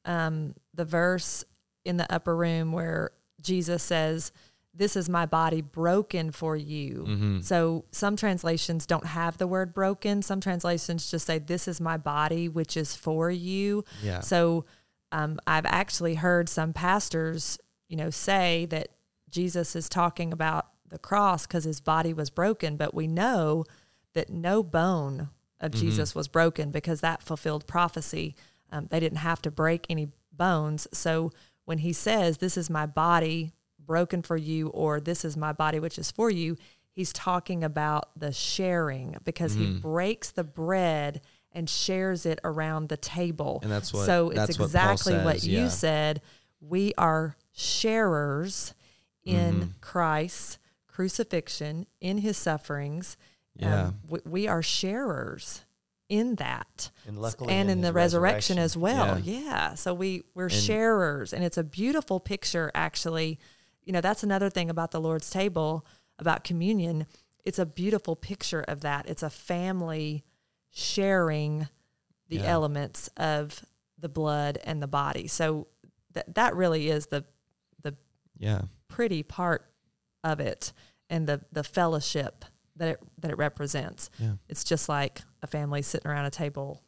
um, 0.05 0.53
the 0.73 0.85
verse 0.85 1.43
in 1.83 1.97
the 1.97 2.11
upper 2.13 2.35
room 2.35 2.71
where 2.71 3.11
Jesus 3.41 3.81
says, 3.83 4.31
This 4.73 4.95
is 4.95 5.09
my 5.09 5.25
body 5.25 5.61
broken 5.61 6.31
for 6.31 6.55
you. 6.55 7.05
Mm-hmm. 7.07 7.39
So 7.41 7.85
some 7.91 8.15
translations 8.15 8.85
don't 8.85 9.05
have 9.05 9.37
the 9.37 9.47
word 9.47 9.73
broken. 9.73 10.21
Some 10.21 10.39
translations 10.39 11.11
just 11.11 11.27
say, 11.27 11.39
This 11.39 11.67
is 11.67 11.81
my 11.81 11.97
body, 11.97 12.47
which 12.47 12.77
is 12.77 12.95
for 12.95 13.29
you. 13.29 13.83
Yeah. 14.01 14.21
So 14.21 14.65
um, 15.11 15.39
I've 15.45 15.65
actually 15.65 16.15
heard 16.15 16.47
some 16.47 16.71
pastors, 16.71 17.59
you 17.89 17.97
know, 17.97 18.09
say 18.09 18.65
that 18.67 18.89
Jesus 19.29 19.75
is 19.75 19.89
talking 19.89 20.31
about 20.31 20.67
the 20.87 20.99
cross 20.99 21.45
because 21.45 21.65
his 21.65 21.81
body 21.81 22.13
was 22.13 22.29
broken, 22.29 22.77
but 22.77 22.93
we 22.93 23.07
know 23.07 23.65
that 24.13 24.29
no 24.29 24.63
bone 24.63 25.29
of 25.59 25.71
Jesus 25.71 26.15
was 26.15 26.27
broken 26.27 26.71
because 26.71 27.01
that 27.01 27.21
fulfilled 27.21 27.67
prophecy. 27.67 28.35
Um, 28.71 28.87
they 28.89 28.99
didn't 28.99 29.19
have 29.19 29.41
to 29.43 29.51
break 29.51 29.85
any 29.89 30.09
bones. 30.31 30.87
So 30.91 31.31
when 31.65 31.79
he 31.79 31.93
says, 31.93 32.37
This 32.37 32.57
is 32.57 32.69
my 32.69 32.85
body 32.85 33.51
broken 33.91 34.21
for 34.21 34.37
you, 34.37 34.67
or 34.69 35.01
This 35.01 35.25
is 35.25 35.35
my 35.35 35.51
body 35.51 35.77
which 35.79 35.97
is 35.99 36.09
for 36.11 36.29
you, 36.29 36.55
he's 36.93 37.11
talking 37.11 37.61
about 37.63 38.03
the 38.17 38.31
sharing 38.31 39.17
because 39.25 39.53
he 39.53 39.65
breaks 39.73 40.31
the 40.31 40.45
bread 40.45 41.19
and 41.51 41.69
shares 41.69 42.25
it 42.25 42.39
around 42.45 42.87
the 42.87 42.95
table. 42.95 43.59
And 43.63 43.69
that's 43.71 43.93
what- 43.93 44.05
so 44.05 44.29
it's 44.29 44.57
what 44.57 44.65
exactly 44.67 45.15
what 45.17 45.35
says, 45.41 45.47
you 45.47 45.59
yeah. 45.63 45.67
said. 45.67 46.21
We 46.61 46.93
are 46.97 47.35
sharers 47.51 48.73
in 49.25 49.53
Mm-hmm. 49.55 49.69
Christ's 49.81 50.57
crucifixion, 50.87 51.85
in 51.99 52.19
his 52.19 52.37
sufferings. 52.37 53.17
Yeah. 53.57 53.87
Um, 53.87 53.99
we, 54.07 54.19
we 54.25 54.47
are 54.47 54.61
sharers 54.63 55.65
in 56.07 56.35
that. 56.35 56.91
And 57.07 57.17
and 57.17 57.49
in 57.49 57.69
in, 57.69 57.81
the 57.81 57.91
resurrection, 57.93 58.55
resurrection. 58.55 58.57
as 58.59 58.77
well. 58.77 59.19
Yeah. 59.19 59.39
Yeah. 59.41 59.73
So 59.75 59.93
we 59.93 60.23
we're 60.33 60.45
And- 60.45 60.53
sharers 60.53 61.33
and 61.33 61.43
it's 61.43 61.57
a 61.57 61.63
beautiful 61.63 62.19
picture 62.19 62.71
actually. 62.73 63.39
You 63.83 63.93
know, 63.93 64.01
that's 64.01 64.23
another 64.23 64.49
thing 64.49 64.69
about 64.69 64.91
the 64.91 65.01
Lord's 65.01 65.29
table, 65.29 65.85
about 66.19 66.43
communion. 66.43 67.07
It's 67.45 67.59
a 67.59 67.65
beautiful 67.65 68.15
picture 68.15 68.61
of 68.61 68.81
that. 68.81 69.09
It's 69.09 69.23
a 69.23 69.29
family 69.29 70.23
sharing 70.69 71.67
the 72.27 72.37
Yeah. 72.37 72.43
elements 72.45 73.09
of 73.17 73.65
the 73.97 74.09
blood 74.09 74.57
and 74.63 74.81
the 74.81 74.87
body. 74.87 75.27
So 75.27 75.67
that 76.13 76.33
that 76.35 76.55
really 76.55 76.89
is 76.89 77.07
the 77.07 77.25
the 77.81 77.95
Yeah. 78.37 78.61
pretty 78.87 79.23
part 79.23 79.71
of 80.23 80.39
it 80.39 80.73
and 81.09 81.27
the 81.27 81.41
the 81.51 81.63
fellowship 81.63 82.45
that 82.75 82.87
it 82.89 82.99
that 83.19 83.31
it 83.31 83.37
represents. 83.37 84.09
Yeah. 84.17 84.35
It's 84.47 84.63
just 84.63 84.87
like 84.87 85.21
a 85.41 85.47
family 85.47 85.81
sitting 85.81 86.09
around 86.09 86.25
a 86.25 86.31
table 86.31 86.83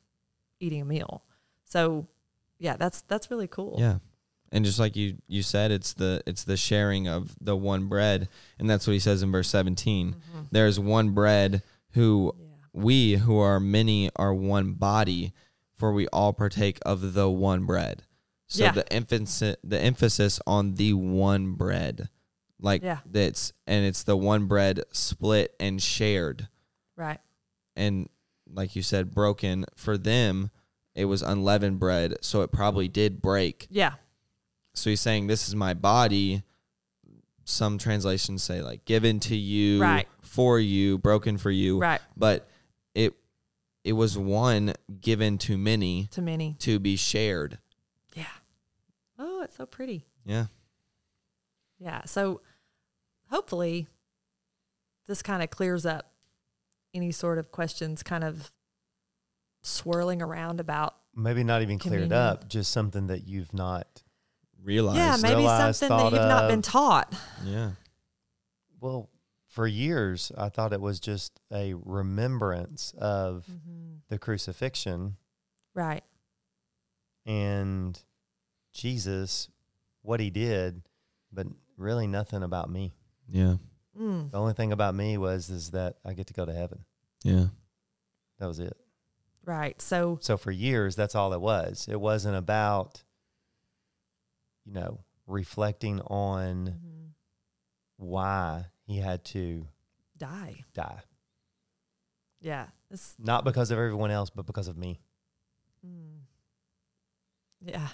eating 0.59 0.81
a 0.81 0.85
meal. 0.85 1.25
So 1.65 2.07
yeah, 2.59 2.77
that's 2.77 3.01
that's 3.01 3.29
really 3.29 3.47
cool. 3.47 3.75
Yeah. 3.79 3.99
And 4.53 4.63
just 4.63 4.77
like 4.79 4.95
you 4.95 5.17
you 5.27 5.41
said 5.43 5.71
it's 5.71 5.93
the 5.93 6.21
it's 6.27 6.43
the 6.43 6.55
sharing 6.57 7.07
of 7.07 7.35
the 7.41 7.55
one 7.57 7.87
bread 7.87 8.29
and 8.59 8.69
that's 8.69 8.85
what 8.87 8.93
he 8.93 8.99
says 8.99 9.21
in 9.23 9.31
verse 9.31 9.49
17. 9.49 10.13
Mm-hmm. 10.13 10.39
There 10.51 10.67
is 10.67 10.79
one 10.79 11.09
bread 11.11 11.63
who 11.93 12.33
Yeah. 12.37 12.45
we 12.71 13.13
who 13.15 13.37
are 13.39 13.59
many 13.59 14.09
are 14.15 14.33
one 14.33 14.73
body 14.73 15.33
for 15.73 15.91
we 15.91 16.07
all 16.09 16.33
partake 16.33 16.77
of 16.85 17.13
the 17.13 17.29
one 17.29 17.65
bread. 17.65 18.03
So 18.47 18.63
Yeah. 18.65 18.71
the 18.73 18.93
emphasis 18.93 19.55
the 19.63 19.79
emphasis 19.81 20.39
on 20.45 20.75
the 20.75 20.93
one 20.93 21.53
bread. 21.53 22.09
Like 22.59 22.83
Yeah. 22.83 22.99
that's 23.05 23.53
and 23.65 23.83
it's 23.85 24.03
the 24.03 24.15
one 24.15 24.45
bread 24.45 24.81
split 24.91 25.55
and 25.59 25.81
shared 25.81 26.47
Right. 26.95 27.19
and 27.75 28.07
like 28.47 28.75
you 28.75 28.83
said 28.83 29.11
broken 29.15 29.65
for 29.75 29.97
them 29.97 30.51
it 30.93 31.05
was 31.05 31.23
unleavened 31.23 31.79
bread 31.79 32.13
so 32.21 32.43
it 32.43 32.51
probably 32.51 32.87
did 32.87 33.19
break 33.19 33.65
Yeah. 33.71 33.95
So 34.73 34.89
he's 34.89 35.01
saying 35.01 35.27
this 35.27 35.47
is 35.47 35.55
my 35.55 35.73
body 35.73 36.43
some 37.45 37.77
translations 37.77 38.41
say 38.43 38.61
like 38.61 38.85
given 38.85 39.19
to 39.19 39.35
you 39.35 39.81
Right. 39.81 40.07
for 40.21 40.59
you 40.59 40.97
broken 40.97 41.37
for 41.37 41.51
you 41.51 41.79
Right. 41.79 42.01
but 42.15 42.47
it 42.95 43.13
it 43.83 43.93
was 43.93 44.17
one 44.17 44.73
given 45.01 45.37
to 45.39 45.57
many 45.57 46.07
To 46.11 46.21
many. 46.21 46.55
to 46.59 46.79
be 46.79 46.95
shared 46.95 47.59
Yeah. 48.15 48.25
Oh, 49.19 49.41
it's 49.43 49.55
so 49.57 49.65
pretty. 49.65 50.05
yeah 50.25 50.45
Yeah. 51.79 52.05
So 52.05 52.41
hopefully 53.29 53.87
this 55.07 55.21
kind 55.21 55.43
of 55.43 55.49
clears 55.49 55.85
up 55.85 56.13
any 56.93 57.11
sort 57.11 57.37
of 57.39 57.51
questions 57.51 58.03
kind 58.03 58.23
of 58.23 58.51
swirling 59.63 60.21
around 60.21 60.59
about 60.61 60.95
Maybe 61.15 61.43
not 61.43 61.61
even 61.61 61.77
cleared 61.77 62.11
up, 62.13 62.47
just 62.47 62.71
something 62.71 63.07
that 63.07 63.27
you've 63.27 63.53
not. 63.53 64.01
Realize 64.63 64.95
yeah 64.97 65.17
maybe 65.21 65.41
realized, 65.41 65.79
something 65.79 65.97
that 65.97 66.11
you've 66.13 66.29
not 66.29 66.47
been 66.49 66.61
taught 66.61 67.13
yeah 67.45 67.71
Well, 68.79 69.09
for 69.47 69.67
years, 69.67 70.31
I 70.35 70.49
thought 70.49 70.73
it 70.73 70.81
was 70.81 70.99
just 70.99 71.39
a 71.51 71.75
remembrance 71.75 72.91
of 72.97 73.45
the 74.09 74.17
crucifixion 74.17 75.17
right 75.75 76.03
and 77.25 77.99
Jesus, 78.73 79.49
what 80.01 80.19
he 80.19 80.29
did, 80.29 80.81
but 81.31 81.47
really 81.77 82.07
nothing 82.07 82.43
about 82.43 82.69
me. 82.69 82.93
yeah 83.29 83.55
mm. 83.99 84.31
The 84.31 84.37
only 84.37 84.53
thing 84.53 84.71
about 84.71 84.95
me 84.95 85.17
was 85.17 85.49
is 85.49 85.71
that 85.71 85.97
I 86.05 86.13
get 86.13 86.27
to 86.27 86.33
go 86.33 86.45
to 86.45 86.53
heaven. 86.53 86.79
yeah 87.23 87.47
That 88.39 88.47
was 88.47 88.59
it. 88.59 88.75
right 89.45 89.79
so 89.81 90.17
So 90.21 90.37
for 90.37 90.51
years, 90.51 90.95
that's 90.95 91.15
all 91.15 91.33
it 91.33 91.41
was. 91.41 91.87
It 91.89 91.99
wasn't 92.01 92.35
about, 92.35 93.03
you 94.65 94.73
know, 94.73 94.99
reflecting 95.27 95.99
on 96.01 96.67
mhm, 96.67 97.09
why 97.97 98.65
he 98.85 98.97
had 98.97 99.23
to 99.25 99.67
die 100.17 100.63
die. 100.73 101.01
yeah 102.41 102.67
it's 102.91 103.15
Not 103.17 103.43
because 103.43 103.71
of 103.71 103.77
everyone 103.79 104.11
else, 104.11 104.29
but 104.29 104.45
because 104.45 104.67
of 104.67 104.77
me. 104.77 104.99
Mm. 105.85 106.19
Yeah, 107.65 107.87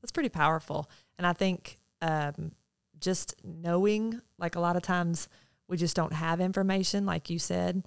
that's 0.00 0.12
pretty 0.12 0.28
powerful. 0.30 0.88
And 1.18 1.26
I 1.26 1.32
think 1.32 1.78
um, 2.00 2.52
just 3.00 3.34
knowing, 3.44 4.20
like 4.38 4.54
a 4.56 4.60
lot 4.60 4.76
of 4.76 4.82
times 4.82 5.28
we 5.68 5.76
just 5.76 5.96
don't 5.96 6.12
have 6.12 6.40
information, 6.40 7.04
like 7.04 7.28
you 7.28 7.38
said, 7.38 7.86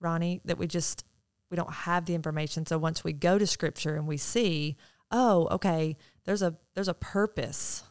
Ronnie, 0.00 0.40
that 0.44 0.58
we 0.58 0.66
just 0.66 1.04
we 1.50 1.56
don't 1.56 1.72
have 1.72 2.04
the 2.04 2.14
information. 2.14 2.66
So 2.66 2.78
once 2.78 3.02
we 3.02 3.12
go 3.12 3.38
to 3.38 3.46
scripture 3.46 3.96
and 3.96 4.06
we 4.06 4.16
see, 4.18 4.76
oh, 5.10 5.48
okay, 5.50 5.96
there's 6.24 6.42
a 6.42 6.56
there's 6.74 6.88
a 6.88 6.94
purpose 6.94 7.84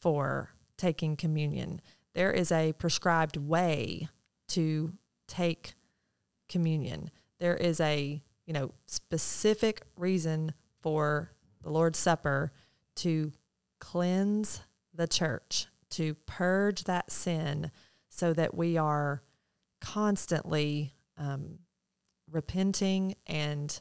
for 0.00 0.50
taking 0.76 1.16
communion. 1.16 1.80
There 2.14 2.32
is 2.32 2.52
a 2.52 2.72
prescribed 2.74 3.36
way 3.36 4.08
to 4.48 4.92
take 5.26 5.74
communion. 6.48 7.10
There 7.40 7.56
is 7.56 7.80
a, 7.80 8.22
you 8.46 8.52
know, 8.52 8.72
specific 8.86 9.82
reason 9.96 10.52
for 10.80 11.32
the 11.62 11.70
Lord's 11.70 11.98
Supper 11.98 12.52
to 12.96 13.32
cleanse 13.80 14.60
the 14.94 15.08
church, 15.08 15.66
to 15.90 16.14
purge 16.26 16.84
that 16.84 17.10
sin 17.10 17.70
so 18.08 18.32
that 18.32 18.54
we 18.54 18.76
are 18.76 19.22
constantly 19.80 20.94
um, 21.18 21.58
repenting 22.30 23.16
and 23.26 23.80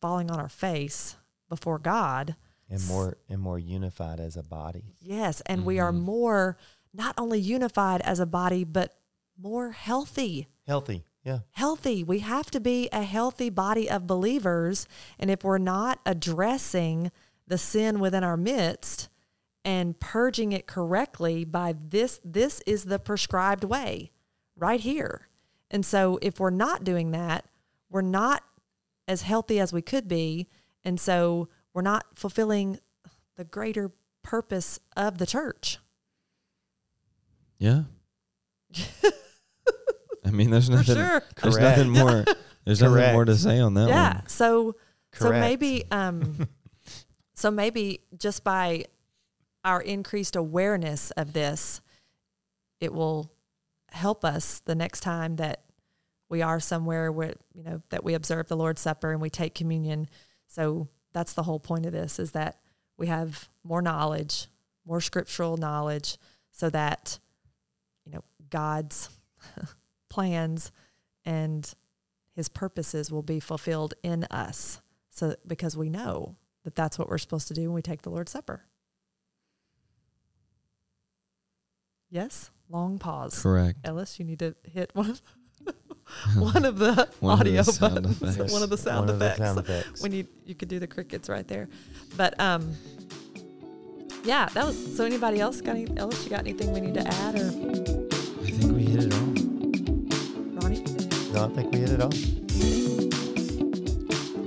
falling 0.00 0.30
on 0.30 0.38
our 0.40 0.48
face 0.48 1.16
before 1.48 1.78
God. 1.78 2.36
and 2.70 2.86
more 2.86 3.16
and 3.30 3.40
more 3.40 3.58
unified 3.58 4.20
as 4.20 4.36
a 4.36 4.42
body. 4.42 4.92
Yes, 5.00 5.40
and 5.46 5.64
we 5.64 5.78
are 5.78 5.90
Mhm. 5.90 6.00
more 6.02 6.58
not 6.92 7.14
only 7.16 7.40
unified 7.40 8.02
as 8.02 8.20
a 8.20 8.26
body, 8.26 8.62
but 8.62 8.94
more 9.38 9.70
healthy. 9.70 10.48
Healthy. 10.66 11.02
Yeah. 11.24 11.38
Healthy. 11.52 12.04
We 12.04 12.18
have 12.18 12.50
to 12.50 12.60
be 12.60 12.90
a 12.92 13.04
healthy 13.04 13.48
body 13.48 13.88
of 13.88 14.06
believers. 14.06 14.86
And 15.18 15.30
if 15.30 15.44
we're 15.44 15.56
not 15.56 16.00
addressing 16.04 17.10
the 17.46 17.56
sin 17.56 18.00
within 18.00 18.22
our 18.22 18.36
midst 18.36 19.08
and 19.64 19.98
purging 19.98 20.52
it 20.52 20.66
correctly 20.66 21.46
by 21.46 21.74
this, 21.82 22.20
this 22.22 22.60
is 22.66 22.84
the 22.84 22.98
prescribed 22.98 23.64
way 23.64 24.10
right 24.56 24.80
here. 24.80 25.28
And 25.70 25.86
so 25.86 26.18
if 26.20 26.38
we're 26.38 26.50
not 26.50 26.84
doing 26.84 27.12
that, 27.12 27.46
we're 27.88 28.02
not 28.02 28.42
as 29.08 29.22
healthy 29.22 29.58
as 29.58 29.72
we 29.72 29.82
could 29.82 30.06
be. 30.06 30.46
And 30.84 31.00
so 31.00 31.48
we're 31.74 31.82
not 31.82 32.04
fulfilling 32.14 32.78
the 33.36 33.44
greater 33.44 33.90
purpose 34.22 34.78
of 34.96 35.18
the 35.18 35.26
church. 35.26 35.78
Yeah. 37.58 37.84
I 40.24 40.30
mean, 40.30 40.50
there's 40.50 40.68
nothing. 40.68 40.94
sure. 40.94 41.22
There's 41.42 41.56
Correct. 41.56 41.78
nothing 41.78 41.90
more. 41.90 42.24
There's 42.64 42.82
nothing 42.82 43.14
more 43.14 43.24
to 43.24 43.34
say 43.34 43.60
on 43.60 43.74
that 43.74 43.88
yeah. 43.88 44.14
one. 44.16 44.28
So 44.28 44.76
so 45.14 45.30
maybe 45.30 45.84
um 45.90 46.46
so 47.34 47.50
maybe 47.50 48.02
just 48.16 48.44
by 48.44 48.84
our 49.64 49.80
increased 49.80 50.36
awareness 50.36 51.10
of 51.12 51.32
this, 51.32 51.80
it 52.80 52.92
will 52.92 53.32
help 53.90 54.24
us 54.24 54.60
the 54.60 54.74
next 54.74 55.00
time 55.00 55.36
that 55.36 55.62
we 56.28 56.42
are 56.42 56.60
somewhere 56.60 57.10
where 57.10 57.34
you 57.54 57.62
know 57.62 57.82
that 57.90 58.04
we 58.04 58.14
observe 58.14 58.48
the 58.48 58.56
Lord's 58.56 58.80
Supper 58.80 59.12
and 59.12 59.20
we 59.20 59.30
take 59.30 59.54
communion. 59.54 60.08
So 60.46 60.88
that's 61.12 61.32
the 61.32 61.42
whole 61.42 61.60
point 61.60 61.86
of 61.86 61.92
this 61.92 62.18
is 62.18 62.32
that 62.32 62.58
we 62.96 63.06
have 63.06 63.48
more 63.64 63.82
knowledge, 63.82 64.48
more 64.84 65.00
scriptural 65.00 65.56
knowledge 65.56 66.18
so 66.52 66.70
that 66.70 67.18
you 68.04 68.12
know 68.12 68.24
God's 68.50 69.10
plans 70.08 70.72
and 71.24 71.72
his 72.34 72.48
purposes 72.48 73.10
will 73.10 73.22
be 73.22 73.40
fulfilled 73.40 73.94
in 74.02 74.24
us. 74.30 74.80
So 75.10 75.34
because 75.46 75.76
we 75.76 75.90
know 75.90 76.36
that 76.64 76.74
that's 76.74 76.98
what 76.98 77.08
we're 77.08 77.18
supposed 77.18 77.48
to 77.48 77.54
do 77.54 77.62
when 77.62 77.74
we 77.74 77.82
take 77.82 78.02
the 78.02 78.10
Lord's 78.10 78.32
Supper. 78.32 78.64
Yes, 82.10 82.50
long 82.70 82.98
pause. 82.98 83.42
Correct. 83.42 83.78
Ellis, 83.84 84.18
you 84.18 84.24
need 84.24 84.38
to 84.38 84.54
hit 84.64 84.90
one 84.94 85.10
of 85.10 85.22
one 86.38 86.64
of 86.64 86.78
the 86.78 87.08
One 87.20 87.40
of 87.40 87.44
the 87.46 87.58
audio 87.58 87.62
buttons, 87.80 88.22
effects. 88.22 88.52
one 88.52 88.62
of 88.62 88.70
the 88.70 88.76
sound 88.78 89.00
One 89.06 89.08
of 89.10 89.18
the 89.18 89.26
effects. 89.26 89.38
sound 89.40 89.58
effects. 89.60 90.02
When 90.02 90.12
you 90.12 90.26
you 90.46 90.54
could 90.54 90.68
do 90.68 90.78
the 90.78 90.86
crickets 90.86 91.28
right 91.28 91.46
there, 91.46 91.68
but 92.16 92.38
um, 92.40 92.74
yeah, 94.24 94.46
that 94.54 94.66
was. 94.66 94.96
So 94.96 95.04
anybody 95.04 95.40
else 95.40 95.60
got 95.60 95.76
any? 95.76 95.86
Ellis, 95.96 96.24
you 96.24 96.30
got 96.30 96.40
anything 96.40 96.72
we 96.72 96.80
need 96.80 96.94
to 96.94 97.06
add 97.06 97.34
or 97.36 97.46
I 97.48 98.50
think 98.50 98.72
we 98.76 98.84
hit 98.84 99.04
it 99.04 99.14
all. 99.14 99.28
Ronnie? 100.60 100.82
no, 101.32 101.44
I 101.44 101.48
think 101.54 101.72
we 101.72 101.78
hit 101.80 101.90
it 101.90 102.00
all. 102.00 102.12